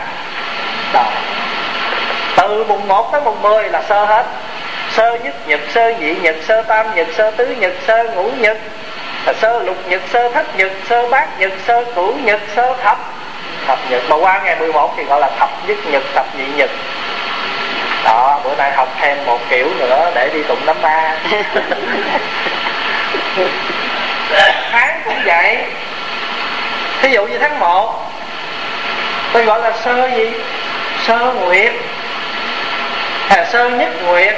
đầu 0.92 1.04
từ 2.36 2.64
mùng 2.64 2.88
1 2.88 3.12
tới 3.12 3.20
mùng 3.20 3.42
10 3.42 3.68
là 3.68 3.82
sơ 3.88 4.04
hết. 4.04 4.26
Sơ 4.90 5.18
nhất 5.24 5.34
nhật 5.46 5.60
sơ 5.74 5.92
nhị 6.00 6.14
nhật 6.14 6.36
sơ 6.48 6.62
tam 6.62 6.94
nhật 6.94 7.06
sơ 7.16 7.30
tứ 7.30 7.46
nhật 7.46 7.72
sơ 7.86 8.04
ngũ 8.04 8.30
nhật 8.38 8.58
là 9.26 9.32
sơ 9.32 9.62
lục 9.62 9.76
nhật 9.88 10.02
sơ 10.12 10.30
thất 10.30 10.56
nhật 10.56 10.72
sơ 10.88 11.08
bát 11.08 11.40
nhật 11.40 11.52
sơ 11.66 11.84
cửu 11.94 12.14
nhật 12.24 12.40
sơ 12.56 12.76
thập 12.82 12.98
thập 13.66 13.78
nhật. 13.90 14.02
Mà 14.08 14.16
qua 14.16 14.40
ngày 14.44 14.56
11 14.58 14.94
thì 14.96 15.04
gọi 15.04 15.20
là 15.20 15.30
thập 15.38 15.50
nhất 15.66 15.76
nhật 15.90 16.02
thập 16.14 16.26
nhị 16.36 16.44
nhật. 16.56 16.70
Đó 18.04 18.40
bữa 18.44 18.54
nay 18.54 18.72
học 18.72 18.88
thêm 19.00 19.26
một 19.26 19.38
kiểu 19.50 19.68
nữa 19.78 20.10
để 20.14 20.30
đi 20.34 20.42
tụng 20.42 20.66
năm 20.66 20.76
ba 20.82 21.12
tháng 24.72 25.00
cũng 25.04 25.20
vậy. 25.24 25.56
Thí 27.02 27.10
dụ 27.10 27.26
như 27.26 27.38
tháng 27.38 27.58
1 27.60 28.07
tôi 29.38 29.46
gọi 29.46 29.62
là 29.62 29.72
sơ 29.84 30.10
gì? 30.16 30.30
Sơ 31.06 31.32
nguyệt. 31.32 31.72
Là 33.30 33.44
sơ 33.52 33.68
nhất 33.68 33.88
nguyệt. 34.04 34.34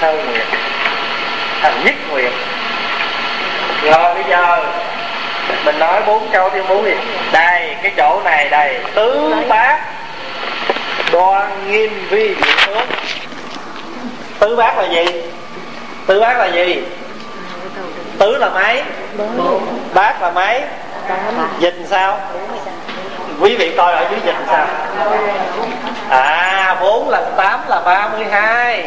Sơ 0.00 0.12
nguyệt. 0.12 0.46
Thành 1.62 1.84
nhất 1.84 1.94
nguyệt. 2.10 2.32
Rồi 3.82 4.14
bây 4.14 4.24
giờ 4.28 4.64
mình 5.64 5.78
nói 5.78 6.02
bốn 6.06 6.28
câu 6.32 6.50
thêm 6.50 6.64
bốn 6.68 6.84
gì 6.84 6.94
đây 7.32 7.76
cái 7.82 7.92
chỗ 7.96 8.20
này 8.24 8.48
đây. 8.48 8.78
Tứ 8.94 9.34
bát 9.48 9.80
đoan 11.12 11.70
nghiêm 11.70 12.06
vi 12.10 12.34
diệu 12.34 12.56
tướng. 12.66 12.86
Tứ 14.38 14.56
bát 14.56 14.78
là 14.78 14.84
gì? 14.84 15.06
Tứ 16.06 16.20
bát 16.20 16.38
là 16.38 16.46
gì? 16.46 16.82
Tứ 18.18 18.36
là 18.36 18.48
mấy? 18.48 18.82
Bát 19.94 20.22
là 20.22 20.30
mấy? 20.30 20.60
Dịch 21.58 21.76
sao 21.90 22.20
quý 23.40 23.56
vị 23.56 23.74
coi 23.76 23.92
ở 23.92 24.06
dưới 24.10 24.20
dịch 24.24 24.36
sao? 24.46 24.66
À 26.08 26.76
bốn 26.80 27.08
lần 27.08 27.32
tám 27.36 27.60
là 27.68 27.80
ba 27.80 28.08
mươi 28.08 28.26
hai. 28.30 28.84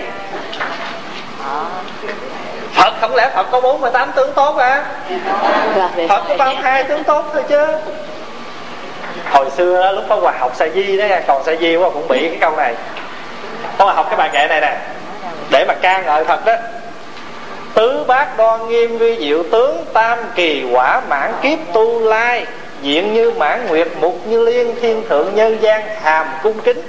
Phật 2.74 2.94
không 3.02 3.16
lẽ 3.16 3.30
Phật 3.36 3.48
có 3.52 3.62
48 3.62 4.12
tướng 4.12 4.34
tốt 4.34 4.58
à 4.58 4.84
Phật 6.10 6.24
có 6.28 6.36
32 6.38 6.84
tướng 6.84 7.04
tốt 7.04 7.26
thôi 7.34 7.44
chứ. 7.50 7.66
Hồi 9.32 9.50
xưa 9.58 9.84
đó, 9.84 9.92
lúc 9.92 10.04
có 10.10 10.16
hòa 10.16 10.34
học 10.40 10.52
sa 10.56 10.68
di 10.68 10.98
đó 10.98 11.06
Còn 11.28 11.44
sa 11.44 11.56
di 11.56 11.76
cũng 11.76 12.08
bị 12.08 12.20
cái 12.30 12.38
câu 12.42 12.56
này. 12.56 12.76
Tôi 13.78 13.88
mà 13.88 13.94
học 13.94 14.06
cái 14.10 14.18
bài 14.18 14.30
kệ 14.34 14.48
này 14.48 14.62
nè. 14.62 14.78
Để 15.52 15.66
mà 15.68 15.74
ca 15.82 16.02
ngợi 16.02 16.24
Phật 16.24 16.46
đó. 16.46 16.54
Tứ 17.74 18.04
bát 18.08 18.38
đoan 18.38 18.68
nghiêm 18.68 18.98
vi 18.98 19.18
diệu 19.20 19.44
tướng 19.52 19.86
Tam 19.94 20.20
kỳ 20.36 20.66
quả 20.72 21.02
mãn 21.10 21.34
kiếp 21.42 21.60
tu 21.74 22.00
lai. 22.00 22.46
Diện 22.82 23.14
như 23.14 23.32
mãn 23.32 23.68
nguyệt 23.68 23.88
mục 24.02 24.28
như 24.28 24.46
liên 24.46 24.76
Thiên 24.82 25.04
thượng 25.10 25.36
nhân 25.36 25.58
gian 25.62 25.82
hàm 26.02 26.28
cung 26.44 26.60
kính. 26.60 26.82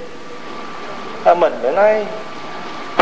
À, 1.23 1.33
mình 1.33 1.53
phải 1.61 1.71
nói 1.71 2.05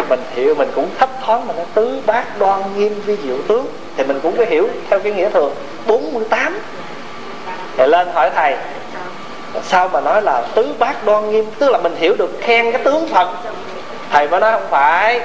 mình 0.10 0.20
hiểu 0.36 0.56
mình 0.56 0.70
cũng 0.76 0.90
thấp 1.00 1.10
thoáng 1.26 1.48
mình 1.48 1.56
nó 1.58 1.64
tứ 1.74 2.02
bát 2.06 2.40
đoan 2.40 2.62
nghiêm 2.78 3.02
vi 3.06 3.18
diệu 3.24 3.38
tướng. 3.48 3.66
Thì 3.98 4.04
mình 4.04 4.20
cũng 4.24 4.38
phải 4.38 4.46
hiểu 4.46 4.70
theo 4.90 5.00
cái 5.00 5.14
nghĩa 5.14 5.30
thường. 5.30 5.56
48 5.88 6.60
thì 7.78 7.88
lên 7.88 8.08
hỏi 8.14 8.30
thầy 8.36 8.56
sao 9.64 9.88
mà 9.88 10.02
nói 10.02 10.22
là 10.22 10.44
tứ 10.56 10.76
bát 10.80 11.06
đoan 11.06 11.32
nghiêm? 11.32 11.46
Tức 11.60 11.70
là 11.70 11.78
mình 11.78 11.96
hiểu 12.00 12.16
được 12.16 12.38
khen 12.42 12.72
cái 12.72 12.82
tướng 12.84 13.08
phật. 13.08 13.30
Thầy 14.12 14.28
mới 14.28 14.40
nói 14.40 14.52
không 14.52 14.68
phải. 14.70 15.22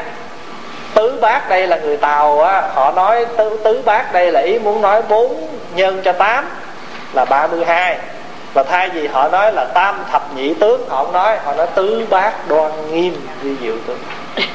Tứ 0.95 1.19
bát 1.21 1.49
đây 1.49 1.67
là 1.67 1.77
người 1.77 1.97
tàu 1.97 2.41
á 2.41 2.63
họ 2.75 2.93
nói 2.93 3.27
tứ, 3.37 3.59
tứ 3.65 3.83
bát 3.85 4.13
đây 4.13 4.33
là 4.33 4.41
ý 4.41 4.59
muốn 4.59 4.83
nói 4.83 5.03
bốn 5.09 5.49
nhân 5.75 6.01
cho 6.05 6.13
tám 6.13 6.45
là 7.15 7.25
32 7.25 7.97
và 8.55 8.63
thay 8.63 8.89
vì 8.89 9.07
họ 9.07 9.29
nói 9.29 9.53
là 9.53 9.65
tam 9.65 10.05
thập 10.13 10.37
nhị 10.37 10.55
tướng, 10.55 10.89
họ 10.89 11.05
không 11.05 11.13
nói, 11.13 11.37
họ 11.45 11.55
nói 11.55 11.67
tứ 11.75 12.07
bát 12.11 12.49
đoan 12.49 12.71
nghiêm 12.91 13.15
vi 13.43 13.51
diệu 13.63 13.75
tướng. 13.87 13.99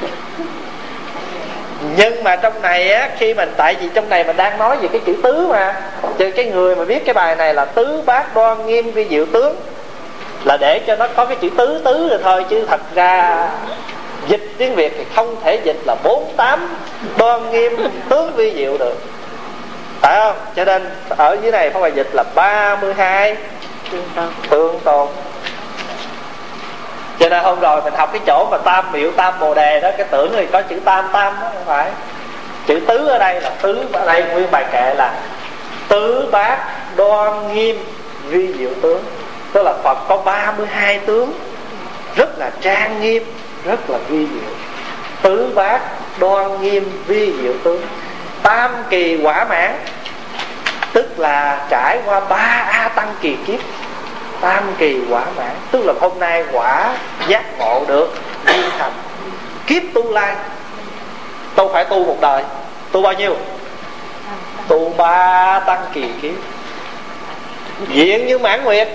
Nhưng 1.97 2.23
mà 2.23 2.35
trong 2.35 2.61
này 2.61 2.91
á, 2.91 3.09
khi 3.17 3.33
mình, 3.33 3.53
tại 3.57 3.75
vì 3.81 3.89
trong 3.93 4.09
này 4.09 4.23
mình 4.23 4.37
đang 4.37 4.57
nói 4.57 4.77
về 4.77 4.87
cái 4.87 5.01
chữ 5.05 5.15
tứ 5.23 5.47
mà, 5.47 5.81
cho 6.19 6.25
cái 6.35 6.45
người 6.45 6.75
mà 6.75 6.83
viết 6.83 7.05
cái 7.05 7.13
bài 7.13 7.35
này 7.35 7.53
là 7.53 7.65
tứ 7.65 8.01
bát 8.05 8.35
đoan 8.35 8.65
nghiêm 8.65 8.91
vi 8.91 9.07
diệu 9.09 9.25
tướng, 9.25 9.55
là 10.43 10.57
để 10.57 10.79
cho 10.87 10.95
nó 10.95 11.07
có 11.15 11.25
cái 11.25 11.37
chữ 11.41 11.49
tứ 11.57 11.81
tứ 11.85 12.09
rồi 12.09 12.19
thôi, 12.23 12.45
chứ 12.49 12.65
thật 12.69 12.81
ra 12.95 13.47
dịch 14.27 14.53
tiếng 14.57 14.75
việt 14.75 14.93
thì 14.97 15.05
không 15.15 15.35
thể 15.43 15.59
dịch 15.63 15.77
là 15.85 15.95
bốn 16.03 16.33
tám 16.37 16.77
đoan 17.17 17.51
nghiêm 17.51 17.75
tướng 18.09 18.35
vi 18.35 18.53
diệu 18.55 18.77
được 18.77 18.95
phải 20.01 20.19
không? 20.19 20.35
Cho 20.55 20.65
nên 20.65 20.89
ở 21.09 21.37
dưới 21.41 21.51
này 21.51 21.69
phải 21.69 21.81
bài 21.81 21.91
dịch 21.95 22.09
là 22.13 22.23
32 22.35 23.35
tương 24.49 24.79
tôn. 24.79 25.07
Cho 27.19 27.29
nên 27.29 27.43
hôm 27.43 27.59
rồi 27.59 27.81
mình 27.81 27.93
học 27.93 28.09
cái 28.13 28.21
chỗ 28.27 28.47
mà 28.51 28.57
tam 28.57 28.91
miệu 28.91 29.11
tam 29.11 29.33
bồ 29.39 29.53
đề 29.53 29.79
đó 29.79 29.89
cái 29.97 30.07
tưởng 30.11 30.31
thì 30.35 30.45
có 30.51 30.61
chữ 30.61 30.79
tam 30.85 31.05
tam 31.13 31.33
đó 31.41 31.47
không 31.53 31.65
phải. 31.65 31.91
Chữ 32.67 32.79
tứ 32.87 33.07
ở 33.07 33.17
đây 33.17 33.41
là 33.41 33.49
tứ 33.49 33.85
ở 33.93 34.05
đây 34.05 34.23
nguyên 34.23 34.51
bài 34.51 34.65
kệ 34.71 34.93
là 34.93 35.13
tứ 35.87 36.29
bát 36.31 36.57
đoan 36.95 37.53
nghiêm 37.53 37.83
vi 38.25 38.53
diệu 38.53 38.71
tướng. 38.81 39.03
Tức 39.53 39.63
là 39.63 39.73
phật 39.83 39.97
có 40.07 40.17
32 40.17 40.99
tướng. 40.99 41.31
Rất 42.15 42.39
là 42.39 42.51
trang 42.61 43.01
nghiêm 43.01 43.23
rất 43.65 43.89
là 43.89 43.97
vi 44.07 44.27
diệu. 44.27 44.53
Tứ 45.21 45.51
bát 45.55 45.81
đoan 46.19 46.61
nghiêm 46.61 46.91
vi 47.07 47.33
diệu 47.41 47.53
tướng 47.63 47.81
tam 48.43 48.71
kỳ 48.89 49.19
quả 49.23 49.45
mãn, 49.49 49.79
tức 50.93 51.19
là 51.19 51.65
trải 51.69 51.99
qua 52.05 52.19
ba 52.19 52.65
a 52.71 52.89
tăng 52.95 53.15
kỳ 53.21 53.37
kiếp. 53.47 53.59
Tam 54.41 54.63
kỳ 54.77 54.99
quả 55.09 55.21
mãn, 55.37 55.55
tức 55.71 55.85
là 55.85 55.93
hôm 56.01 56.19
nay 56.19 56.43
quả 56.51 56.93
giác 57.27 57.43
ngộ 57.57 57.83
được 57.87 58.13
viên 58.45 58.69
thành 58.79 58.91
kiếp 59.67 59.83
tu 59.93 60.11
lai. 60.11 60.35
Tôi 61.55 61.69
phải 61.73 61.85
tu 61.85 62.05
một 62.05 62.17
đời, 62.21 62.43
tu 62.91 63.01
bao 63.01 63.13
nhiêu? 63.13 63.35
Tu 64.67 64.93
ba 64.97 65.59
tăng 65.59 65.85
kỳ 65.93 66.05
kiếp. 66.21 66.33
Diện 67.87 68.27
như 68.27 68.37
mãn 68.37 68.63
nguyệt, 68.63 68.87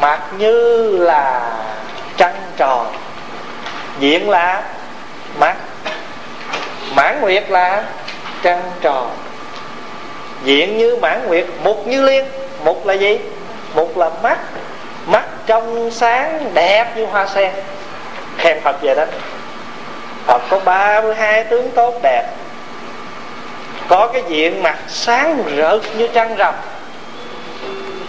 mặt 0.00 0.20
như 0.38 0.88
là 0.98 1.50
trăng 2.16 2.34
tròn. 2.56 2.86
Diện 3.98 4.30
là 4.30 4.62
mắt 5.40 5.54
mãn 6.94 7.20
nguyệt 7.20 7.50
là 7.50 7.82
trăng 8.42 8.62
tròn. 8.80 9.10
Diện 10.44 10.78
như 10.78 10.96
mãn 10.96 11.26
nguyệt, 11.26 11.46
mục 11.64 11.86
như 11.86 12.02
liên. 12.02 12.24
Mục 12.64 12.86
là 12.86 12.94
gì? 12.94 13.18
Mục 13.74 13.98
là 13.98 14.10
mắt. 14.22 14.38
Mắt 15.06 15.24
trong 15.46 15.90
sáng, 15.90 16.50
đẹp 16.54 16.96
như 16.96 17.04
hoa 17.04 17.26
sen. 17.26 17.50
Khen 18.38 18.60
phật 18.60 18.82
vậy 18.82 18.94
đó. 18.94 19.04
Phật 20.26 20.42
có 20.50 20.60
32 20.64 21.44
tướng 21.44 21.70
tốt 21.70 21.94
đẹp. 22.02 22.26
Có 23.88 24.06
cái 24.12 24.22
diện 24.28 24.62
mặt 24.62 24.78
sáng 24.88 25.42
rỡ 25.56 25.78
như 25.98 26.06
trăng 26.06 26.36
rằm. 26.36 26.54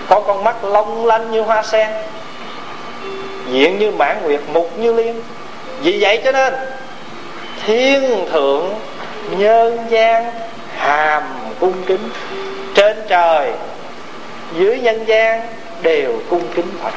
Có 0.10 0.20
con 0.20 0.44
mắt 0.44 0.64
long 0.64 1.06
lanh 1.06 1.32
như 1.32 1.42
hoa 1.42 1.64
sen. 1.64 1.88
Diện 3.52 3.80
như 3.80 3.92
mãn 3.92 4.18
nguyệt, 4.24 4.40
mục 4.54 4.72
như 4.78 4.94
liên. 4.94 5.22
Vì 5.82 5.98
vậy 6.02 6.22
cho 6.24 6.32
nên, 6.32 6.54
thiên 7.66 8.26
thượng 8.32 8.74
nhân 9.30 9.86
gian 9.90 10.32
hàm 10.78 11.24
cung 11.60 11.84
kính, 11.88 12.10
trên 12.76 12.98
trời, 13.08 13.52
dưới 14.54 14.80
nhân 14.80 15.08
gian 15.08 15.42
đều 15.82 16.14
cung 16.30 16.48
kính 16.56 16.72
phật. 16.84 16.94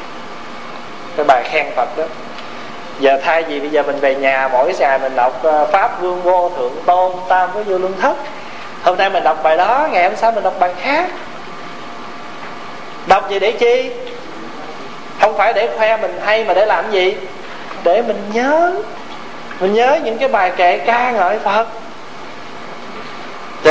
Cái 1.17 1.25
bài 1.25 1.43
khen 1.43 1.65
phật 1.75 1.97
đó. 1.97 2.03
Giờ 2.99 3.19
thay 3.23 3.43
vì 3.43 3.59
bây 3.59 3.69
giờ 3.69 3.83
mình 3.83 3.99
về 3.99 4.15
nhà, 4.15 4.49
mỗi 4.51 4.73
ngày 4.79 4.99
mình 4.99 5.15
đọc 5.15 5.43
ờ, 5.43 5.65
pháp 5.65 6.01
vương 6.01 6.21
vô 6.21 6.51
thượng 6.57 6.73
tôn, 6.85 7.11
tam 7.29 7.49
với 7.53 7.63
vô 7.63 7.77
luân 7.77 7.93
thất. 8.01 8.15
Hôm 8.83 8.97
nay 8.97 9.09
mình 9.09 9.23
đọc 9.23 9.43
bài 9.43 9.57
đó, 9.57 9.87
ngày 9.91 10.03
hôm 10.03 10.15
sau 10.15 10.31
mình 10.31 10.43
đọc 10.43 10.53
bài 10.59 10.73
khác. 10.81 11.09
Đọc 13.07 13.29
gì 13.29 13.39
để 13.39 13.51
chi? 13.51 13.91
Không 15.21 15.37
phải 15.37 15.53
để 15.53 15.69
khoe 15.77 15.97
mình 15.97 16.19
hay 16.25 16.43
mà 16.43 16.53
để 16.53 16.65
làm 16.65 16.91
gì? 16.91 17.15
Để 17.83 18.01
mình 18.01 18.21
nhớ. 18.33 18.73
Mình 19.59 19.73
nhớ 19.73 19.99
những 20.03 20.17
cái 20.17 20.29
bài 20.29 20.51
kệ 20.57 20.77
ca 20.77 21.11
ngợi 21.11 21.39
phật 21.39 21.67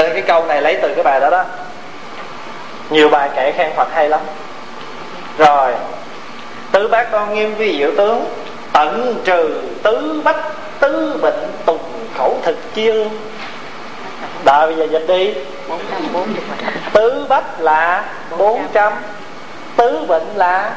cho 0.00 0.06
nên 0.06 0.12
cái 0.12 0.22
câu 0.22 0.46
này 0.46 0.62
lấy 0.62 0.78
từ 0.82 0.94
cái 0.94 1.04
bài 1.04 1.20
đó 1.20 1.30
đó. 1.30 1.44
Nhiều 2.90 3.08
bài 3.08 3.30
kệ 3.36 3.52
khen 3.52 3.70
phật 3.76 3.88
hay 3.92 4.08
lắm. 4.08 4.20
Rồi, 5.38 5.72
tứ 6.72 6.88
bác 6.88 7.12
đoan 7.12 7.34
nghiêm 7.34 7.54
vi 7.54 7.78
diệu 7.78 7.90
tướng, 7.96 8.24
tận 8.72 9.20
trừ 9.24 9.62
tứ 9.82 10.20
bách 10.24 10.36
tứ 10.80 11.18
bệnh 11.22 11.52
tùng 11.66 11.78
khẩu 12.18 12.38
thực 12.42 12.74
chia 12.74 12.94
đợi 14.44 14.66
bây 14.66 14.76
giờ 14.76 14.86
dịch 14.90 15.06
đi. 15.08 15.34
Tứ 16.92 17.26
bách 17.28 17.60
là 17.60 18.04
bốn 18.38 18.66
trăm, 18.72 18.92
tứ 19.76 20.04
bệnh 20.08 20.26
là 20.34 20.72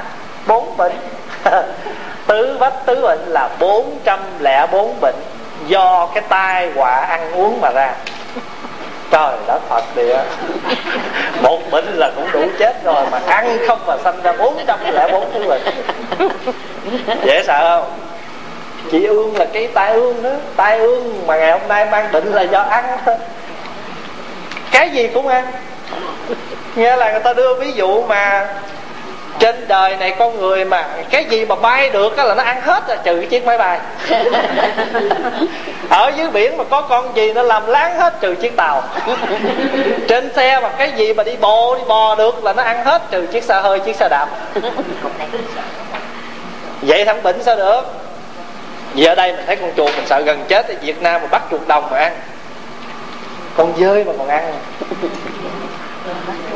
bốn 0.47 0.77
bệnh. 0.77 0.95
Tứ 2.27 2.57
bách 2.59 2.85
tứ 2.85 3.01
bệnh 3.01 3.19
là 3.27 3.49
bốn 3.59 3.99
trăm 4.03 4.19
lẻ 4.39 4.67
bốn 4.71 4.95
bệnh 5.01 5.15
do 5.67 6.09
cái 6.13 6.23
tai 6.29 6.71
họa 6.75 6.95
ăn 6.95 7.31
uống 7.31 7.61
mà 7.61 7.69
ra 7.69 7.93
trời 9.13 9.37
đã 9.47 9.59
phật 9.69 9.83
địa 9.95 10.17
một 11.41 11.59
bệnh 11.71 11.85
là 11.97 12.11
cũng 12.15 12.31
đủ 12.31 12.45
chết 12.59 12.83
rồi, 12.83 13.05
mà 13.11 13.19
ăn 13.27 13.57
không 13.67 13.79
mà 13.87 13.97
sanh 14.03 14.21
ra 14.23 14.33
bốn 14.39 14.65
trăm 14.67 14.79
lẻ 14.93 15.07
bốn 15.11 15.31
thứ 15.33 15.45
bệnh 15.47 15.61
dễ 17.25 17.43
sợ 17.47 17.77
không? 17.77 17.91
Chị 18.91 19.05
ương 19.05 19.37
là 19.37 19.45
cái 19.53 19.67
tai 19.67 19.93
ương 19.93 20.23
đó. 20.23 20.29
Tai 20.55 20.79
ương 20.79 21.27
mà 21.27 21.37
ngày 21.37 21.51
hôm 21.51 21.67
nay 21.67 21.85
mang 21.85 22.11
bệnh 22.11 22.31
là 22.31 22.41
do 22.41 22.61
ăn 22.61 22.97
thôi 23.05 23.15
cái 24.71 24.89
gì 24.89 25.07
cũng 25.07 25.27
ăn. 25.27 25.45
Nghe 26.75 26.95
là 26.95 27.11
người 27.11 27.19
ta 27.19 27.33
đưa 27.33 27.55
ví 27.55 27.71
dụ 27.71 28.03
mà 28.03 28.47
trên 29.39 29.67
đời 29.67 29.95
này 29.95 30.15
con 30.19 30.39
người 30.39 30.65
mà 30.65 30.87
cái 31.09 31.25
gì 31.25 31.45
mà 31.45 31.55
bay 31.55 31.89
được 31.89 32.17
là 32.17 32.35
nó 32.35 32.43
ăn 32.43 32.61
hết 32.61 32.87
rồi 32.87 32.97
trừ 33.03 33.25
chiếc 33.29 33.45
máy 33.45 33.57
bay. 33.57 33.79
Ở 35.89 36.11
dưới 36.15 36.29
biển 36.29 36.57
mà 36.57 36.63
có 36.63 36.81
con 36.81 37.15
gì 37.15 37.33
nó 37.33 37.43
làm 37.43 37.67
láng 37.67 37.99
hết 37.99 38.21
trừ 38.21 38.35
chiếc 38.35 38.55
tàu. 38.55 38.83
Trên 40.07 40.33
xe 40.35 40.59
mà 40.59 40.69
cái 40.69 40.91
gì 40.95 41.13
mà 41.13 41.23
đi 41.23 41.35
bộ 41.41 41.75
đi 41.75 41.83
bò 41.87 42.15
được 42.15 42.43
là 42.43 42.53
nó 42.53 42.63
ăn 42.63 42.85
hết 42.85 43.01
trừ 43.11 43.25
chiếc 43.25 43.43
xe 43.43 43.61
hơi 43.61 43.79
chiếc 43.79 43.95
xe 43.95 44.09
đạp. 44.09 44.27
Vậy 46.81 47.05
thằng 47.05 47.23
bệnh 47.23 47.43
sao 47.43 47.55
được? 47.55 47.81
Vì 48.93 49.05
ở 49.05 49.15
đây 49.15 49.31
mình 49.31 49.43
thấy 49.45 49.55
con 49.55 49.71
chuột 49.77 49.91
mình 49.95 50.05
sợ 50.05 50.21
gần 50.21 50.45
chết 50.47 50.67
ở 50.67 50.75
Việt 50.81 51.01
Nam 51.01 51.21
mà 51.21 51.27
bắt 51.27 51.41
chuột 51.51 51.67
đồng 51.67 51.89
mà 51.91 51.97
ăn. 51.97 52.15
Con 53.57 53.73
dơi 53.79 54.03
mà 54.03 54.13
còn 54.17 54.27
ăn 54.27 54.53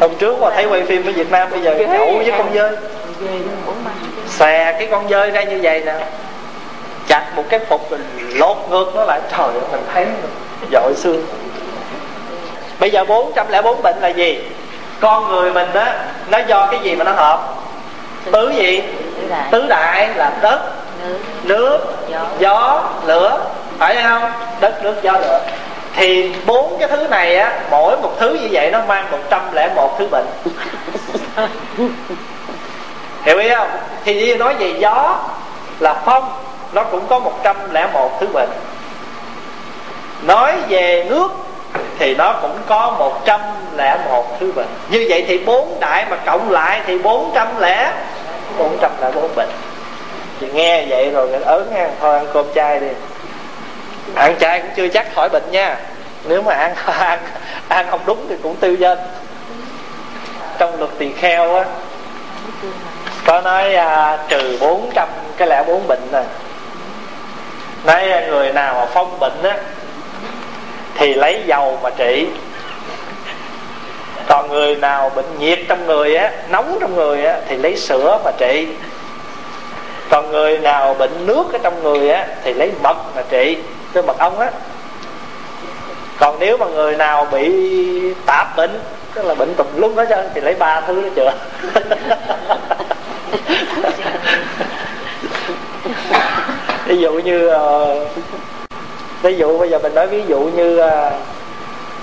hôm 0.02 0.16
trước 0.20 0.40
mà 0.42 0.50
thấy 0.56 0.66
quay 0.66 0.84
phim 0.84 1.06
ở 1.06 1.12
Việt 1.12 1.32
Nam 1.32 1.48
bây 1.52 1.62
giờ 1.62 1.76
nhậu 1.76 2.18
với 2.18 2.34
con 2.38 2.54
dơi. 2.54 2.72
Xè 4.28 4.76
cái 4.80 4.88
con 4.92 5.10
dơi 5.10 5.32
ra 5.32 5.44
như 5.44 5.60
vậy 5.64 5.84
nè. 5.86 5.94
Chặt 7.08 7.26
một 7.36 7.44
cái 7.50 7.60
phục 7.60 7.92
mình 7.92 8.06
lột 8.34 8.58
ngược 8.70 8.96
nó 8.96 9.04
lại. 9.04 9.20
Trời 9.32 9.48
ơi 9.48 9.62
mình 9.72 9.82
thấy 9.94 10.06
dội 10.72 10.94
xương. 10.96 11.26
Bây 12.80 12.92
giờ 12.92 13.06
404 13.06 13.82
bệnh 13.82 13.96
là 14.02 14.08
gì? 14.08 14.40
Con 15.00 15.28
người 15.28 15.54
mình 15.54 15.68
đó 15.74 15.86
nó 16.32 16.38
do 16.38 16.68
cái 16.72 16.80
gì 16.84 16.96
mà 16.96 17.04
nó 17.04 17.12
hợp? 17.12 17.56
Tứ 18.32 18.52
gì? 18.56 18.82
Tứ 19.52 19.66
đại. 19.68 20.10
Là 20.16 20.32
đất 20.42 20.60
nước. 21.44 21.80
gió 22.40 22.84
lửa. 23.06 23.40
Phải 23.80 23.98
không? 24.04 24.32
Đất 24.62 24.84
nước 24.84 24.96
gió 25.04 25.12
lửa 25.12 25.40
thì 26.08 26.32
bốn 26.46 26.76
cái 26.80 26.88
thứ 26.88 27.08
này 27.08 27.36
á 27.36 27.60
mỗi 27.72 27.98
một 27.98 28.12
thứ 28.20 28.34
như 28.34 28.48
vậy 28.52 28.72
nó 28.72 28.82
mang 28.88 29.12
một 29.12 29.18
trăm 29.30 29.42
lẻ 29.54 29.70
một 29.76 29.96
thứ 30.00 30.08
bệnh. 30.12 30.26
Hiểu 33.24 33.38
ý 33.38 33.50
không? 33.50 33.70
Thì 34.06 34.36
nói 34.36 34.54
về 34.54 34.74
gió 34.80 35.20
là 35.80 35.94
phong 36.06 36.30
nó 36.74 36.84
cũng 36.84 37.08
có 37.08 37.20
một 37.20 37.34
trăm 37.44 37.56
lẻ 37.74 37.88
một 37.94 38.20
thứ 38.20 38.28
bệnh. 38.34 38.50
Nói 40.22 40.54
về 40.70 41.06
nước 41.10 41.28
thì 42.00 42.16
nó 42.16 42.34
cũng 42.42 42.58
có 42.68 42.96
một 43.00 43.26
trăm 43.26 43.40
lẻ 43.78 43.98
một 44.10 44.40
thứ 44.40 44.52
bệnh. 44.56 44.70
Như 44.90 45.06
vậy 45.10 45.26
thì 45.28 45.38
bốn 45.38 45.80
đại 45.80 46.06
mà 46.10 46.18
cộng 46.26 46.52
lại 46.52 46.82
thì 46.86 46.98
bốn 46.98 47.32
trăm 47.36 47.48
lẻ 47.60 47.92
bốn 48.58 48.78
trăm 48.82 48.92
lẻ 49.02 49.12
bốn 49.16 49.36
bệnh. 49.36 49.50
Thì 50.40 50.48
nghe 50.54 50.86
vậy 50.90 51.12
rồi 51.14 51.30
ớn 51.46 51.74
nha 51.74 51.90
thôi 52.02 52.16
ăn 52.16 52.28
cơm 52.34 52.46
chay 52.56 52.80
đi. 52.80 52.88
Ăn 54.16 54.36
chay 54.40 54.62
cũng 54.62 54.72
chưa 54.76 54.88
chắc 54.88 55.16
khỏi 55.16 55.30
bệnh 55.30 55.52
nha 55.52 55.78
nếu 56.28 56.42
mà 56.42 56.54
ăn 56.54 56.76
ăn 56.86 57.20
ăn 57.68 57.88
không 57.90 58.02
đúng 58.06 58.26
thì 58.30 58.36
cũng 58.44 58.56
tiêu 58.56 58.76
dân 58.76 59.00
trong 60.58 60.80
luật 60.80 60.92
tỳ 60.98 61.12
kheo 61.12 61.56
á 61.56 61.66
có 63.26 63.42
nói 63.42 63.76
à, 63.76 64.18
trừ 64.28 64.58
400 64.62 65.08
cái 65.38 65.48
lẽ 65.48 65.64
bốn 65.68 65.88
bệnh 65.88 66.08
này 66.12 66.24
nói 67.86 68.12
à, 68.12 68.28
người 68.28 68.52
nào 68.54 68.74
mà 68.74 68.86
phong 68.94 69.20
bệnh 69.20 69.44
á 69.44 69.58
thì 70.98 71.14
lấy 71.14 71.44
dầu 71.46 71.80
mà 71.84 71.90
trị. 71.90 72.28
Còn 74.28 74.50
người 74.50 74.76
nào 74.76 75.12
bệnh 75.16 75.26
nhiệt 75.40 75.60
trong 75.68 75.86
người 75.86 76.16
á 76.16 76.32
nóng 76.50 76.78
trong 76.82 76.96
người 76.96 77.26
á 77.26 77.40
thì 77.48 77.58
lấy 77.58 77.76
sữa 77.76 78.20
mà 78.26 78.32
trị. 78.38 78.68
Còn 80.10 80.32
người 80.32 80.58
nào 80.60 80.94
bệnh 80.94 81.26
nước 81.26 81.54
ở 81.54 81.60
trong 81.64 81.84
người 81.84 82.10
á 82.10 82.28
thì 82.44 82.54
lấy 82.54 82.72
mật 82.84 82.98
mà 83.16 83.22
trị. 83.30 83.58
Cái 83.94 84.04
mật 84.04 84.18
ong 84.18 84.40
á 84.40 84.50
còn 86.20 86.40
nếu 86.40 86.58
mà 86.58 86.66
người 86.66 86.96
nào 86.96 87.28
bị 87.32 88.14
tạp 88.26 88.58
bệnh, 88.58 88.80
tức 89.14 89.26
là 89.26 89.36
bệnh 89.36 89.56
tùm 89.56 89.68
lum 89.76 89.96
hết 89.96 90.06
trơn 90.10 90.30
thì 90.34 90.42
lấy 90.42 90.56
ba 90.56 90.82
thứ 90.82 91.02
đó 91.02 91.10
chữa. 91.16 91.34
Ví 96.86 96.98
dụ 96.98 97.14
như 97.14 97.48
ờ, 97.48 97.96
ví 99.22 99.38
dụ 99.38 99.58
bây 99.58 99.70
giờ 99.70 99.80
mình 99.80 99.96
nói 99.96 100.08
ví 100.08 100.24
dụ 100.28 100.40
như 100.40 100.78
ờ, 100.78 101.12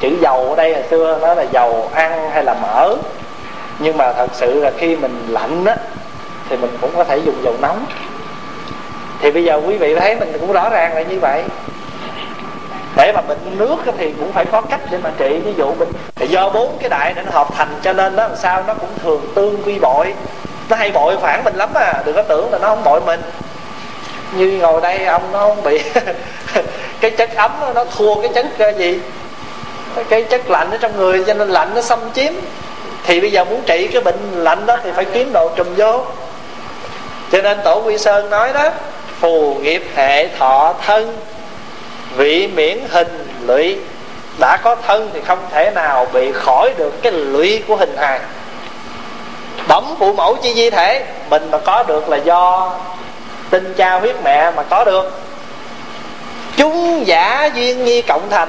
chữ 0.00 0.08
dầu 0.20 0.48
ở 0.48 0.56
đây 0.56 0.74
hồi 0.74 0.82
xưa 0.90 1.18
nó 1.22 1.34
là 1.34 1.42
dầu 1.42 1.90
ăn 1.94 2.30
hay 2.30 2.44
là 2.44 2.54
mỡ. 2.54 2.94
Nhưng 3.78 3.96
mà 3.96 4.12
thật 4.12 4.30
sự 4.32 4.60
là 4.60 4.70
khi 4.78 4.96
mình 4.96 5.26
lạnh 5.28 5.64
á, 5.64 5.76
thì 6.48 6.56
mình 6.56 6.78
cũng 6.80 6.90
có 6.96 7.04
thể 7.04 7.18
dùng 7.18 7.34
dầu 7.44 7.54
nóng. 7.60 7.86
Thì 9.20 9.30
bây 9.30 9.44
giờ 9.44 9.60
quý 9.66 9.76
vị 9.76 9.94
thấy 9.94 10.16
mình 10.16 10.32
cũng 10.40 10.52
rõ 10.52 10.68
ràng 10.70 10.94
là 10.94 11.02
như 11.02 11.18
vậy 11.20 11.42
để 12.96 13.12
mà 13.12 13.20
bệnh 13.20 13.58
nước 13.58 13.76
thì 13.98 14.12
cũng 14.18 14.32
phải 14.32 14.44
có 14.44 14.60
cách 14.60 14.80
để 14.90 14.98
mà 14.98 15.10
trị. 15.18 15.38
Ví 15.44 15.52
dụ 15.56 15.74
mình 15.78 15.92
do 16.28 16.50
bốn 16.50 16.78
cái 16.80 16.88
đại 16.88 17.12
để 17.16 17.22
nó 17.22 17.30
hợp 17.30 17.48
thành 17.56 17.68
cho 17.82 17.92
nên 17.92 18.16
đó, 18.16 18.22
làm 18.22 18.36
sao 18.36 18.64
nó 18.66 18.74
cũng 18.74 18.90
thường 19.02 19.32
tương 19.34 19.62
vi 19.62 19.78
bội. 19.78 20.14
Nó 20.68 20.76
hay 20.76 20.90
bội 20.90 21.16
phản 21.20 21.44
mình 21.44 21.56
lắm 21.56 21.68
à 21.74 22.02
đừng 22.04 22.16
có 22.16 22.22
tưởng 22.22 22.52
là 22.52 22.58
nó 22.58 22.68
không 22.68 22.84
bội 22.84 23.00
mình. 23.00 23.20
Như 24.36 24.58
ngồi 24.60 24.80
đây 24.80 25.04
ông 25.04 25.32
nó 25.32 25.38
không 25.38 25.62
bị 25.62 25.82
cái 27.00 27.10
chất 27.10 27.36
ấm 27.36 27.50
nó 27.74 27.84
thua 27.84 28.14
cái 28.14 28.30
chất 28.34 28.46
ờ, 28.58 28.68
gì? 28.68 29.00
Cái 30.08 30.22
chất 30.22 30.50
lạnh 30.50 30.70
ở 30.70 30.76
trong 30.76 30.96
người, 30.96 31.24
cho 31.26 31.34
nên 31.34 31.48
lạnh 31.48 31.70
nó 31.74 31.82
xâm 31.82 31.98
chiếm. 32.14 32.32
Thì 33.06 33.20
bây 33.20 33.32
giờ 33.32 33.44
muốn 33.44 33.62
trị 33.66 33.88
cái 33.92 34.02
bệnh 34.02 34.18
lạnh 34.32 34.66
đó 34.66 34.76
thì 34.84 34.90
phải 34.94 35.04
kiếm 35.04 35.32
đồ 35.32 35.50
trùm 35.56 35.66
vô. 35.76 36.00
Cho 37.32 37.42
nên 37.42 37.58
tổ 37.64 37.82
quy 37.82 37.98
sơn 37.98 38.30
nói 38.30 38.52
đó, 38.52 38.70
phù 39.20 39.54
nghiệp 39.54 39.84
hệ 39.94 40.28
thọ 40.28 40.74
thân 40.86 41.16
vị 42.16 42.46
miễn 42.54 42.78
hình 42.90 43.28
lụy. 43.46 43.76
Đã 44.38 44.56
có 44.56 44.76
thân 44.86 45.10
thì 45.14 45.20
không 45.26 45.38
thể 45.50 45.70
nào 45.70 46.06
bị 46.12 46.32
khỏi 46.32 46.72
được 46.76 47.02
cái 47.02 47.12
lụy 47.12 47.62
của 47.68 47.76
hình 47.76 47.96
hài. 47.96 48.20
Bẩm 49.68 49.94
phụ 49.98 50.12
mẫu 50.12 50.36
chi 50.42 50.54
di 50.54 50.70
thể, 50.70 51.04
mình 51.30 51.50
mà 51.50 51.58
có 51.58 51.82
được 51.82 52.08
là 52.08 52.16
do 52.16 52.72
tinh 53.50 53.74
cha 53.76 53.98
huyết 53.98 54.16
mẹ 54.24 54.50
mà 54.50 54.62
có 54.62 54.84
được. 54.84 55.20
Chúng 56.56 57.06
giả 57.06 57.50
duyên 57.54 57.84
nhi 57.84 58.02
cộng 58.02 58.30
thành. 58.30 58.48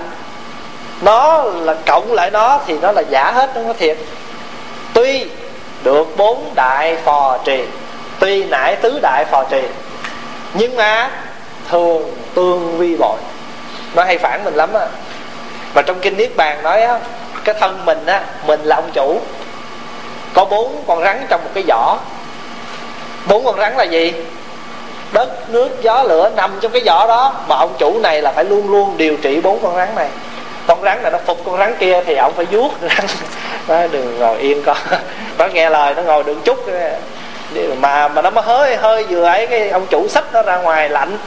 Nó 1.01 1.43
là 1.43 1.75
cộng 1.85 2.13
lại 2.13 2.31
nó 2.31 2.59
thì 2.67 2.73
nó 2.81 2.91
là 2.91 3.01
giả 3.01 3.31
hết, 3.31 3.51
nó 3.55 3.61
có 3.67 3.73
thiệt. 3.73 3.97
Tuy 4.93 5.25
được 5.83 6.17
bốn 6.17 6.51
đại 6.55 6.95
phò 6.95 7.37
trì, 7.45 7.63
tuy 8.19 8.43
nãy 8.43 8.75
tứ 8.75 8.99
đại 9.01 9.25
phò 9.25 9.43
trì, 9.43 9.61
nhưng 10.53 10.75
mà 10.75 11.09
thường 11.69 12.15
tương 12.33 12.77
vi 12.77 12.95
bội 12.95 13.17
nó 13.95 14.03
hay 14.03 14.17
phản 14.17 14.43
mình 14.43 14.55
lắm 14.55 14.73
á. 14.73 14.87
Mà 15.75 15.81
trong 15.81 15.99
kinh 15.99 16.17
niết 16.17 16.35
bàn 16.35 16.63
nói 16.63 16.81
á, 16.81 16.99
cái 17.43 17.55
thân 17.59 17.85
mình 17.85 18.05
á, 18.05 18.21
mình 18.47 18.59
là 18.63 18.75
ông 18.75 18.89
chủ. 18.93 19.19
Có 20.33 20.45
bốn 20.45 20.83
con 20.87 21.03
rắn 21.03 21.25
trong 21.29 21.43
một 21.43 21.49
cái 21.53 21.63
giỏ. 21.67 21.97
Bốn 23.27 23.45
con 23.45 23.59
rắn 23.59 23.77
là 23.77 23.83
gì? 23.83 24.13
Đất, 25.11 25.49
nước, 25.49 25.81
gió, 25.81 26.03
lửa 26.03 26.31
nằm 26.35 26.51
trong 26.61 26.71
cái 26.71 26.81
giỏ 26.85 27.07
đó. 27.07 27.33
Mà 27.47 27.55
ông 27.55 27.75
chủ 27.77 27.99
này 27.99 28.21
là 28.21 28.31
phải 28.31 28.45
luôn 28.45 28.71
luôn 28.71 28.97
điều 28.97 29.17
trị 29.17 29.41
bốn 29.41 29.59
con 29.63 29.75
rắn 29.75 29.95
này. 29.95 30.09
Con 30.67 30.83
rắn 30.83 31.01
này 31.03 31.11
nó 31.11 31.17
phục 31.25 31.41
con 31.45 31.57
rắn 31.57 31.75
kia 31.79 32.01
thì 32.05 32.15
ông 32.15 32.33
phải 32.33 32.45
vuốt 32.45 32.71
rắn. 32.81 33.05
Nó 33.67 33.87
đừng 33.87 34.19
ngồi 34.19 34.37
yên 34.37 34.63
con. 34.65 34.77
Nó 35.37 35.47
nghe 35.47 35.69
lời, 35.69 35.93
nó 35.95 36.01
ngồi 36.01 36.23
đừng 36.23 36.41
chút. 36.41 36.57
Mà 37.81 38.07
mà 38.07 38.21
nó 38.21 38.29
mới 38.29 38.43
hơi 38.43 38.75
hơi 38.75 39.03
vừa 39.03 39.23
ấy, 39.23 39.47
cái 39.47 39.69
ông 39.69 39.85
chủ 39.89 40.07
sách 40.07 40.23
nó 40.33 40.41
ra 40.41 40.57
ngoài 40.57 40.89
lạnh. 40.89 41.17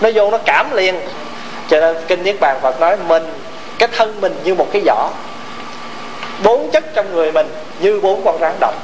Nó 0.00 0.10
vô 0.14 0.30
nó 0.30 0.38
cảm 0.38 0.72
liền 0.72 0.94
cho 1.68 1.80
nên 1.80 1.96
kinh 2.08 2.22
niết 2.22 2.40
bàn 2.40 2.58
phật 2.62 2.80
nói 2.80 2.96
mình, 3.08 3.22
cái 3.78 3.88
thân 3.96 4.20
mình 4.20 4.40
như 4.44 4.54
một 4.54 4.66
cái 4.72 4.82
vỏ 4.86 5.10
bốn 6.42 6.70
chất 6.70 6.94
trong 6.94 7.14
người 7.14 7.32
mình 7.32 7.46
như 7.80 8.00
bốn 8.00 8.24
con 8.24 8.38
rắn 8.40 8.52
độc, 8.60 8.74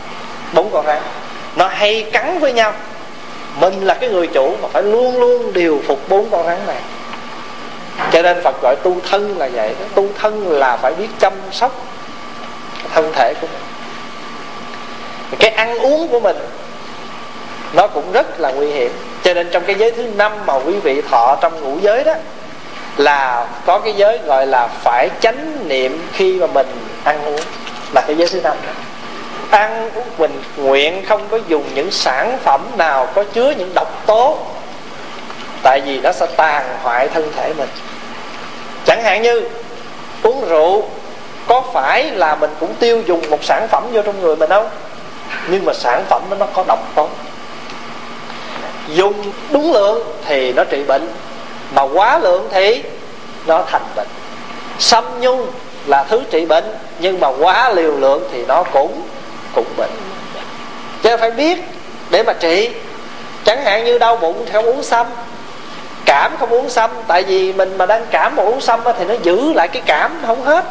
bốn 0.53 0.71
con 0.71 0.87
rắn. 0.87 1.03
Nó 1.57 1.69
hay 1.69 2.07
cắn 2.13 2.39
với 2.39 2.53
nhau. 2.53 2.73
Mình 3.61 3.85
là 3.85 3.95
cái 3.95 4.11
người 4.11 4.27
chủ 4.27 4.55
mà 4.63 4.69
phải 4.73 4.83
luôn 4.83 5.21
luôn 5.21 5.53
điều 5.53 5.81
phục 5.87 6.09
bốn 6.09 6.31
con 6.31 6.47
rắn 6.47 6.59
này. 6.67 6.81
Cho 8.13 8.23
nên 8.23 8.43
phật 8.43 8.63
gọi 8.63 8.77
tu 8.83 8.97
thân 9.11 9.39
là 9.39 9.49
vậy 9.53 9.69
đó. 9.69 9.87
tu 9.95 10.07
thân 10.19 10.53
là 10.53 10.77
phải 10.77 10.95
biết 10.95 11.09
chăm 11.19 11.33
sóc 11.53 11.87
thân 12.95 13.13
thể 13.13 13.35
của 13.41 13.47
mình. 13.47 13.63
Cái 15.39 15.51
ăn 15.51 15.79
uống 15.79 16.09
của 16.09 16.21
mình, 16.21 16.37
nó 17.73 17.87
cũng 17.87 18.13
rất 18.13 18.41
là 18.41 18.51
nguy 18.51 18.67
hiểm. 18.67 18.93
Cho 19.23 19.35
nên 19.35 19.49
trong 19.53 19.65
cái 19.65 19.77
giới 19.79 19.91
thứ 19.91 20.03
năm 20.17 20.33
mà 20.47 20.55
quý 20.55 20.73
vị 20.73 21.03
thọ 21.11 21.37
trong 21.41 21.61
ngũ 21.61 21.79
giới 21.83 22.05
đó 22.05 22.15
là 23.01 23.47
có 23.67 23.79
cái 23.79 23.93
giới 23.97 24.19
gọi 24.19 24.47
là 24.47 24.67
phải 24.67 25.11
chánh 25.21 25.69
niệm 25.69 26.09
khi 26.13 26.33
mà 26.33 26.47
mình 26.47 26.67
ăn 27.05 27.25
uống, 27.25 27.41
là 27.93 28.01
cái 28.01 28.17
giới 28.17 28.29
thứ 28.29 28.41
năm 28.41 28.57
đó. 28.67 28.73
Ăn 29.51 29.91
uống 29.95 30.07
mình 30.19 30.43
nguyện, 30.57 31.05
không 31.09 31.27
có 31.31 31.39
dùng 31.49 31.65
những 31.75 31.91
sản 31.91 32.39
phẩm 32.45 32.61
nào 32.77 33.09
có 33.15 33.25
chứa 33.25 33.51
những 33.51 33.71
độc 33.75 34.07
tố, 34.07 34.39
tại 35.63 35.81
vì 35.87 36.01
nó 36.01 36.13
sẽ 36.13 36.27
tàn 36.37 36.65
hoại 36.83 37.09
thân 37.09 37.33
thể 37.37 37.53
mình. 37.59 37.69
Chẳng 38.85 39.03
hạn 39.03 39.23
như 39.23 39.43
uống 40.23 40.49
rượu, 40.49 40.83
có 41.47 41.63
phải 41.73 42.11
là 42.11 42.35
mình 42.35 42.51
cũng 42.61 42.75
tiêu 42.75 43.03
dùng 43.07 43.31
một 43.31 43.45
sản 43.45 43.69
phẩm 43.69 43.85
vô 43.93 44.03
trong 44.03 44.21
người 44.21 44.37
mình 44.37 44.51
không? 44.51 44.69
Nhưng 45.49 45.65
mà 45.65 45.73
sản 45.75 46.05
phẩm 46.09 46.23
đó 46.31 46.37
nó 46.41 46.47
có 46.47 46.65
độc 46.69 46.79
tố. 46.95 47.09
Dùng 48.89 49.33
đúng 49.51 49.73
lượng 49.73 50.09
thì 50.25 50.53
nó 50.53 50.65
trị 50.65 50.83
bệnh 50.83 51.09
mà 51.71 51.83
quá 51.83 52.19
lượng 52.19 52.49
thì 52.51 52.83
nó 53.47 53.65
thành 53.71 53.83
bệnh. 53.97 54.09
Xâm 54.79 55.05
nhung 55.21 55.47
là 55.87 56.05
thứ 56.05 56.23
trị 56.31 56.45
bệnh 56.45 56.65
nhưng 56.99 57.21
mà 57.21 57.29
quá 57.29 57.73
liều 57.73 57.97
lượng 57.97 58.29
thì 58.33 58.45
nó 58.49 58.63
cũng 58.63 59.03
cũng 59.55 59.67
bệnh. 59.77 59.91
Cho 61.03 61.11
nên 61.11 61.21
phải 61.21 61.31
biết 61.31 61.59
để 62.11 62.23
mà 62.23 62.33
trị. 62.33 62.71
Chẳng 63.45 63.65
hạn 63.65 63.85
như 63.85 63.99
đau 63.99 64.17
bụng 64.17 64.43
thì 64.47 64.53
không 64.53 64.67
uống 64.67 64.83
sâm, 64.83 65.07
cảm 66.05 66.33
không 66.39 66.51
uống 66.51 66.71
sâm, 66.71 66.91
tại 67.07 67.23
vì 67.23 67.53
mình 67.53 67.79
mà 67.79 67.87
đang 67.87 68.07
cảm 68.11 68.37
mà 68.37 68.43
uống 68.43 68.61
sâm 68.61 68.81
thì 68.99 69.05
nó 69.05 69.15
giữ 69.23 69.53
lại 69.53 69.69
cái 69.69 69.83
cảm 69.87 70.19
không 70.27 70.43
hết. 70.45 70.65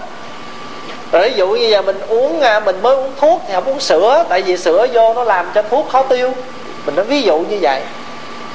Rồi 1.12 1.30
ví 1.30 1.36
dụ 1.36 1.48
như 1.48 1.68
giờ 1.68 1.82
mình 1.82 2.00
uống 2.08 2.42
à, 2.42 2.60
mình 2.60 2.82
mới 2.82 2.96
uống 2.96 3.12
thuốc 3.20 3.42
thì 3.48 3.54
không 3.54 3.66
uống 3.66 3.80
sữa 3.80 4.26
tại 4.30 4.42
vì 4.42 4.58
sữa 4.58 4.88
vô 4.94 5.14
nó 5.14 5.24
làm 5.24 5.46
cho 5.56 5.62
thuốc 5.62 5.90
khó 5.92 6.04
tiêu. 6.04 6.34
Mình 6.86 6.96
nói 6.96 7.06
ví 7.06 7.22
dụ 7.22 7.40
như 7.40 7.58
vậy. 7.62 7.82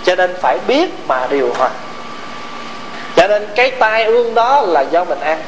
Cho 0.05 0.15
nên 0.15 0.35
phải 0.41 0.59
biết 0.67 0.91
mà 1.09 1.27
điều 1.31 1.55
hòa 1.59 1.71
cho 3.17 3.27
nên 3.29 3.49
cái 3.57 3.71
tai 3.71 4.05
ương 4.05 4.35
đó 4.35 4.61
là 4.61 4.81
do 4.81 5.05
mình 5.05 5.21
ăn. 5.21 5.39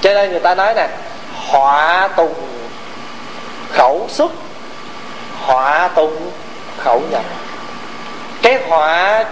Cho 0.00 0.14
nên 0.14 0.30
người 0.30 0.40
ta 0.40 0.54
nói 0.54 0.74
nè 0.74 0.88
họa 1.48 2.08
tùng 2.16 2.34
khẩu 3.72 4.06
xuất 4.08 4.30
họa 5.40 5.88
tùng 5.94 6.30
khẩu 6.78 7.02
nhập. 7.10 7.24
Cái 8.42 8.58
họa 8.68 9.24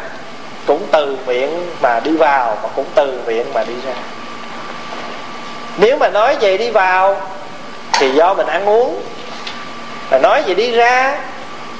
cũng 0.67 0.87
từ 0.93 1.17
miệng 1.27 1.71
mà 1.83 2.01
đi 2.01 2.17
vào 2.17 2.59
mà 2.63 2.69
cũng 2.77 2.87
từ 2.95 3.21
miệng 3.27 3.55
mà 3.55 3.65
đi 3.65 3.75
ra. 3.87 3.93
Nếu 5.79 5.99
mà 5.99 6.09
nói 6.09 6.37
về 6.41 6.59
đi 6.59 6.71
vào 6.71 7.21
thì 7.93 8.11
do 8.11 8.35
mình 8.35 8.47
ăn 8.47 8.69
uống, 8.69 9.03
mà 10.11 10.19
nói 10.19 10.43
về 10.43 10.55
đi 10.55 10.71
ra 10.71 11.19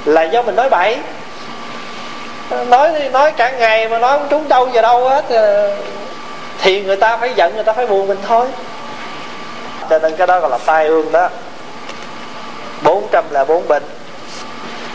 là 0.05 0.23
do 0.23 0.41
mình 0.41 0.55
nói 0.55 0.69
bậy 0.69 0.97
nói 2.67 3.09
nói 3.11 3.31
cả 3.31 3.51
ngày 3.51 3.89
mà 3.89 3.99
nói 3.99 4.17
không 4.17 4.27
trúng 4.29 4.47
đâu 4.47 4.69
giờ 4.73 4.81
đâu 4.81 5.09
hết 5.09 5.29
à. 5.29 5.67
thì 6.61 6.81
người 6.81 6.95
ta 6.95 7.17
phải 7.17 7.33
giận, 7.35 7.55
người 7.55 7.63
ta 7.63 7.73
phải 7.73 7.87
buồn 7.87 8.07
mình 8.07 8.17
thôi. 8.27 8.47
Cho 9.89 9.99
nên 9.99 10.15
cái 10.15 10.27
đó 10.27 10.39
gọi 10.39 10.49
là 10.49 10.57
tai 10.65 10.87
ương 10.87 11.11
đó. 11.11 11.29
400 12.83 13.23
là 13.31 13.43
bốn 13.43 13.67
bệnh. 13.67 13.83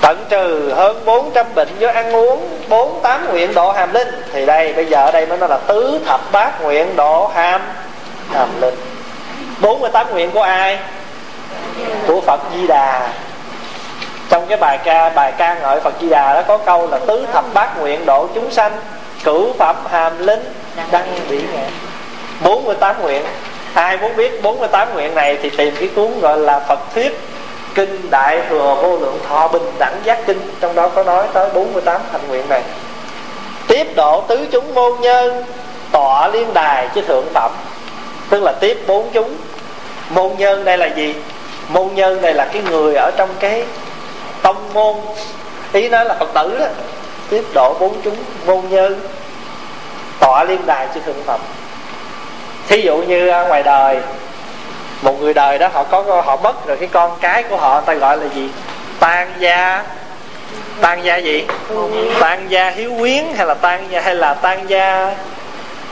Tận 0.00 0.24
trừ 0.28 0.72
hơn 0.76 1.04
400 1.04 1.46
bệnh 1.54 1.68
do 1.78 1.88
ăn 1.88 2.12
uống, 2.12 2.48
bốn 2.68 3.00
tám 3.02 3.28
nguyện 3.28 3.54
độ 3.54 3.72
hàm 3.72 3.92
linh. 3.92 4.08
Thì 4.32 4.46
đây, 4.46 4.72
bây 4.72 4.86
giờ 4.86 4.98
ở 4.98 5.10
đây 5.10 5.26
mới 5.26 5.38
nói 5.38 5.48
là 5.48 5.58
tứ 5.66 6.00
thập 6.06 6.20
bát 6.32 6.62
nguyện 6.62 6.96
độ 6.96 7.26
hàm 7.34 7.60
hàm 8.32 8.48
linh. 8.60 8.74
48 9.60 10.10
nguyện 10.10 10.30
của 10.30 10.42
ai? 10.42 10.78
Của 12.06 12.20
Phật 12.20 12.40
Di 12.54 12.66
Đà 12.66 13.08
trong 14.28 14.46
cái 14.48 14.58
bài 14.58 14.78
ca 14.84 15.08
bài 15.08 15.32
ca 15.38 15.54
ngợi 15.54 15.80
Phật 15.80 15.94
Di 16.00 16.08
Đà 16.08 16.34
đó 16.34 16.42
có 16.48 16.58
câu 16.58 16.88
là 16.90 16.98
tứ 16.98 17.26
thập 17.32 17.44
bát 17.54 17.78
nguyện 17.78 18.06
độ 18.06 18.28
chúng 18.34 18.50
sanh 18.50 18.72
cửu 19.24 19.52
phẩm 19.52 19.76
hàm 19.90 20.26
linh 20.26 20.52
đăng 20.90 21.06
bỉ 21.30 21.40
ngạn 21.52 21.70
48 22.44 23.02
nguyện. 23.02 23.22
Ai 23.74 23.96
muốn 23.96 24.16
biết 24.16 24.42
48 24.42 24.94
nguyện 24.94 25.14
này 25.14 25.38
thì 25.42 25.50
tìm 25.50 25.74
cái 25.80 25.88
cuốn 25.96 26.20
gọi 26.20 26.38
là 26.38 26.60
Phật 26.60 26.78
thuyết 26.94 27.20
kinh 27.74 28.10
đại 28.10 28.40
thừa 28.48 28.76
vô 28.82 28.98
lượng 28.98 29.18
thọ 29.28 29.48
bình 29.48 29.72
đẳng 29.78 29.96
giác 30.04 30.18
kinh. 30.26 30.40
Trong 30.60 30.74
đó 30.74 30.88
có 30.88 31.02
nói 31.02 31.26
tới 31.32 31.50
48 31.54 32.00
thành 32.12 32.20
nguyện 32.28 32.48
này. 32.48 32.62
Tiếp 33.68 33.86
độ 33.96 34.20
tứ 34.28 34.46
chúng 34.52 34.74
môn 34.74 34.92
nhân 35.00 35.44
tọa 35.92 36.28
liên 36.28 36.54
đài 36.54 36.88
chứ 36.94 37.00
thượng 37.00 37.26
phẩm. 37.34 37.50
Tức 38.30 38.42
là 38.42 38.52
tiếp 38.52 38.78
bốn 38.86 39.10
chúng. 39.12 39.36
Môn 40.10 40.30
nhân 40.38 40.64
đây 40.64 40.78
là 40.78 40.86
gì? 40.86 41.14
Môn 41.68 41.88
nhân 41.94 42.22
đây 42.22 42.34
là 42.34 42.44
cái 42.52 42.62
người 42.70 42.94
ở 42.94 43.10
trong 43.16 43.28
cái 43.40 43.64
tông 44.42 44.70
môn. 44.74 44.94
Ý 45.72 45.88
nói 45.88 46.04
là 46.04 46.14
phật 46.14 46.28
tử 46.34 46.58
đó, 46.58 46.66
tiếp 47.30 47.44
độ 47.54 47.76
bốn 47.80 48.00
chúng 48.04 48.16
môn 48.46 48.60
nhân 48.70 49.00
tọa 50.20 50.44
liên 50.44 50.66
đài 50.66 50.88
chứ 50.94 51.00
thượng 51.00 51.22
phẩm 51.26 51.40
thí 52.68 52.80
dụ 52.80 52.96
như 52.96 53.28
à, 53.28 53.42
ngoài 53.42 53.62
đời, 53.62 53.98
một 55.02 55.20
người 55.20 55.34
đời 55.34 55.58
đó 55.58 55.68
họ 55.72 55.84
có, 55.84 56.22
họ 56.24 56.36
mất 56.36 56.66
rồi 56.66 56.76
cái 56.76 56.88
con 56.92 57.18
cái 57.20 57.42
của 57.42 57.56
họ 57.56 57.80
ta 57.80 57.94
gọi 57.94 58.16
là 58.16 58.26
gì? 58.34 58.50
Tan 59.00 59.28
gia. 59.38 59.84
Tan 60.80 61.04
gia 61.04 61.16
gì? 61.16 61.46
Tan 62.20 62.46
gia 62.48 62.70
hiếu 62.70 62.92
quyến 62.98 63.24
hay 63.36 63.46
là 63.46 63.54
tan 63.54 63.86
gia, 63.90 64.00
hay 64.00 64.14
là 64.14 64.34
tan 64.34 64.68
gia, 64.68 65.14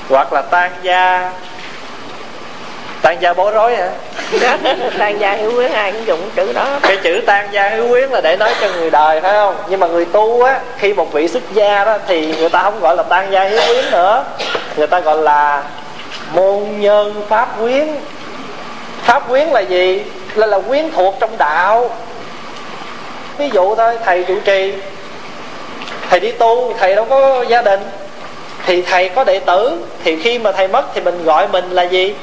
hoặc 0.08 0.32
là 0.32 0.42
tan 0.42 0.70
gia 0.82 1.30
tan 3.04 3.22
gia 3.22 3.32
bối 3.32 3.52
rối 3.52 3.76
hả? 3.76 3.88
Tan 4.98 5.20
gia 5.20 5.32
hiếu 5.32 5.52
quyến 5.56 5.72
ai 5.72 5.92
cũng 5.92 6.06
dùng 6.06 6.30
chữ 6.36 6.52
đó. 6.52 6.78
Cái 6.82 6.96
chữ 6.96 7.22
tan 7.26 7.48
gia 7.52 7.68
hiếu 7.68 7.88
quyến 7.88 8.10
là 8.10 8.20
để 8.20 8.36
nói 8.36 8.50
cho 8.60 8.68
người 8.72 8.90
đời 8.90 9.20
phải 9.20 9.32
không? 9.32 9.56
Nhưng 9.68 9.80
mà 9.80 9.86
người 9.86 10.04
tu 10.04 10.42
á 10.42 10.60
khi 10.78 10.92
một 10.92 11.12
vị 11.12 11.28
xuất 11.28 11.42
gia 11.54 11.84
đó 11.84 11.98
thì 12.06 12.34
người 12.38 12.48
ta 12.48 12.62
không 12.62 12.80
gọi 12.80 12.96
là 12.96 13.02
tan 13.02 13.32
gia 13.32 13.44
hiếu 13.44 13.60
quyến 13.66 13.90
nữa. 13.90 14.24
Người 14.76 14.86
ta 14.86 15.00
gọi 15.00 15.16
là 15.16 15.62
môn 16.34 16.80
nhân 16.80 17.22
pháp 17.28 17.48
quyến. 17.60 17.88
Pháp 19.02 19.28
quyến 19.28 19.48
là 19.48 19.60
gì? 19.60 20.02
Là 20.34 20.46
là 20.46 20.58
quyến 20.58 20.90
thuộc 20.92 21.16
trong 21.20 21.38
đạo. 21.38 21.90
Ví 23.38 23.50
dụ 23.52 23.74
thôi 23.74 23.98
thầy 24.04 24.24
trụ 24.24 24.34
trì 24.44 24.72
thầy 26.10 26.20
đi 26.20 26.32
tu 26.32 26.74
thầy 26.78 26.94
đâu 26.94 27.04
có 27.04 27.44
gia 27.48 27.62
đình. 27.62 27.80
Thì 28.66 28.82
thầy 28.82 29.08
có 29.08 29.24
đệ 29.24 29.38
tử 29.38 29.78
thì 30.04 30.16
khi 30.22 30.38
mà 30.38 30.52
thầy 30.52 30.68
mất 30.68 30.84
thì 30.94 31.00
mình 31.00 31.24
gọi 31.24 31.48
mình 31.48 31.70
là 31.70 31.82
gì 31.82 32.14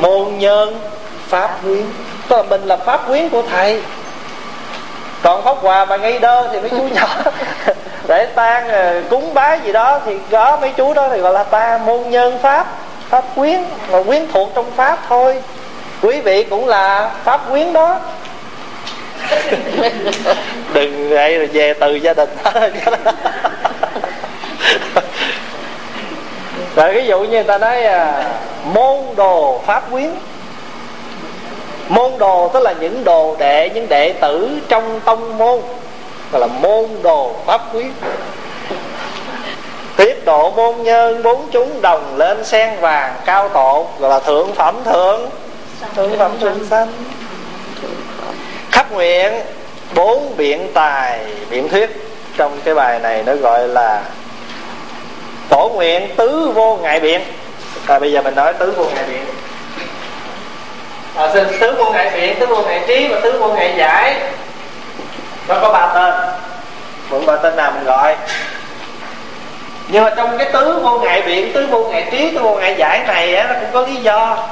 môn 0.00 0.38
nhân 0.38 0.80
pháp 1.28 1.58
quyến. 1.62 1.82
Tức 2.28 2.36
là 2.36 2.42
mình 2.42 2.62
là 2.62 2.76
pháp 2.76 3.06
quyến 3.06 3.28
của 3.28 3.42
thầy. 3.50 3.82
Còn 5.22 5.44
pháp 5.44 5.56
quà 5.62 5.84
mà 5.84 5.96
ngay 5.96 6.18
đơ 6.18 6.48
thì 6.52 6.60
mấy 6.60 6.70
chú 6.70 6.88
nhỏ. 6.94 7.08
Để 8.08 8.26
tan 8.26 8.68
ờ, 8.68 9.02
cúng 9.10 9.34
bái 9.34 9.58
gì 9.64 9.72
đó 9.72 10.00
thì 10.06 10.16
có 10.30 10.58
mấy 10.60 10.72
chú 10.76 10.94
đó 10.94 11.08
thì 11.08 11.18
gọi 11.18 11.32
là 11.32 11.44
ta 11.44 11.80
môn 11.86 12.10
nhân 12.10 12.38
pháp 12.42 12.66
pháp 13.08 13.24
quyến. 13.36 13.60
Mà 13.92 14.02
quyến 14.02 14.26
thuộc 14.32 14.50
trong 14.54 14.70
pháp 14.76 14.98
thôi. 15.08 15.42
Quý 16.02 16.20
vị 16.20 16.42
cũng 16.42 16.68
là 16.68 17.10
pháp 17.24 17.40
quyến 17.50 17.72
đó. 17.72 17.98
Đừng 20.74 21.10
vậy 21.10 21.38
rồi 21.38 21.46
về 21.46 21.74
từ 21.80 21.94
gia 21.94 22.14
đình 22.14 22.28
rồi 26.80 26.94
ví 26.94 27.06
dụ 27.06 27.20
như 27.20 27.28
người 27.28 27.42
ta 27.42 27.58
nói 27.58 27.82
à, 27.84 28.24
môn 28.64 28.98
đồ 29.16 29.60
pháp 29.66 29.90
quyến. 29.90 30.10
Môn 31.88 32.18
đồ 32.18 32.50
tức 32.54 32.60
là 32.60 32.74
những 32.80 33.04
đồ 33.04 33.36
đệ 33.38 33.70
những 33.74 33.88
đệ 33.88 34.12
tử 34.12 34.48
trong 34.68 35.00
tông 35.00 35.38
môn 35.38 35.60
gọi 36.32 36.40
là 36.40 36.46
môn 36.46 36.84
đồ 37.02 37.34
pháp 37.46 37.60
quyến. 37.72 37.92
Tiếp 39.96 40.24
độ 40.24 40.50
môn 40.50 40.82
nhân 40.82 41.22
bốn 41.22 41.48
chúng 41.50 41.82
đồng 41.82 42.16
lên 42.16 42.44
sen 42.44 42.80
vàng 42.80 43.14
cao 43.24 43.48
tổ 43.48 43.86
gọi 43.98 44.10
là 44.10 44.18
thượng 44.18 44.54
phẩm 44.54 44.84
thượng. 44.84 45.30
Thượng 45.96 46.18
phẩm 46.18 46.38
thượng 46.40 46.66
sanh. 46.70 46.88
Khắp 48.70 48.92
nguyện 48.92 49.32
bốn 49.94 50.36
biện 50.36 50.68
tài 50.74 51.18
biện 51.50 51.68
thuyết. 51.68 51.90
Trong 52.36 52.58
cái 52.64 52.74
bài 52.74 52.98
này 52.98 53.22
nó 53.26 53.34
gọi 53.34 53.68
là 53.68 54.02
phổ 55.50 55.68
nguyện 55.68 56.08
tứ 56.16 56.50
vô 56.54 56.78
ngại 56.82 57.00
biện. 57.00 57.20
À, 57.86 57.98
bây 57.98 58.12
giờ 58.12 58.22
mình 58.22 58.34
nói 58.34 58.52
tứ 58.52 58.74
vô 58.76 58.84
ngại 58.94 59.04
biện. 59.08 59.24
À, 61.16 61.28
xin 61.34 61.46
tứ 61.60 61.74
vô 61.78 61.90
ngại 61.92 62.10
biện 62.14 62.40
tứ 62.40 62.46
vô 62.46 62.62
ngại 62.62 62.80
trí 62.86 63.08
và 63.08 63.20
tứ 63.20 63.38
vô 63.40 63.48
ngại 63.48 63.74
giải. 63.76 64.16
Nó 65.48 65.58
có 65.62 65.72
ba 65.72 65.86
tên. 65.94 66.14
Mượn 67.10 67.26
ba 67.26 67.36
tên 67.36 67.56
nào 67.56 67.72
mình 67.74 67.84
gọi. 67.84 68.16
Nhưng 69.88 70.04
mà 70.04 70.10
trong 70.16 70.38
cái 70.38 70.48
tứ 70.52 70.80
vô 70.82 70.98
ngại 70.98 71.22
biện 71.22 71.52
tứ 71.52 71.66
vô 71.66 71.84
ngại 71.84 72.08
trí 72.10 72.30
tứ 72.30 72.38
vô 72.42 72.54
ngại 72.54 72.74
giải 72.78 73.00
này 73.06 73.34
á 73.36 73.46
nó 73.48 73.54
cũng 73.60 73.68
có 73.72 73.80
lý 73.80 73.96
do. 73.96 74.48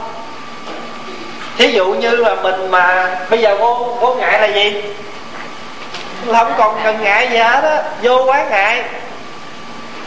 Thí 1.58 1.72
dụ 1.72 1.86
như 1.86 2.10
là 2.10 2.34
mình 2.34 2.70
mà 2.70 3.16
bây 3.30 3.40
giờ 3.40 3.56
vô 3.56 3.96
vô 4.00 4.14
ngại 4.14 4.40
là 4.40 4.46
gì? 4.46 4.82
Không 6.32 6.52
còn 6.58 6.80
cần 6.84 7.02
ngại 7.02 7.28
gì 7.30 7.36
hết 7.36 7.64
á 7.64 7.82
vô 8.02 8.24
quá 8.24 8.44
ngại 8.50 8.82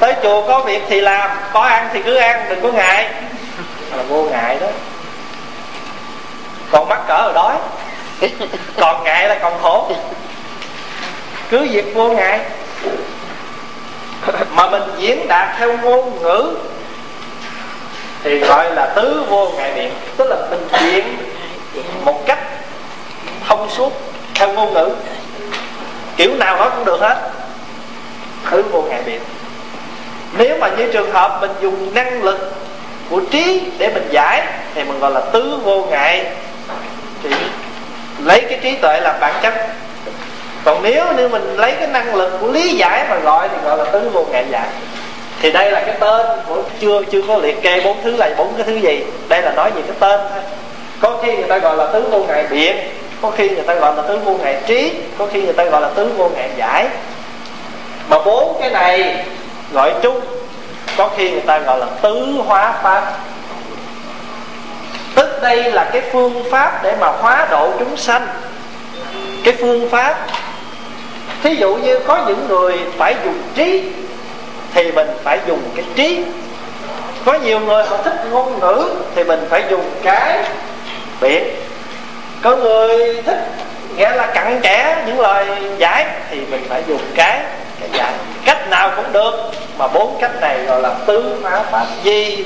tới 0.01 0.15
chùa 0.23 0.47
có 0.47 0.59
việc 0.59 0.81
thì 0.89 1.01
làm 1.01 1.29
có 1.53 1.61
ăn 1.61 1.89
thì 1.93 2.01
cứ 2.01 2.15
ăn 2.15 2.45
đừng 2.49 2.61
có 2.61 2.71
ngại. 2.71 3.09
Là 3.95 4.03
vô 4.03 4.23
ngại 4.23 4.57
đó. 4.61 4.67
Còn 6.71 6.87
mắc 6.89 6.99
cỡ 7.07 7.21
rồi 7.23 7.33
đói. 7.33 7.55
Còn 8.77 9.03
ngại 9.03 9.27
là 9.27 9.39
còn 9.41 9.61
khổ. 9.61 9.91
Cứ 11.49 11.67
việc 11.71 11.95
vô 11.95 12.09
ngại. 12.09 12.39
Mà 14.51 14.69
mình 14.69 14.83
diễn 14.97 15.27
đạt 15.27 15.57
theo 15.57 15.77
ngôn 15.77 16.21
ngữ 16.21 16.55
thì 18.23 18.39
gọi 18.39 18.75
là 18.75 18.85
tứ 18.85 19.23
vô 19.29 19.51
ngại 19.57 19.71
biện 19.75 19.93
tức 20.17 20.27
là 20.29 20.35
mình 20.49 20.67
diễn 20.79 21.17
một 22.05 22.25
cách 22.25 22.39
thông 23.47 23.69
suốt 23.69 23.93
theo 24.35 24.53
ngôn 24.53 24.73
ngữ. 24.73 24.89
Kiểu 26.17 26.35
nào 26.35 26.57
nói 26.57 26.69
cũng 26.75 26.85
được 26.85 27.01
hết. 27.01 27.31
Tứ 28.51 28.63
vô 28.71 28.81
ngại 28.81 29.01
biện 29.05 29.21
nếu 30.37 30.57
mà 30.59 30.69
như 30.77 30.91
trường 30.93 31.11
hợp 31.11 31.37
mình 31.41 31.51
dùng 31.61 31.93
năng 31.93 32.23
lực 32.23 32.53
của 33.09 33.21
trí 33.31 33.63
để 33.77 33.89
mình 33.93 34.07
giải, 34.11 34.41
thì 34.75 34.83
mình 34.83 34.99
gọi 34.99 35.11
là 35.11 35.19
tứ 35.19 35.59
vô 35.63 35.87
ngại. 35.89 36.25
Thì 37.23 37.29
lấy 38.23 38.41
cái 38.49 38.59
trí 38.63 38.75
tuệ 38.75 38.99
làm 38.99 39.15
bản 39.19 39.33
chất. 39.41 39.53
Còn 40.63 40.83
nếu 40.83 41.05
như 41.17 41.27
mình 41.27 41.55
lấy 41.57 41.71
cái 41.71 41.87
năng 41.87 42.15
lực 42.15 42.37
của 42.41 42.47
lý 42.47 42.69
giải 42.69 43.05
mà 43.09 43.15
gọi 43.15 43.49
thì 43.49 43.57
gọi 43.65 43.77
là 43.77 43.85
tứ 43.85 44.09
vô 44.13 44.25
ngại 44.31 44.45
giải. 44.49 44.67
Thì 45.41 45.51
đây 45.51 45.71
là 45.71 45.83
cái 45.85 45.95
tên 45.99 46.25
của 46.47 46.63
chưa 46.79 47.01
chưa 47.11 47.21
có 47.27 47.37
liệt 47.37 47.61
kê 47.61 47.81
bốn 47.81 47.97
thứ 48.03 48.15
là 48.15 48.29
bốn 48.37 48.53
cái 48.57 48.65
thứ 48.65 48.75
gì. 48.75 49.03
Đây 49.27 49.41
là 49.41 49.51
nói 49.51 49.71
về 49.71 49.81
cái 49.81 49.95
tên 49.99 50.19
thôi. 50.31 50.41
Có 50.99 51.17
khi 51.23 51.35
người 51.35 51.47
ta 51.47 51.57
gọi 51.57 51.77
là 51.77 51.85
tứ 51.93 52.07
vô 52.11 52.19
ngại 52.19 52.45
biện, 52.49 52.77
có 53.21 53.31
khi 53.31 53.49
người 53.49 53.63
ta 53.63 53.73
gọi 53.73 53.95
là 53.95 54.01
tứ 54.07 54.17
vô 54.25 54.33
ngại 54.43 54.55
trí, 54.65 54.93
có 55.17 55.27
khi 55.33 55.41
người 55.41 55.53
ta 55.53 55.63
gọi 55.63 55.81
là 55.81 55.89
tứ 55.95 56.11
vô 56.17 56.29
ngại 56.35 56.49
giải. 56.57 56.85
Mà 58.09 58.17
bốn 58.25 58.57
cái 58.61 58.69
này 58.69 59.25
gọi 59.73 59.93
chung 60.01 60.21
có 60.97 61.09
khi 61.17 61.31
người 61.31 61.41
ta 61.41 61.59
gọi 61.59 61.79
là 61.79 61.85
tứ 62.01 62.25
hóa 62.45 62.73
pháp. 62.83 63.13
Tức 65.15 65.41
đây 65.41 65.71
là 65.71 65.89
cái 65.93 66.01
phương 66.11 66.43
pháp 66.51 66.83
để 66.83 66.95
mà 66.99 67.07
hóa 67.07 67.47
độ 67.51 67.71
chúng 67.79 67.97
sanh. 67.97 68.27
Cái 69.43 69.53
phương 69.61 69.89
pháp, 69.89 70.27
thí 71.43 71.55
dụ 71.55 71.75
như 71.75 71.99
có 71.99 72.23
những 72.27 72.47
người 72.47 72.79
phải 72.97 73.15
dùng 73.25 73.41
trí, 73.55 73.91
thì 74.73 74.91
mình 74.91 75.07
phải 75.23 75.39
dùng 75.47 75.61
cái 75.75 75.85
trí. 75.95 76.23
Có 77.25 77.33
nhiều 77.33 77.59
người 77.59 77.85
họ 77.85 77.97
thích 77.97 78.25
ngôn 78.31 78.59
ngữ, 78.59 78.85
thì 79.15 79.23
mình 79.23 79.39
phải 79.49 79.63
dùng 79.69 79.89
cái 80.03 80.39
biện 81.21 81.43
có 82.41 82.55
người 82.55 83.21
thích, 83.21 83.39
nghĩa 83.97 84.15
là 84.15 84.27
cặn 84.27 84.61
kẽ 84.61 85.03
những 85.05 85.19
lời 85.19 85.45
giải, 85.77 86.05
thì 86.29 86.41
mình 86.51 86.65
phải 86.69 86.83
dùng 86.87 87.01
cái 87.15 87.39
cái 87.93 88.13
cách 88.45 88.69
nào 88.69 88.91
cũng 88.95 89.11
được, 89.11 89.51
mà 89.77 89.87
bốn 89.87 90.17
cách 90.21 90.41
này 90.41 90.59
gọi 90.67 90.81
là 90.81 90.93
tứ 91.05 91.39
hóa 91.43 91.63
pháp 91.71 91.85
gì 92.03 92.45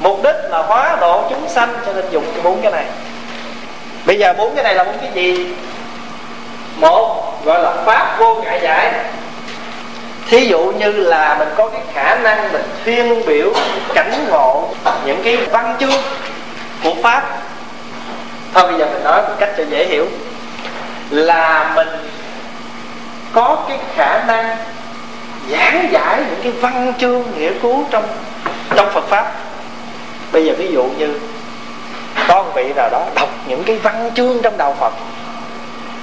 mục 0.00 0.22
đích 0.22 0.36
là 0.50 0.58
hóa 0.58 0.96
độ 1.00 1.24
chúng 1.30 1.48
sanh, 1.48 1.68
cho 1.86 1.92
nên 1.92 2.04
dùng 2.10 2.24
cái 2.34 2.42
bốn 2.42 2.60
cái 2.62 2.72
này. 2.72 2.84
Bây 4.06 4.18
giờ 4.18 4.32
bốn 4.38 4.54
cái 4.54 4.64
này 4.64 4.74
là 4.74 4.84
bốn 4.84 4.98
cái 4.98 5.10
gì? 5.14 5.46
Một, 6.76 7.34
gọi 7.44 7.62
là 7.62 7.72
pháp 7.84 8.16
vô 8.18 8.34
ngại 8.34 8.60
giải. 8.62 8.92
Thí 10.28 10.46
dụ 10.46 10.58
như 10.58 10.92
là 10.92 11.36
mình 11.38 11.48
có 11.56 11.68
cái 11.68 11.80
khả 11.94 12.14
năng 12.14 12.52
mình 12.52 12.62
thiên 12.84 13.26
biểu, 13.26 13.52
cảnh 13.94 14.26
ngộ 14.28 14.68
những 15.04 15.22
cái 15.24 15.36
văn 15.36 15.76
chương 15.80 16.02
của 16.84 16.94
pháp. 17.02 17.38
Thôi 18.54 18.66
bây 18.66 18.78
giờ 18.78 18.86
mình 18.92 19.04
nói 19.04 19.22
một 19.22 19.34
cách 19.38 19.50
cho 19.56 19.64
dễ 19.70 19.84
hiểu. 19.84 20.06
Là 21.10 21.72
mình 21.76 21.88
có 23.32 23.64
cái 23.68 23.78
khả 23.96 24.24
năng 24.26 24.56
giảng 25.50 25.88
giải 25.92 26.22
những 26.28 26.40
cái 26.42 26.52
văn 26.52 26.92
chương, 26.98 27.22
nghĩa 27.38 27.50
cứu 27.62 27.84
trong 27.90 28.04
trong 28.76 28.90
Phật 28.92 29.04
pháp. 29.08 29.32
Bây 30.32 30.46
giờ 30.46 30.54
ví 30.58 30.72
dụ 30.72 30.82
như 30.82 31.20
có 32.28 32.42
một 32.42 32.50
vị 32.54 32.72
nào 32.76 32.88
đó 32.92 33.06
đọc 33.14 33.28
những 33.46 33.64
cái 33.64 33.78
văn 33.78 34.10
chương 34.14 34.42
trong 34.42 34.56
đạo 34.56 34.76
Phật 34.80 34.92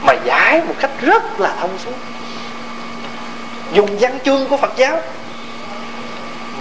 mà 0.02 0.14
giải 0.26 0.62
một 0.68 0.74
cách 0.80 0.92
rất 1.02 1.40
là 1.40 1.54
thông 1.62 1.78
suốt, 1.86 1.94
dùng 3.74 3.98
văn 4.00 4.20
chương 4.26 4.48
của 4.48 4.58
Phật 4.58 4.72
giáo 4.76 4.98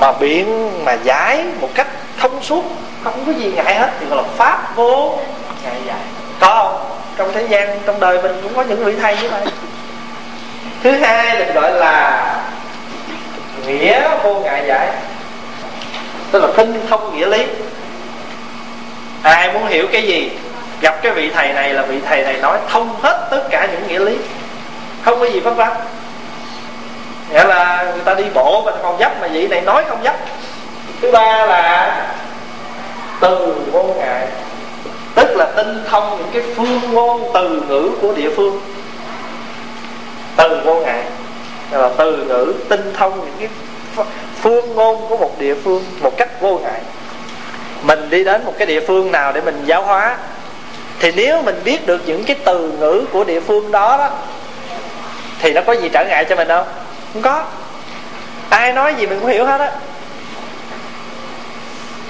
mà 0.00 0.12
biện 0.12 0.70
mà 0.84 0.92
giải 0.92 1.44
một 1.60 1.68
cách 1.74 1.88
thông 2.18 2.42
suốt, 2.42 2.64
không 3.04 3.24
có 3.26 3.32
gì 3.32 3.52
ngại 3.56 3.74
hết, 3.74 3.90
thì 4.00 4.06
gọi 4.06 4.16
là 4.16 4.28
pháp 4.36 4.76
vô 4.76 5.18
ngại 5.64 5.76
giải. 5.86 5.98
Có 6.40 6.46
không? 6.48 6.98
Trong 7.16 7.32
thế 7.34 7.46
gian, 7.48 7.78
trong 7.86 8.00
đời 8.00 8.22
mình 8.22 8.40
cũng 8.42 8.54
có 8.54 8.62
những 8.62 8.84
vị 8.84 8.92
thầy 9.00 9.16
như 9.22 9.30
vậy 9.30 9.46
thứ 10.84 10.90
hai 10.90 11.38
được 11.38 11.54
gọi 11.54 11.72
là 11.72 12.26
nghĩa 13.66 14.08
vô 14.22 14.34
ngại 14.34 14.64
giải. 14.66 14.88
Tức 16.30 16.42
là 16.42 16.48
tinh 16.56 16.86
thông 16.88 17.16
nghĩa 17.16 17.26
lý. 17.26 17.46
Ai 19.22 19.52
muốn 19.52 19.66
hiểu 19.66 19.86
cái 19.92 20.02
gì, 20.02 20.30
gặp 20.80 21.02
cái 21.02 21.12
vị 21.12 21.30
thầy 21.34 21.52
này 21.52 21.74
là 21.74 21.82
vị 21.82 22.00
thầy 22.06 22.22
này 22.22 22.36
nói 22.42 22.58
thông 22.68 22.96
hết 23.02 23.28
tất 23.30 23.42
cả 23.50 23.68
những 23.72 23.88
nghĩa 23.88 23.98
lý. 23.98 24.16
Không 25.04 25.20
có 25.20 25.24
gì 25.24 25.40
vất 25.40 25.56
vả 25.56 25.76
nghĩa 27.30 27.44
là 27.44 27.84
người 27.92 28.02
ta 28.04 28.14
đi 28.14 28.24
bộ 28.34 28.62
mà 28.66 28.72
còn 28.82 28.98
dấp 28.98 29.20
mà 29.20 29.28
vị 29.28 29.48
này 29.48 29.60
nói 29.60 29.84
không 29.88 29.98
dấp 30.04 30.16
thứ 31.02 31.10
ba 31.12 31.46
là 31.46 32.06
từ 33.20 33.54
vô 33.72 33.82
ngại 33.98 34.26
tức 35.14 35.36
là 35.36 35.46
tinh 35.56 35.84
thông 35.90 36.18
những 36.18 36.28
cái 36.32 36.42
phương 36.56 36.80
ngôn 36.92 37.30
từ 37.34 37.62
ngữ 37.68 37.90
của 38.00 38.12
địa 38.16 38.30
phương 38.36 38.60
từ 40.36 40.60
vô 40.64 40.74
ngại 40.74 41.04
là 41.70 41.90
từ 41.98 42.16
ngữ, 42.16 42.54
tinh 42.68 42.92
thông 42.96 43.20
những 43.20 43.34
cái 43.38 43.48
phương 44.42 44.74
ngôn 44.74 45.08
của 45.08 45.16
một 45.16 45.38
địa 45.38 45.54
phương 45.54 45.84
một 46.00 46.16
cách 46.16 46.40
vô 46.40 46.60
ngại 46.62 46.80
mình 47.86 48.10
đi 48.10 48.24
đến 48.24 48.44
một 48.44 48.54
cái 48.58 48.66
địa 48.66 48.80
phương 48.80 49.12
nào 49.12 49.32
để 49.32 49.40
mình 49.40 49.62
giáo 49.66 49.82
hóa. 49.82 50.16
Thì 51.00 51.12
nếu 51.16 51.42
mình 51.42 51.60
biết 51.64 51.86
được 51.86 52.02
những 52.06 52.24
cái 52.24 52.36
từ 52.44 52.72
ngữ 52.80 53.04
của 53.12 53.24
địa 53.24 53.40
phương 53.40 53.70
đó 53.70 53.96
đó, 53.96 54.10
thì 55.40 55.52
nó 55.52 55.60
có 55.66 55.72
gì 55.72 55.88
trở 55.92 56.04
ngại 56.04 56.24
cho 56.24 56.36
mình 56.36 56.48
không 56.48 56.66
không 57.12 57.22
có. 57.22 57.44
Ai 58.48 58.72
nói 58.72 58.94
gì 58.94 59.06
mình 59.06 59.20
cũng 59.20 59.28
hiểu 59.28 59.44
hết 59.44 59.60
á. 59.60 59.70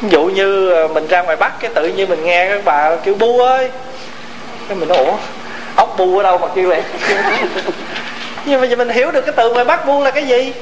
Ví 0.01 0.09
dụ 0.09 0.23
như 0.25 0.71
ờ, 0.71 0.89
mình 0.89 1.07
ra 1.07 1.23
ngoài 1.23 1.37
bắc 1.37 1.61
cái 1.61 1.71
tự 1.75 1.89
nhiên 1.89 2.09
mình 2.09 2.25
nghe 2.25 2.49
các 2.49 2.61
bà 2.65 2.97
kêu 2.97 3.15
bu 3.15 3.41
ơi. 3.41 3.71
Cái 4.69 4.77
mình 4.77 4.89
nói 4.89 4.99
ủa? 4.99 5.13
Ốc 5.77 5.95
bu 5.99 6.19
ở 6.19 6.23
đâu 6.23 6.39
mà 6.39 6.49
kêu 6.55 6.69
vậy? 6.69 6.83
nhưng 8.45 8.61
mà 8.61 8.67
giờ 8.67 8.77
mình 8.77 8.89
hiểu 8.89 9.11
được 9.11 9.21
cái 9.21 9.35
từ 9.37 9.53
ngoài 9.53 9.65
bắc 9.65 9.87
bu 9.87 10.03
là 10.03 10.11
cái 10.11 10.27
gì? 10.27 10.53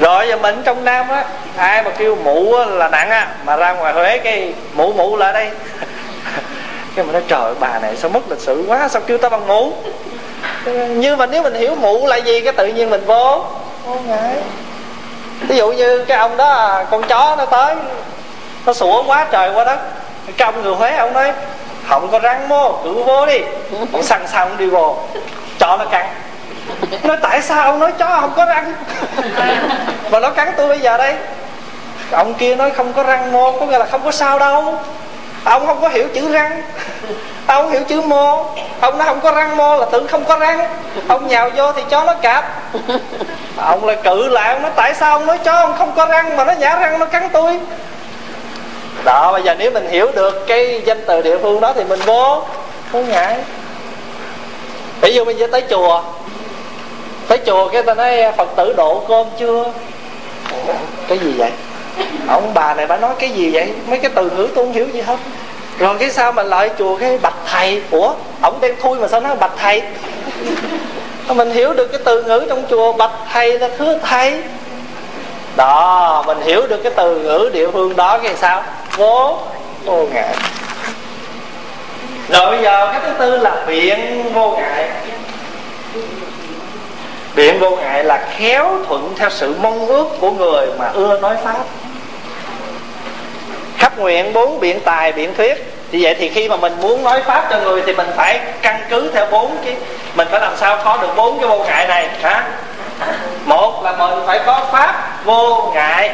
Rồi 0.00 0.28
giờ 0.28 0.36
mình 0.36 0.62
trong 0.64 0.84
nam 0.84 1.08
á 1.08 1.24
ai 1.56 1.82
mà 1.82 1.90
kêu 1.90 2.16
mụ 2.24 2.56
là 2.66 2.88
nặng 2.88 3.10
á 3.10 3.28
mà 3.44 3.56
ra 3.56 3.72
ngoài 3.72 3.92
huế 3.92 4.18
cái 4.18 4.52
mụ 4.74 4.92
mụ 4.92 5.16
lại 5.16 5.32
đây. 5.32 5.50
Cái 6.96 7.04
mình 7.04 7.12
nói 7.12 7.22
trời 7.28 7.54
bà 7.60 7.78
này 7.78 7.96
sao 7.96 8.10
mất 8.10 8.20
lịch 8.30 8.40
sự 8.40 8.64
quá 8.68 8.88
sao 8.88 9.02
kêu 9.06 9.18
ta 9.18 9.28
bằng 9.28 9.46
mụ? 9.46 9.72
Nhưng 10.88 11.18
mà 11.18 11.26
nếu 11.26 11.42
mình 11.42 11.54
hiểu 11.54 11.74
mụ 11.74 12.06
là 12.06 12.16
gì 12.16 12.40
cái 12.40 12.52
tự 12.52 12.66
nhiên 12.66 12.90
mình 12.90 13.04
vô. 13.06 13.44
Ví 15.48 15.56
dụ 15.56 15.72
như 15.72 16.04
cái 16.04 16.18
ông 16.18 16.36
đó 16.36 16.82
con 16.90 17.02
chó 17.02 17.34
nó 17.38 17.46
tới 17.46 17.74
nó 18.66 18.72
sủa 18.72 19.02
quá 19.02 19.26
trời 19.30 19.50
quá 19.54 19.64
đất. 19.64 19.78
Ông 20.38 20.62
người 20.62 20.74
huế 20.74 20.96
ông 20.96 21.12
nói 21.12 21.32
không 21.88 22.08
có 22.12 22.18
răng 22.18 22.48
mô 22.48 22.72
cứ 22.84 22.92
vô 22.92 23.26
đi. 23.26 23.40
Ông 23.92 24.02
săn 24.02 24.26
săn 24.26 24.48
đi 24.58 24.66
vô. 24.66 24.96
Cho 25.58 25.76
nó 25.76 25.84
cắn 25.84 26.06
nói, 27.02 27.16
tại 27.22 27.42
sao 27.42 27.62
ông 27.64 27.80
nói 27.80 27.92
chó 27.98 28.18
không 28.20 28.32
có 28.36 28.44
răng? 28.44 28.74
Mà 30.10 30.20
nó 30.20 30.30
cắn 30.30 30.48
tôi 30.56 30.68
bây 30.68 30.78
giờ 30.78 30.98
đây. 30.98 31.14
Ông 32.10 32.34
kia 32.34 32.56
nói, 32.56 32.70
không 32.70 32.92
có 32.92 33.02
răng 33.02 33.32
mô, 33.32 33.52
có 33.60 33.66
nghĩa 33.66 33.78
là 33.78 33.86
không 33.86 34.00
có 34.04 34.10
sao 34.10 34.38
đâu. 34.38 34.74
Ông 35.44 35.66
không 35.66 35.80
có 35.80 35.88
hiểu 35.88 36.08
chữ 36.14 36.32
răng. 36.32 36.62
Ông 37.46 37.70
hiểu 37.70 37.80
chữ 37.88 38.00
mô. 38.00 38.44
Ông 38.80 38.98
nói 38.98 39.06
không 39.06 39.20
có 39.20 39.30
răng 39.30 39.56
mô 39.56 39.76
là 39.76 39.86
tưởng 39.92 40.08
không 40.08 40.24
có 40.24 40.38
răng. 40.38 40.68
Ông 41.08 41.28
nhào 41.28 41.50
vô 41.56 41.72
thì 41.72 41.82
chó 41.90 42.04
nó 42.04 42.14
cạp. 42.14 42.44
Ông 43.56 43.84
lại 43.84 43.96
cự 44.04 44.28
lại, 44.28 44.52
ông 44.52 44.62
nói, 44.62 44.70
tại 44.76 44.94
sao 44.94 45.12
ông 45.12 45.26
nói 45.26 45.38
chó 45.38 45.52
ông 45.52 45.74
không 45.78 45.92
có 45.96 46.06
răng 46.06 46.36
mà 46.36 46.44
nó 46.44 46.52
nhả 46.52 46.76
răng 46.76 46.98
nó 46.98 47.06
cắn 47.06 47.28
tôi? 47.32 47.58
Đó, 49.04 49.32
bây 49.32 49.42
giờ 49.42 49.54
nếu 49.58 49.70
mình 49.70 49.88
hiểu 49.90 50.10
được 50.14 50.46
cái 50.46 50.82
danh 50.86 51.04
từ 51.06 51.22
địa 51.22 51.38
phương 51.42 51.60
đó 51.60 51.72
thì 51.76 51.84
mình 51.84 52.00
vô, 52.00 52.42
không 52.92 53.08
ngại. 53.08 53.36
Ví 55.00 55.14
dụ 55.14 55.24
mình 55.24 55.36
sẽ 55.40 55.46
tới 55.46 55.62
chùa 55.70 56.02
tới 57.30 57.38
chùa 57.46 57.68
cái 57.68 57.82
ta 57.82 57.94
nói, 57.94 58.32
phật 58.36 58.48
tử 58.56 58.74
độ 58.76 59.04
cơm 59.08 59.26
chưa? 59.38 59.64
Cái 61.08 61.18
gì 61.18 61.34
vậy? 61.38 61.50
Ông 62.28 62.50
bà 62.54 62.74
này 62.74 62.86
bà 62.86 62.96
nói 62.96 63.14
cái 63.18 63.30
gì 63.30 63.50
vậy? 63.52 63.72
Mấy 63.86 63.98
cái 63.98 64.10
từ 64.14 64.30
ngữ 64.30 64.48
tôi 64.54 64.64
không 64.64 64.72
hiểu 64.72 64.86
gì 64.92 65.00
hết. 65.00 65.16
Rồi 65.78 65.96
cái 65.98 66.10
sao 66.10 66.32
mà 66.32 66.42
lại 66.42 66.70
chùa 66.78 66.96
cái 66.96 67.18
bạch 67.18 67.34
thầy? 67.46 67.82
Ủa 67.90 68.12
ổng 68.42 68.58
đem 68.60 68.74
thui 68.82 68.98
mà 68.98 69.08
sao 69.08 69.20
nói 69.20 69.36
bạch 69.36 69.52
thầy? 69.56 69.82
Mình 71.28 71.50
hiểu 71.50 71.72
được 71.72 71.86
cái 71.92 72.00
từ 72.04 72.22
ngữ 72.22 72.46
trong 72.48 72.62
chùa, 72.70 72.92
bạch 72.92 73.12
thầy 73.32 73.58
là 73.58 73.68
thưa 73.78 73.98
thầy. 73.98 74.42
Đó, 75.56 76.24
mình 76.26 76.40
hiểu 76.40 76.62
được 76.66 76.82
cái 76.82 76.92
từ 76.96 77.18
ngữ 77.18 77.50
địa 77.52 77.70
phương 77.70 77.96
đó 77.96 78.18
cái 78.18 78.34
sao? 78.36 78.62
Vô 78.96 79.38
vô 79.84 80.06
ngại 80.12 80.34
rồi 82.28 82.50
bây 82.50 82.62
giờ 82.62 82.88
cái 82.92 83.00
thứ 83.04 83.12
tư 83.18 83.36
là 83.36 83.64
biện 83.66 84.30
vô 84.34 84.50
ngại 84.50 84.88
biện 87.40 87.60
vô 87.60 87.70
ngại 87.70 88.04
là 88.04 88.26
khéo 88.36 88.78
thuận 88.88 89.12
theo 89.16 89.30
sự 89.30 89.54
mong 89.62 89.86
ước 89.86 90.06
của 90.20 90.30
người 90.30 90.66
mà 90.78 90.90
ưa 90.94 91.20
nói 91.20 91.36
pháp. 91.44 91.64
Khắp 93.78 93.98
nguyện 93.98 94.32
bốn 94.32 94.60
biện 94.60 94.80
tài 94.80 95.12
biện 95.12 95.34
thuyết. 95.34 95.54
Như 95.92 95.98
vậy 96.02 96.16
thì 96.18 96.28
khi 96.28 96.48
mà 96.48 96.56
mình 96.56 96.72
muốn 96.80 97.04
nói 97.04 97.22
pháp 97.26 97.48
cho 97.50 97.60
người 97.60 97.82
thì 97.86 97.92
mình 97.92 98.06
phải 98.16 98.40
căn 98.62 98.80
cứ 98.90 99.10
theo 99.14 99.26
bốn 99.26 99.56
cái 99.64 99.76
mình 100.14 100.28
phải 100.30 100.40
làm 100.40 100.52
sao 100.56 100.78
có 100.84 100.98
được 101.02 101.08
bốn 101.16 101.38
cái 101.38 101.48
vô 101.48 101.64
ngại 101.64 101.86
này 101.86 102.08
hả? 102.22 102.48
Một 103.44 103.84
là 103.84 103.92
mình 103.92 104.26
phải 104.26 104.40
có 104.46 104.66
pháp 104.72 105.24
vô 105.24 105.72
ngại. 105.74 106.10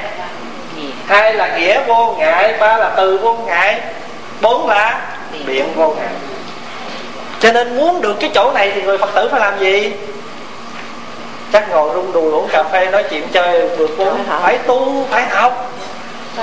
Hai 1.07 1.35
là 1.35 1.57
nghĩa 1.57 1.81
vô 1.87 2.15
ngại. 2.19 2.55
Ba 2.61 2.77
là 2.77 2.91
từ 2.97 3.19
vô 3.19 3.37
ngại. 3.47 3.81
Bốn 4.41 4.69
là 4.69 5.01
biện 5.47 5.73
vô 5.77 5.89
ngại. 5.89 6.09
Cho 7.41 7.53
nên 7.53 7.77
muốn 7.77 8.01
được 8.01 8.17
cái 8.21 8.31
chỗ 8.35 8.53
này 8.53 8.73
thì 8.75 8.83
người 8.83 8.99
phật 8.99 9.11
tử 9.15 9.29
phải 9.31 9.41
làm 9.41 9.59
gì 9.59 9.93
chắc 11.53 11.71
ngồi 11.71 11.91
rung 11.95 12.13
đùi 12.13 12.33
uống 12.33 12.49
cà 12.49 12.63
phê 12.63 12.87
nói 12.91 13.05
chuyện 13.11 13.29
chơi 13.33 13.69
được 13.79 13.91
bốn 13.99 14.25
phải 14.25 14.59
tu 14.59 15.07
phải 15.11 15.23
học. 15.23 15.73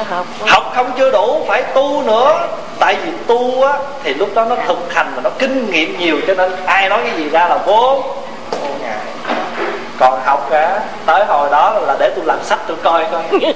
Học. 0.10 0.26
Học 0.48 0.72
không 0.76 0.92
chưa 0.98 1.12
đủ 1.12 1.46
phải 1.48 1.64
tu 1.64 2.04
nữa. 2.04 2.48
Tại 2.80 2.96
vì 3.06 3.12
tu 3.28 3.64
á 3.64 3.74
thì 4.04 4.14
lúc 4.14 4.30
đó 4.36 4.46
nó 4.46 4.56
thực 4.68 4.94
hành 4.94 5.12
và 5.16 5.22
nó 5.22 5.30
kinh 5.40 5.72
nghiệm 5.72 6.00
nhiều 6.00 6.18
cho 6.28 6.34
nên 6.34 6.52
ai 6.66 6.90
nói 6.90 7.00
cái 7.04 7.18
gì 7.18 7.30
ra 7.30 7.48
là 7.48 7.58
vô. 7.58 8.04
Ngại 8.82 8.98
còn 10.00 10.20
học 10.26 10.52
á 10.52 10.80
tới 11.06 11.26
hồi 11.26 11.50
đó 11.52 11.80
là 11.88 11.96
để 12.00 12.12
tôi 12.16 12.26
làm 12.26 12.44
sách 12.44 12.60
tôi 12.68 12.78
coi 12.84 13.06
coi. 13.12 13.24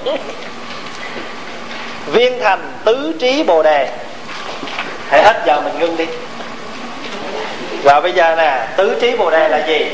Viên 2.06 2.40
thành 2.42 2.72
tứ 2.86 3.14
trí 3.20 3.44
bồ 3.44 3.64
đề. 3.64 3.90
Hãy 5.10 5.24
hết 5.24 5.44
giờ 5.46 5.62
mình 5.62 5.80
ngưng 5.80 5.98
đi. 5.98 6.06
Và 7.84 8.00
bây 8.00 8.12
giờ 8.12 8.36
nè 8.36 8.68
tứ 8.76 8.98
trí 9.02 9.16
bồ 9.16 9.30
đề 9.30 9.50
là 9.50 9.68
gì 9.68 9.92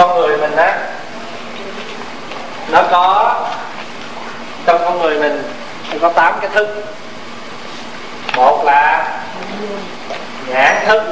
con 0.00 0.20
người 0.20 0.36
mình 0.36 0.56
á, 0.56 0.78
nó 2.68 2.82
có, 2.90 3.34
trong 4.66 4.80
con 4.84 5.00
người 5.00 5.18
mình 5.18 5.42
thì 5.90 5.98
có 5.98 6.08
tám 6.08 6.34
cái 6.40 6.50
thức. 6.54 6.84
Một 8.36 8.62
là 8.64 9.08
nhãn 10.46 10.86
thức 10.86 11.02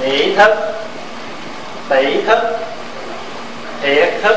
nhị 0.00 0.36
thức 0.36 0.74
tỷ 1.88 2.22
thức, 2.22 2.38
thiệt 3.82 4.08
thức, 4.22 4.36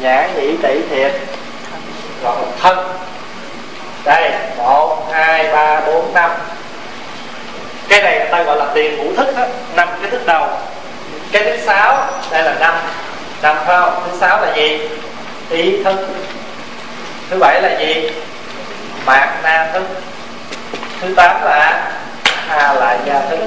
nhãn 0.00 0.34
nhị 0.34 0.56
tỷ 0.62 0.80
thiệt 0.90 1.12
rồi 2.22 2.36
thân. 2.60 2.78
Đây, 4.04 4.32
một, 4.56 5.06
hai, 5.12 5.52
ba, 5.52 5.80
bốn, 5.80 6.14
năm. 6.14 6.30
Cái 7.88 8.02
này 8.02 8.18
người 8.18 8.28
ta 8.30 8.42
gọi 8.42 8.56
là 8.56 8.66
tiền 8.74 8.96
ngũ 8.96 9.14
thức 9.16 9.36
đó 9.36 9.44
năm 9.76 9.88
cái 10.02 10.10
thức 10.10 10.26
đầu 10.26 10.48
cái 11.32 11.44
thứ 11.44 11.56
sáu, 11.66 12.08
đây 12.30 12.42
là 12.42 12.54
năm 12.60 12.74
năm 13.42 13.56
phải 13.66 13.76
không? 13.80 14.02
Thứ 14.04 14.18
sáu 14.20 14.40
là 14.40 14.54
gì? 14.54 14.88
Ý 15.50 15.82
thức. 15.84 15.96
Thứ 17.30 17.38
bảy 17.40 17.62
là 17.62 17.78
gì? 17.78 18.10
Mạc 19.06 19.40
na 19.42 19.70
thức. 19.72 19.82
Thứ 21.00 21.14
tám 21.16 21.42
là 21.44 21.90
a 22.48 22.74
la 22.74 22.98
gia 23.06 23.20
thức. 23.30 23.40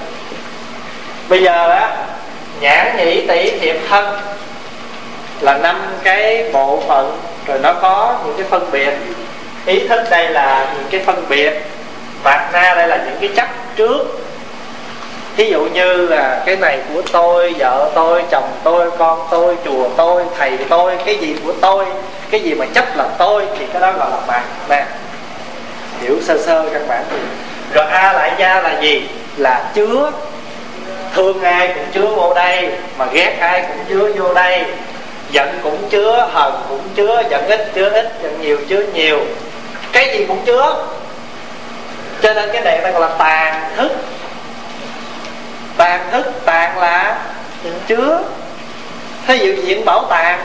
Bây 1.30 1.44
giờ 1.44 1.70
á, 1.70 1.92
nhãn 2.60 2.98
nhĩ 2.98 3.28
tỷ 3.28 3.60
thiệp 3.60 3.80
thân 3.90 4.20
là 5.42 5.58
năm 5.58 5.82
cái 6.04 6.50
bộ 6.54 6.84
phận, 6.88 7.22
rồi 7.48 7.60
nó 7.64 7.74
có 7.74 8.20
những 8.26 8.36
cái 8.38 8.46
phân 8.50 8.72
biệt. 8.72 8.94
Ý 9.66 9.88
thức 9.88 10.02
đây 10.10 10.30
là 10.30 10.68
những 10.76 10.88
cái 10.92 11.02
phân 11.06 11.26
biệt. 11.30 11.54
Mạt 12.24 12.54
na 12.54 12.74
đây 12.76 12.88
là 12.88 12.98
những 12.98 13.18
cái 13.22 13.30
chấp 13.36 13.48
trước 13.76 14.23
ví 15.36 15.50
dụ 15.50 15.66
như 15.74 16.08
là 16.08 16.44
cái 16.46 16.56
này 16.56 16.80
của 16.94 17.02
tôi, 17.12 17.54
vợ 17.58 17.92
tôi, 17.96 18.24
chồng 18.32 18.50
tôi, 18.64 18.92
con 18.98 19.28
tôi, 19.32 19.56
chùa 19.66 19.90
tôi, 19.98 20.24
thầy 20.38 20.58
tôi, 20.70 20.98
cái 21.06 21.18
gì 21.18 21.36
của 21.46 21.54
tôi, 21.62 21.86
cái 22.32 22.40
gì 22.40 22.54
mà 22.54 22.66
chấp 22.74 22.98
là 22.98 23.06
tôi 23.18 23.46
thì 23.60 23.66
cái 23.74 23.82
đó 23.82 23.92
gọi 23.92 24.12
là 24.12 24.18
bạn 24.28 24.44
nè 24.70 24.86
hiểu 26.02 26.18
sơ 26.22 26.38
sơ 26.38 26.70
các 26.74 26.82
bạn 26.88 27.04
rồi 27.74 27.86
a 27.86 28.14
lại 28.14 28.32
gia 28.38 28.62
là 28.62 28.80
gì? 28.82 29.10
Là 29.38 29.64
chứa. 29.76 30.12
Thương 31.16 31.42
ai 31.42 31.68
cũng 31.68 31.86
chứa 31.94 32.08
vô 32.08 32.34
đây, 32.34 32.70
mà 32.98 33.06
ghét 33.14 33.38
ai 33.40 33.62
cũng 33.62 33.86
chứa 33.90 34.12
vô 34.22 34.34
đây. 34.34 34.66
Giận 35.32 35.60
cũng 35.64 35.78
chứa, 35.90 36.30
hờn 36.34 36.54
cũng 36.70 36.82
chứa, 36.96 37.24
giận 37.30 37.48
ít 37.48 37.72
chứa 37.76 37.90
ít, 37.90 38.14
giận 38.24 38.42
nhiều 38.42 38.58
chứa 38.70 38.84
nhiều. 38.94 39.20
Cái 39.92 40.18
gì 40.18 40.26
cũng 40.26 40.46
chứa. 40.46 40.86
Cho 42.22 42.34
nên 42.34 42.50
cái 42.54 42.62
này 42.62 42.80
ta 42.84 42.92
gọi 42.92 43.02
là 43.02 43.10
tàn 43.18 43.62
thức 43.78 43.92
tàn 45.78 46.02
thức 46.12 46.26
tàn 46.46 46.78
là 46.80 47.18
chứa. 47.88 48.20
Thí 49.28 49.38
dụ 49.38 49.62
diện 49.62 49.86
bảo 49.86 50.06
tàng 50.10 50.40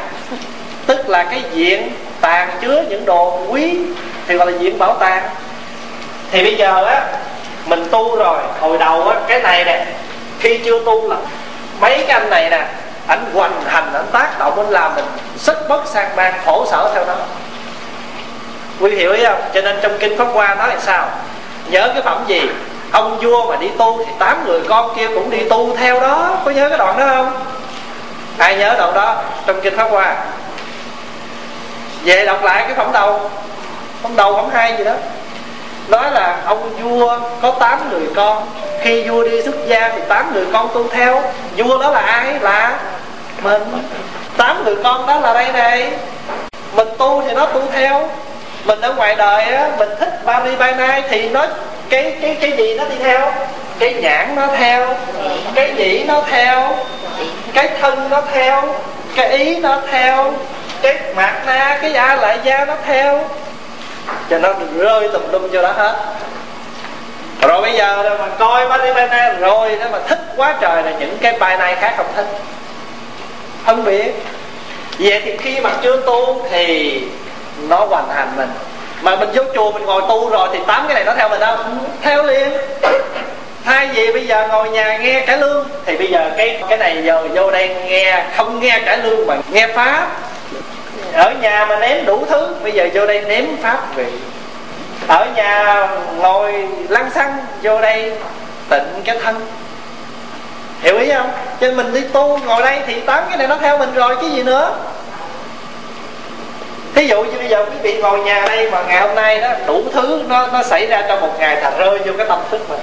tức 0.87 1.09
là 1.09 1.25
cái 1.25 1.43
diện 1.53 1.93
tàn 2.21 2.51
chứa 2.61 2.85
những 2.89 3.05
đồ 3.05 3.41
quý 3.49 3.77
thì 4.27 4.37
gọi 4.37 4.53
là 4.53 4.59
diện 4.59 4.79
bảo 4.79 4.95
tàng. 4.95 5.23
Thì 6.31 6.43
bây 6.43 6.57
giờ 6.57 6.85
á 6.85 7.03
mình 7.67 7.85
tu 7.91 8.17
rồi 8.17 8.39
hồi 8.61 8.79
đầu 8.79 9.09
á 9.09 9.17
cái 9.29 9.41
này 9.41 9.65
nè 9.65 9.87
khi 10.41 10.59
chưa 10.65 10.85
tu 10.85 11.09
là 11.09 11.17
mấy 11.81 12.05
cái 12.07 12.21
anh 12.21 12.31
này 12.31 12.51
nè 12.51 12.67
anh 13.07 13.25
hoành 13.35 13.63
hành 13.67 13.93
anh 13.93 14.07
tác 14.13 14.39
động 14.39 14.57
anh 14.57 14.71
làm 14.71 14.95
mình 14.95 15.05
sức 15.37 15.59
bất 15.69 15.87
sang 15.87 16.11
ban 16.17 16.35
khổ 16.45 16.67
sở 16.71 16.91
theo 16.95 17.05
đó. 17.05 17.15
Quý 18.81 18.97
hiểu 18.97 19.13
ý 19.13 19.25
không? 19.25 19.41
Cho 19.55 19.61
nên 19.61 19.77
trong 19.83 19.99
kinh 19.99 20.19
pháp 20.19 20.25
hoa 20.25 20.55
nói 20.55 20.69
là 20.69 20.77
sao? 20.81 21.09
Nhớ 21.71 21.91
cái 21.95 22.03
phẩm 22.03 22.25
gì 22.27 22.41
ông 22.93 23.19
vua 23.21 23.51
mà 23.51 23.57
đi 23.57 23.69
tu 23.69 24.05
thì 24.07 24.13
tám 24.19 24.47
người 24.47 24.61
con 24.69 24.97
kia 24.97 25.07
cũng 25.15 25.31
đi 25.31 25.45
tu 25.49 25.77
theo 25.77 26.01
đó. 26.01 26.31
Có 26.45 26.51
nhớ 26.51 26.69
cái 26.69 26.79
đoạn 26.79 26.99
đó 26.99 27.07
không? 27.07 27.33
Ai 28.39 28.57
nhớ 28.57 28.75
đoạn 28.79 28.95
đó? 28.95 29.23
Trong 29.47 29.61
kinh 29.61 29.77
pháp 29.77 29.91
hoa. 29.91 30.17
Về 32.05 32.27
đọc 32.27 32.45
lại 32.45 32.65
cái 32.67 32.75
phẩm 32.75 32.93
đầu. 32.93 33.31
Phẩm 34.03 34.17
đầu 34.17 34.37
phẩm 34.37 34.51
hai 34.53 34.77
gì 34.79 34.85
đó. 34.85 34.95
Nói 35.89 36.11
là 36.13 36.39
ông 36.47 36.71
vua 36.83 37.19
có 37.43 37.51
tám 37.51 37.91
người 37.91 38.09
con. 38.17 38.47
Khi 38.81 39.09
vua 39.09 39.25
đi 39.25 39.43
xuất 39.43 39.55
gia 39.67 39.89
thì 39.89 40.01
tám 40.09 40.33
người 40.35 40.47
con 40.53 40.69
tu 40.75 40.89
theo. 40.89 41.23
Vua 41.57 41.79
đó 41.79 41.91
là 41.91 42.01
ai? 42.01 42.35
Là 42.41 42.79
mình. 43.43 43.63
Tám 44.37 44.65
người 44.65 44.77
con 44.85 45.07
đó 45.07 45.21
là 45.21 45.35
đây 45.35 45.53
này. 45.53 45.93
Mình 46.73 46.89
tu 46.99 47.23
thì 47.27 47.35
nó 47.35 47.47
tu 47.47 47.63
theo 47.73 48.09
mình 48.69 48.81
ở 48.81 48.93
ngoài 48.93 49.15
đời 49.15 49.45
á, 49.45 49.69
mình 49.79 49.89
thích 50.01 50.25
ba 50.25 50.41
mi 50.41 50.57
ba 50.57 50.71
nay 50.71 51.03
thì 51.11 51.29
nó, 51.29 51.47
cái 51.91 52.17
cái 52.23 52.37
cái 52.41 52.53
gì 52.53 52.75
nó 52.75 52.85
đi 52.85 52.97
theo? 53.03 53.33
Cái 53.79 53.95
nhãn 53.95 54.35
nó 54.37 54.47
theo, 54.47 54.95
cái 55.55 55.73
nhĩ 55.77 56.05
nó 56.05 56.23
theo, 56.31 56.75
cái 57.55 57.69
thân 57.81 58.11
nó 58.11 58.23
theo, 58.33 58.75
cái 59.17 59.29
ý 59.29 59.57
nó 59.61 59.81
theo, 59.91 60.33
cái 60.83 60.97
mặt 61.17 61.35
na, 61.47 61.79
cái 61.83 61.93
da 61.93 62.17
lại 62.17 62.39
da 62.45 62.65
nó 62.65 62.75
theo. 62.87 63.25
Cho 64.31 64.39
nó 64.39 64.53
rơi 64.77 65.09
tùm 65.13 65.23
lum 65.33 65.49
cho 65.53 65.63
đó 65.63 65.73
hết. 65.73 65.97
Rồi 67.41 67.63
bây 67.63 67.73
giờ 67.73 68.17
mà 68.19 68.27
coi 68.39 68.69
ba 68.69 68.77
mi 68.77 68.93
ba 68.93 69.07
nay 69.07 69.35
rồi 69.39 69.79
nó 69.81 69.87
mà 69.93 69.99
thích 70.09 70.19
quá 70.37 70.55
trời 70.61 70.83
là 70.83 70.91
những 70.91 71.19
cái 71.21 71.33
bài 71.39 71.57
này 71.59 71.77
khác 71.81 71.95
không 71.97 72.07
thích. 72.17 72.27
Không 73.67 73.85
biết. 73.85 74.13
Vậy 74.99 75.23
thì 75.25 75.37
khi 75.37 75.61
mà 75.61 75.71
chưa 75.83 75.97
tu 76.07 76.47
thì 76.51 77.03
nó 77.69 77.77
hoàn 77.77 78.09
hành 78.09 78.33
mình. 78.37 78.49
Mà 79.01 79.17
mình 79.17 79.29
vô 79.35 79.43
chùa 79.55 79.73
mình 79.73 79.87
ngồi 79.87 80.03
tu 80.09 80.31
rồi 80.31 80.49
thì 80.53 80.59
tám 80.67 80.85
cái 80.89 80.95
này 80.95 81.05
nó 81.05 81.15
theo 81.15 81.29
mình 81.29 81.41
không 81.41 81.79
theo 82.03 82.23
liền. 82.23 82.49
Thay 83.65 83.89
vì 83.95 84.13
bây 84.13 84.27
giờ 84.27 84.49
ngồi 84.49 84.71
nhà 84.71 84.97
nghe 84.97 85.21
cải 85.21 85.39
lương, 85.39 85.69
thì 85.87 85.97
bây 85.97 86.07
giờ 86.07 86.31
cái 86.37 86.63
cái 86.69 86.79
này 86.79 87.03
giờ 87.05 87.29
vô 87.35 87.51
đây 87.51 87.77
nghe, 87.85 88.25
không 88.37 88.61
nghe 88.61 88.81
cải 88.87 88.99
lương 88.99 89.27
mà 89.27 89.37
nghe 89.53 89.67
pháp. 89.67 90.09
Ở 91.13 91.35
nhà 91.41 91.67
mà 91.69 91.77
ném 91.77 92.05
đủ 92.05 92.25
thứ, 92.31 92.55
bây 92.63 92.73
giờ 92.73 92.89
vô 92.95 93.07
đây 93.07 93.21
ném 93.21 93.47
pháp 93.63 93.95
vị. 93.95 94.07
Ở 95.07 95.27
nhà 95.35 95.89
ngồi 96.17 96.69
lăn 96.89 97.11
xăng, 97.15 97.37
vô 97.63 97.81
đây 97.81 98.13
tịnh 98.71 99.03
cái 99.05 99.19
thân. 99.25 99.47
Hiểu 100.81 100.99
ý 100.99 101.11
không? 101.15 101.31
Cho 101.61 101.73
mình 101.73 101.95
đi 101.95 102.01
tu 102.13 102.39
ngồi 102.47 102.63
đây 102.63 102.81
thì 102.87 103.01
tám 103.01 103.25
cái 103.29 103.39
này 103.39 103.49
nó 103.49 103.57
theo 103.57 103.79
mình 103.79 103.95
rồi, 103.95 104.17
chứ 104.21 104.29
gì 104.29 104.43
nữa? 104.43 104.73
Thí 106.99 107.07
dụ 107.07 107.23
như 107.23 107.39
bây 107.39 107.49
giờ 107.49 107.65
quý 107.65 107.77
vị 107.83 107.99
ngồi 108.03 108.19
nhà 108.19 108.45
đây 108.49 108.71
mà 108.71 108.83
ngày 108.89 109.01
hôm 109.01 109.15
nay 109.15 109.41
đó, 109.41 109.49
đủ 109.67 109.83
thứ 109.93 110.23
nó 110.29 110.47
nó 110.47 110.63
xảy 110.63 110.87
ra 110.87 111.03
trong 111.09 111.21
một 111.21 111.33
ngày, 111.39 111.57
thà 111.63 111.71
rơi 111.71 111.99
vô 111.99 112.13
cái 112.19 112.27
tâm 112.29 112.39
thức 112.51 112.71
mình. 112.71 112.81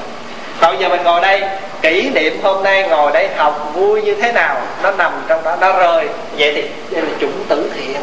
Còn 0.61 0.79
giờ 0.79 0.89
mình 0.89 1.03
ngồi 1.03 1.21
đây, 1.21 1.43
kỷ 1.81 2.09
niệm 2.09 2.39
hôm 2.43 2.63
nay 2.63 2.87
ngồi 2.89 3.11
đây 3.11 3.29
học 3.37 3.71
vui 3.73 4.01
như 4.01 4.15
thế 4.15 4.31
nào, 4.31 4.61
nó 4.83 4.91
nằm 4.91 5.11
trong 5.27 5.43
đó, 5.43 5.55
nó 5.61 5.73
rơi. 5.73 6.07
Vậy 6.37 6.53
thì 6.55 6.61
đây 6.89 7.01
là 7.01 7.09
chủng 7.19 7.43
tử 7.47 7.71
thiện, 7.75 8.01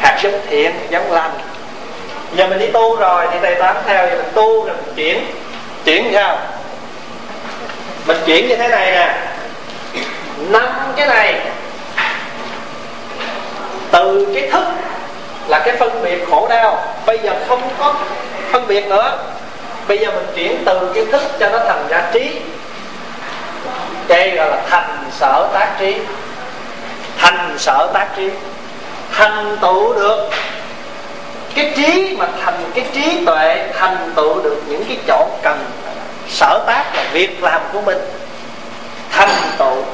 hạt 0.00 0.18
giống 0.22 0.40
thiện 0.48 0.72
giống 0.90 1.12
lành. 1.12 1.32
Giờ 2.36 2.46
mình 2.46 2.58
đi 2.58 2.66
tu 2.66 2.96
rồi 2.96 3.26
thì 3.32 3.38
thầy 3.42 3.54
tám 3.54 3.76
theo 3.86 4.06
thì 4.06 4.16
mình 4.16 4.30
tu 4.34 4.64
rồi 4.64 4.76
mình 4.76 4.94
chuyển. 4.96 5.24
Chuyển 5.84 6.10
sao? 6.12 6.38
Mình 8.06 8.16
chuyển 8.26 8.48
như 8.48 8.56
thế 8.56 8.68
này 8.68 8.92
nè. 8.92 9.14
Năm 10.38 10.68
cái 10.96 11.06
này. 11.06 11.40
Từ 13.90 14.26
cái 14.34 14.50
thức 14.50 14.64
là 15.50 15.58
cái 15.58 15.76
phân 15.76 16.02
biệt 16.02 16.24
khổ 16.30 16.48
đau. 16.48 16.84
Bây 17.06 17.18
giờ 17.18 17.32
không 17.48 17.62
có 17.78 17.94
phân 18.52 18.66
biệt 18.66 18.86
nữa. 18.86 19.18
Bây 19.88 19.98
giờ 19.98 20.10
mình 20.10 20.26
chuyển 20.34 20.62
từ 20.64 20.92
cái 20.94 21.04
thức 21.12 21.22
cho 21.38 21.48
nó 21.48 21.58
thành 21.58 21.88
ra 21.88 22.10
trí. 22.12 22.30
Đây 24.08 24.30
gọi 24.30 24.50
là 24.50 24.62
thành 24.70 25.04
sở 25.12 25.48
tác 25.54 25.68
trí. 25.80 25.94
Thành 27.18 27.58
sở 27.58 27.90
tác 27.94 28.08
trí. 28.16 28.28
Thành 29.12 29.56
tựu 29.60 29.94
được 29.94 30.30
cái 31.54 31.72
trí 31.76 32.16
mà 32.18 32.26
thành 32.44 32.70
cái 32.74 32.84
trí 32.94 33.24
tuệ, 33.26 33.68
thành 33.78 34.12
tựu 34.14 34.42
được 34.42 34.62
những 34.68 34.84
cái 34.88 34.98
chỗ 35.06 35.26
cần 35.42 35.64
sở 36.28 36.64
tác 36.66 36.84
là 36.94 37.04
việc 37.12 37.42
làm 37.42 37.60
của 37.72 37.80
mình. 37.80 37.98
Thành 39.10 39.30
tựu. 39.58 39.84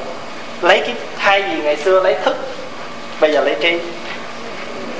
Lấy 0.61 0.79
cái 0.79 0.95
thay 1.19 1.41
vì 1.41 1.61
ngày 1.61 1.77
xưa 1.77 2.03
lấy 2.03 2.15
thức, 2.25 2.35
bây 3.19 3.31
giờ 3.31 3.41
lấy 3.41 3.55
trí 3.61 3.79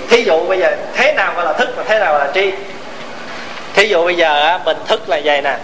thí 0.09 0.23
dụ 0.23 0.45
bây 0.47 0.59
giờ, 0.59 0.75
thế 0.95 1.13
nào 1.13 1.33
gọi 1.35 1.45
là 1.45 1.53
thức 1.53 1.69
và 1.75 1.83
thế 1.87 1.99
nào 1.99 2.19
là 2.19 2.31
tri? 2.33 2.51
Thí 3.73 3.87
dụ 3.87 4.05
bây 4.05 4.15
giờ 4.15 4.59
mình 4.65 4.77
thức 4.87 5.09
là 5.09 5.19
vậy 5.23 5.41
nè. 5.41 5.57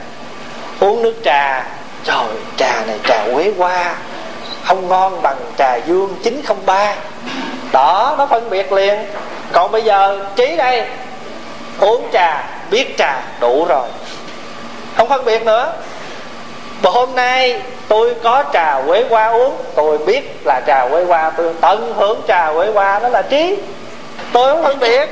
Uống 0.80 1.04
nước 1.04 1.14
trà. 1.26 1.66
Trời, 2.04 2.28
trà 2.58 2.82
này 2.88 2.98
trà 3.08 3.26
quế 3.34 3.52
hoa. 3.58 3.96
Không 4.64 4.90
ngon 4.90 5.22
bằng 5.22 5.38
trà 5.58 5.76
dương 5.76 6.16
903 6.24 6.96
đó, 7.72 8.16
nó 8.18 8.26
phân 8.26 8.50
biệt 8.50 8.72
liền. 8.72 9.00
Còn 9.52 9.72
bây 9.72 9.82
giờ, 9.82 10.26
trí 10.36 10.56
đây. 10.56 10.84
Uống 11.80 12.08
trà, 12.14 12.44
biết 12.72 12.98
trà, 12.98 13.22
đủ 13.40 13.66
rồi. 13.66 13.88
Không 14.98 15.10
phân 15.10 15.26
biệt 15.26 15.46
nữa. 15.46 15.74
Mà 16.82 16.90
hôm 16.90 17.16
nay, 17.16 17.62
tôi 17.88 18.16
có 18.24 18.44
trà 18.54 18.82
quế 18.88 19.06
hoa 19.10 19.28
uống. 19.28 19.56
Tôi 19.76 19.98
biết 19.98 20.42
là 20.46 20.62
trà 20.68 20.88
quế 20.90 21.04
hoa, 21.04 21.30
tôi 21.38 21.54
tận 21.62 21.94
hưởng 21.98 22.22
trà 22.28 22.52
quế 22.54 22.72
hoa, 22.72 23.00
đó 23.00 23.10
là 23.10 23.22
trí 23.22 23.56
tôi 24.34 24.54
không 24.54 24.64
phân 24.64 24.80
biệt. 24.80 25.10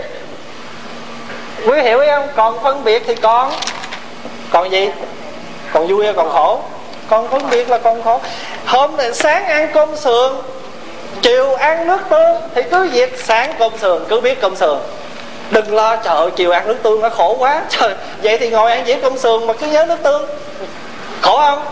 Quý 1.67 1.81
hiểu 1.81 1.99
không? 2.07 2.27
Còn 2.35 2.63
phân 2.63 2.83
biệt 2.83 3.03
thì 3.07 3.15
còn. 3.15 3.51
Còn 4.51 4.71
gì? 4.71 4.89
Còn 5.73 5.87
vui 5.87 6.05
hay 6.05 6.13
còn 6.13 6.29
khổ? 6.29 6.59
Còn 7.09 7.27
phân 7.27 7.49
biệt 7.49 7.69
là 7.69 7.77
còn 7.77 8.03
khổ. 8.03 8.19
Hôm 8.65 8.97
nay 8.97 9.13
sáng 9.13 9.45
ăn 9.45 9.67
cơm 9.73 9.95
sườn, 9.95 10.33
chiều 11.21 11.55
ăn 11.55 11.87
nước 11.87 11.99
tương, 12.09 12.41
thì 12.55 12.61
cứ 12.71 12.89
việc 12.91 13.23
sáng 13.23 13.53
cơm 13.59 13.77
sườn, 13.77 14.03
cứ 14.09 14.19
biết 14.19 14.41
cơm 14.41 14.55
sườn. 14.55 14.77
Đừng 15.51 15.75
lo 15.75 15.95
chợ 15.95 16.29
chiều 16.35 16.51
ăn 16.51 16.67
nước 16.67 16.77
tương 16.83 17.01
nó 17.01 17.09
khổ 17.09 17.35
quá. 17.39 17.61
Trời, 17.69 17.93
vậy 18.23 18.37
thì 18.37 18.49
ngồi 18.49 18.71
ăn 18.71 18.85
dĩa 18.85 18.97
cơm 19.01 19.17
sườn 19.17 19.47
mà 19.47 19.53
cứ 19.53 19.67
nhớ 19.67 19.85
nước 19.85 19.97
tương. 20.03 20.25
Khổ 21.21 21.37
không? 21.37 21.63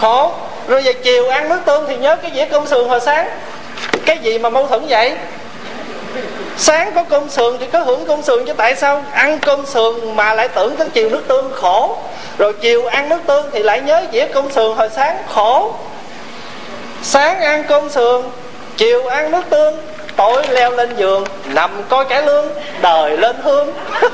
Khổ. 0.00 0.32
Rồi 0.68 0.82
về 0.82 0.92
chiều 0.92 1.28
ăn 1.28 1.48
nước 1.48 1.58
tương 1.64 1.86
thì 1.88 1.96
nhớ 1.96 2.16
cái 2.16 2.30
dĩa 2.34 2.44
cơm 2.44 2.66
sườn 2.66 2.88
hồi 2.88 3.00
sáng. 3.00 3.30
Cái 4.06 4.18
gì 4.18 4.38
mà 4.38 4.50
mâu 4.50 4.66
thuẫn 4.66 4.86
vậy? 4.88 5.12
Sáng 6.56 6.92
có 6.94 7.04
cơm 7.04 7.28
sườn 7.28 7.56
thì 7.60 7.66
có 7.66 7.78
hưởng 7.78 8.06
cơm 8.06 8.22
sườn 8.22 8.46
chứ 8.46 8.52
tại 8.56 8.76
sao? 8.76 9.02
Ăn 9.12 9.38
cơm 9.38 9.66
sườn 9.66 10.16
mà 10.16 10.34
lại 10.34 10.48
tưởng 10.48 10.76
tới 10.76 10.88
chiều 10.88 11.10
nước 11.10 11.22
tương 11.28 11.52
khổ. 11.54 11.96
Rồi 12.38 12.52
chiều 12.60 12.86
ăn 12.86 13.08
nước 13.08 13.20
tương 13.26 13.50
thì 13.52 13.62
lại 13.62 13.80
nhớ 13.80 14.02
dĩa 14.12 14.26
cơm 14.34 14.50
sườn 14.50 14.76
hồi 14.76 14.88
sáng 14.96 15.16
khổ. 15.28 15.74
Sáng 17.02 17.40
ăn 17.40 17.64
cơm 17.68 17.90
sườn 17.90 18.22
chiều 18.76 19.06
ăn 19.06 19.30
nước 19.30 19.42
tương 19.50 19.76
tối 20.16 20.46
leo 20.48 20.70
lên 20.70 20.96
giường 20.96 21.24
nằm 21.54 21.82
coi 21.88 22.04
cải 22.04 22.22
lương 22.22 22.46
đời 22.82 23.16
lên 23.16 23.36
hương. 23.42 23.72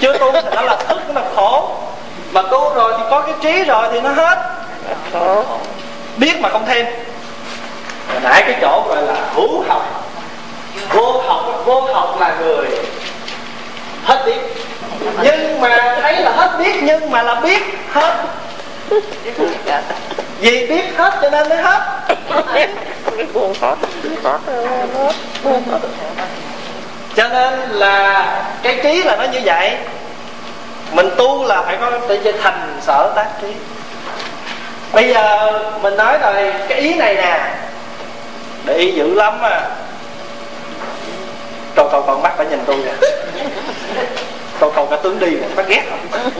Chưa 0.00 0.18
tu 0.18 0.32
thì 0.32 0.40
nó 0.54 0.62
là 0.62 0.76
thức 0.76 0.98
nó 1.08 1.20
là 1.20 1.26
khổ. 1.36 1.70
Mà 2.32 2.42
tu 2.42 2.74
rồi 2.74 2.92
thì 2.98 3.04
có 3.10 3.20
cái 3.20 3.34
trí 3.42 3.64
rồi 3.64 3.88
thì 3.92 4.00
nó 4.00 4.10
hết. 4.10 4.38
Biết 6.16 6.40
mà 6.40 6.48
không 6.48 6.64
thêm. 6.66 6.86
Hồi 8.08 8.20
nãy 8.22 8.42
cái 8.46 8.58
chỗ 8.60 8.84
gọi 8.88 9.02
là 9.02 9.14
hữu 9.34 9.64
học 9.68 9.97
vô 10.92 11.22
học 11.26 11.62
vô 11.64 11.80
học 11.80 12.16
là 12.20 12.36
người 12.40 12.66
hết 14.04 14.22
biết. 14.26 14.40
Nhưng 15.22 15.60
mà 15.60 15.98
thấy 16.02 16.16
là 16.16 16.32
hết 16.32 16.58
biết 16.58 16.76
nhưng 16.82 17.10
mà 17.10 17.22
là 17.22 17.34
biết 17.34 17.62
hết. 17.92 18.24
Vì 20.40 20.66
biết 20.66 20.84
hết 20.96 21.18
cho 21.22 21.30
nên 21.30 21.48
mới 21.48 21.58
hết. 21.58 21.80
Cho 27.16 27.28
nên 27.28 27.60
là 27.70 28.26
cái 28.62 28.80
trí 28.82 29.02
là 29.02 29.16
nó 29.16 29.24
như 29.24 29.40
vậy. 29.44 29.76
Mình 30.92 31.10
tu 31.16 31.44
là 31.44 31.62
phải 31.62 31.76
có 31.80 31.92
tự 32.08 32.32
thành 32.42 32.78
sở 32.80 33.12
tác 33.16 33.26
trí. 33.42 33.48
Bây 34.92 35.08
giờ 35.08 35.52
mình 35.82 35.96
nói 35.96 36.18
rồi 36.18 36.52
cái 36.68 36.78
ý 36.78 36.94
này 36.94 37.14
nè. 37.14 37.40
Để 38.64 38.74
ý 38.74 38.92
dữ 38.92 39.14
lắm 39.14 39.42
à 39.42 39.60
còn 41.78 41.88
còn 41.92 42.06
còn 42.06 42.22
mắt 42.22 42.32
phải 42.36 42.46
nhìn 42.46 42.60
tôi 42.66 42.76
nè 42.76 42.92
câu 44.60 44.72
còn 44.76 44.90
cả 44.90 44.96
tướng 45.02 45.18
đi 45.18 45.30
nữa 45.30 45.46
bác 45.56 45.68
ghét 45.68 45.82
không? 45.90 46.30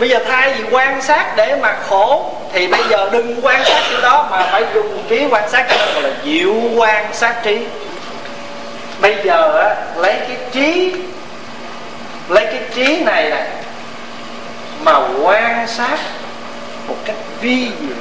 Bây 0.00 0.08
giờ 0.08 0.18
thay 0.28 0.54
vì 0.58 0.64
quan 0.70 1.02
sát 1.02 1.36
để 1.36 1.56
mà 1.62 1.76
khổ 1.88 2.32
thì 2.52 2.66
bây 2.66 2.80
giờ 2.90 3.08
đừng 3.12 3.40
quan 3.42 3.64
sát 3.64 3.82
cái 3.92 4.02
đó 4.02 4.28
mà 4.30 4.48
phải 4.52 4.64
dùng 4.74 5.04
trí 5.08 5.26
quan 5.30 5.50
sát 5.50 5.66
cho 5.70 5.76
đó 5.76 5.86
gọi 5.94 6.02
là 6.02 6.10
diệu 6.24 6.54
quan 6.76 7.12
sát 7.12 7.34
trí. 7.44 7.58
Bây 9.00 9.16
giờ 9.24 9.58
á 9.58 9.76
lấy 9.96 10.14
cái 10.14 10.36
trí 10.52 10.94
lấy 12.28 12.44
cái 12.44 12.60
trí 12.74 13.04
này 13.04 13.30
nè 13.30 13.46
mà 14.82 15.00
quan 15.22 15.66
sát 15.66 15.98
một 16.88 16.96
cách 17.04 17.16
vi 17.40 17.70
diệu 17.80 17.96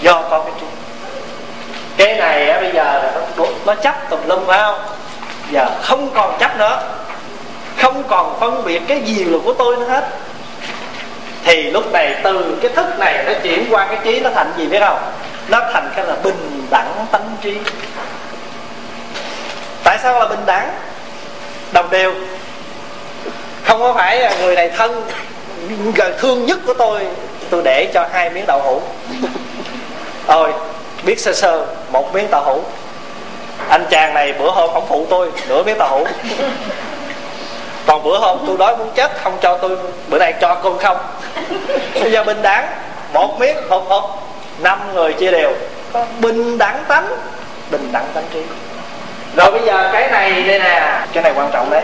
do 0.00 0.22
có 0.30 0.38
cái 0.38 0.52
trí. 0.60 0.66
Cái 1.96 2.16
này 2.16 2.50
á 2.50 2.60
bây 2.60 2.72
giờ 2.72 3.12
nó, 3.36 3.44
nó 3.66 3.74
chấp 3.74 4.10
tùm 4.10 4.20
lum 4.26 4.46
phải 4.46 4.58
không? 4.58 4.80
Giờ 5.54 5.66
không 5.82 6.10
còn 6.14 6.36
chấp 6.40 6.58
nữa. 6.58 6.82
Không 7.82 8.02
còn 8.08 8.36
phân 8.40 8.64
biệt 8.64 8.82
cái 8.88 9.00
gì 9.00 9.24
là 9.24 9.38
của 9.44 9.52
tôi 9.52 9.76
nữa 9.76 9.86
hết. 9.88 10.04
Thì 11.44 11.62
lúc 11.62 11.92
này 11.92 12.16
từ 12.22 12.58
cái 12.62 12.70
thức 12.74 12.98
này 12.98 13.24
nó 13.26 13.32
chuyển 13.42 13.66
qua 13.70 13.86
cái 13.86 13.98
trí 14.04 14.20
nó 14.20 14.30
thành 14.34 14.52
gì 14.56 14.66
biết 14.66 14.80
không? 14.80 14.98
Nó 15.48 15.60
thành 15.72 15.90
cái 15.96 16.06
là 16.06 16.16
bình 16.22 16.66
đẳng 16.70 17.06
tánh 17.10 17.36
trí. 17.42 17.58
Tại 19.84 19.98
sao 20.02 20.18
là 20.18 20.26
bình 20.26 20.46
đẳng? 20.46 20.70
Đồng 21.72 21.90
đều. 21.90 22.14
Không 23.64 23.80
có 23.80 23.92
phải 23.92 24.34
người 24.40 24.54
này 24.54 24.70
thân 24.76 25.10
gần 25.94 26.14
thương 26.18 26.46
nhất 26.46 26.58
của 26.66 26.74
tôi 26.74 27.00
tôi 27.50 27.62
để 27.64 27.90
cho 27.94 28.08
hai 28.12 28.30
miếng 28.30 28.44
đậu 28.46 28.60
hũ. 28.62 28.82
Rồi 30.28 30.52
biết 31.04 31.20
sơ 31.20 31.32
sơ, 31.32 31.66
một 31.92 32.14
miếng 32.14 32.30
đậu 32.30 32.42
hũ 32.44 32.62
anh 33.68 33.86
chàng 33.90 34.14
này 34.14 34.32
bữa 34.32 34.50
hôm 34.50 34.70
không 34.72 34.86
phụ 34.88 35.06
tôi, 35.10 35.30
nửa 35.48 35.62
miếng 35.62 35.78
tàu 35.78 35.88
hủ. 35.88 36.06
Còn 37.86 38.02
bữa 38.02 38.18
hôm 38.18 38.38
tôi 38.46 38.56
đói 38.56 38.76
muốn 38.76 38.90
chết, 38.94 39.12
không 39.22 39.38
cho 39.40 39.58
tôi, 39.58 39.76
bữa 40.08 40.18
nay 40.18 40.34
cho 40.40 40.54
cơm 40.54 40.78
không. 40.78 40.96
Bây 42.00 42.12
giờ 42.12 42.24
bình 42.24 42.42
đẳng, 42.42 42.66
một 43.12 43.40
miếng, 43.40 43.56
hộp 43.68 43.84
hộp. 43.88 44.28
Năm 44.58 44.78
người 44.94 45.12
chia 45.12 45.30
đều. 45.30 45.52
Bình 46.20 46.58
đẳng 46.58 46.84
tánh, 46.88 47.06
bình 47.70 47.88
đẳng 47.92 48.06
tánh 48.14 48.24
trí. 48.32 48.40
Rồi 49.36 49.50
bây 49.50 49.60
giờ 49.66 49.90
cái 49.92 50.10
này 50.10 50.42
đây 50.42 50.58
nè. 50.58 50.98
Cái 51.12 51.22
này 51.22 51.32
quan 51.36 51.50
trọng 51.52 51.70
đấy. 51.70 51.82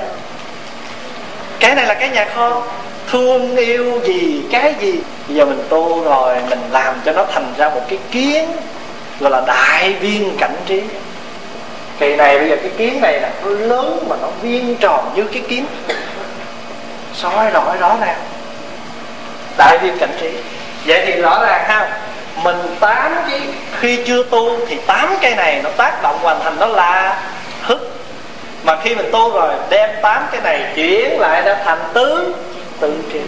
Cái 1.60 1.74
này 1.74 1.86
là 1.86 1.94
cái 1.94 2.08
nhà 2.08 2.26
kho. 2.34 2.62
Thương 3.10 3.56
yêu 3.56 4.00
gì, 4.04 4.42
cái 4.52 4.74
gì? 4.80 4.94
Bây 5.28 5.36
giờ 5.36 5.44
mình 5.44 5.64
tu 5.68 6.04
rồi, 6.04 6.36
mình 6.50 6.60
làm 6.70 6.94
cho 7.04 7.12
nó 7.12 7.24
thành 7.32 7.52
ra 7.56 7.68
một 7.68 7.82
cái 7.88 7.98
kiến, 8.10 8.48
gọi 9.20 9.30
là 9.30 9.42
đại 9.46 9.92
viên 9.92 10.36
cảnh 10.38 10.56
trí 10.66 10.82
thì 12.00 12.16
này 12.16 12.38
bây 12.38 12.48
giờ 12.48 12.56
cái 12.62 12.70
kiến 12.78 13.00
này 13.00 13.20
là 13.20 13.30
nó 13.44 13.50
lớn 13.50 14.06
mà 14.08 14.16
nó 14.22 14.28
viên 14.42 14.76
tròn 14.76 15.12
như 15.14 15.24
cái 15.24 15.42
kiến 15.48 15.66
soi 17.14 17.50
rõ 17.50 17.74
rõ 17.80 17.96
ràng. 18.00 18.18
Đại 19.58 19.78
viên 19.78 19.98
cảnh 19.98 20.16
trí. 20.20 20.30
Vậy 20.86 21.02
thì 21.06 21.12
rõ 21.12 21.44
ràng 21.46 21.64
ha, 21.68 22.00
mình 22.42 22.56
tám 22.80 23.14
cái, 23.30 23.40
khi 23.80 23.98
chưa 24.06 24.22
tu 24.22 24.66
thì 24.68 24.78
tám 24.86 25.14
cái 25.20 25.34
này 25.34 25.60
nó 25.64 25.70
tác 25.76 26.02
động 26.02 26.18
hoàn 26.22 26.40
thành 26.44 26.56
nó 26.60 26.66
là 26.66 27.22
thức. 27.66 27.96
Mà 28.64 28.76
khi 28.82 28.94
mình 28.94 29.10
tu 29.12 29.32
rồi, 29.32 29.54
đem 29.70 29.90
tám 30.02 30.26
cái 30.32 30.40
này 30.40 30.72
chuyển 30.74 31.20
lại 31.20 31.42
ra 31.42 31.56
thành 31.64 31.82
tứ 31.92 32.34
tự 32.80 32.94
trị 33.12 33.20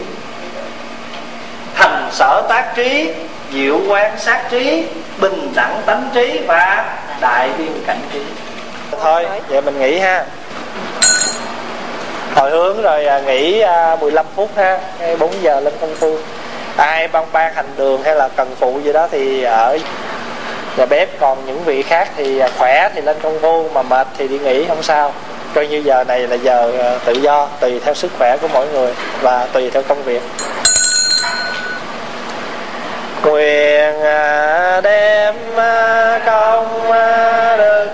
thành 1.75 2.09
sở 2.13 2.43
tác 2.49 2.73
trí, 2.77 3.09
diệu 3.53 3.81
quan 3.89 4.19
sát 4.19 4.43
trí, 4.51 4.85
bình 5.19 5.53
đẳng 5.55 5.83
tánh 5.87 6.09
trí 6.15 6.39
và 6.47 6.85
đại 7.21 7.49
viên 7.59 7.85
cảnh 7.87 8.01
trí 8.13 8.21
thôi, 9.01 9.27
vậy 9.49 9.61
mình 9.63 9.81
nghỉ 9.81 9.99
ha. 9.99 10.25
Hồi 12.35 12.51
hướng 12.51 12.83
rồi 12.83 13.07
à, 13.07 13.21
nghỉ 13.21 13.61
à, 13.61 13.97
15 14.01 14.27
phút 14.37 14.51
ha. 14.57 14.79
4 15.19 15.31
giờ 15.43 15.61
lên 15.61 15.75
công 15.81 15.95
phu. 15.95 16.17
Ai 16.77 17.09
ban 17.09 17.27
ban 17.33 17.55
hành 17.55 17.67
đường 17.77 18.03
hay 18.03 18.15
là 18.15 18.29
cần 18.37 18.55
phụ 18.61 18.81
gì 18.85 18.93
đó 18.93 19.09
thì 19.11 19.43
ở 19.43 19.79
nhà 20.77 20.87
bếp. 20.87 21.21
Còn 21.21 21.47
những 21.47 21.65
vị 21.65 21.83
khác 21.83 22.09
thì 22.17 22.39
à, 22.39 22.49
khỏe 22.59 22.89
thì 22.95 23.01
lên 23.01 23.17
công 23.23 23.39
phu, 23.43 23.69
mà 23.69 23.83
mệt 23.83 24.07
thì 24.19 24.29
đi 24.29 24.39
nghỉ, 24.39 24.65
không 24.69 24.83
sao. 24.83 25.13
Coi 25.55 25.67
như 25.67 25.83
giờ 25.85 26.05
này 26.09 26.21
là 26.21 26.37
giờ 26.37 26.73
tự 27.05 27.13
do, 27.13 27.49
tùy 27.61 27.81
theo 27.85 27.95
sức 27.95 28.11
khỏe 28.19 28.37
của 28.37 28.49
mỗi 28.53 28.67
người 28.69 28.93
và 29.21 29.47
tùy 29.53 29.71
theo 29.71 29.83
công 29.83 30.03
việc. 30.03 30.23
Quyền 33.23 34.03
đem 34.83 35.35
công 36.27 36.89
đức 37.59 37.89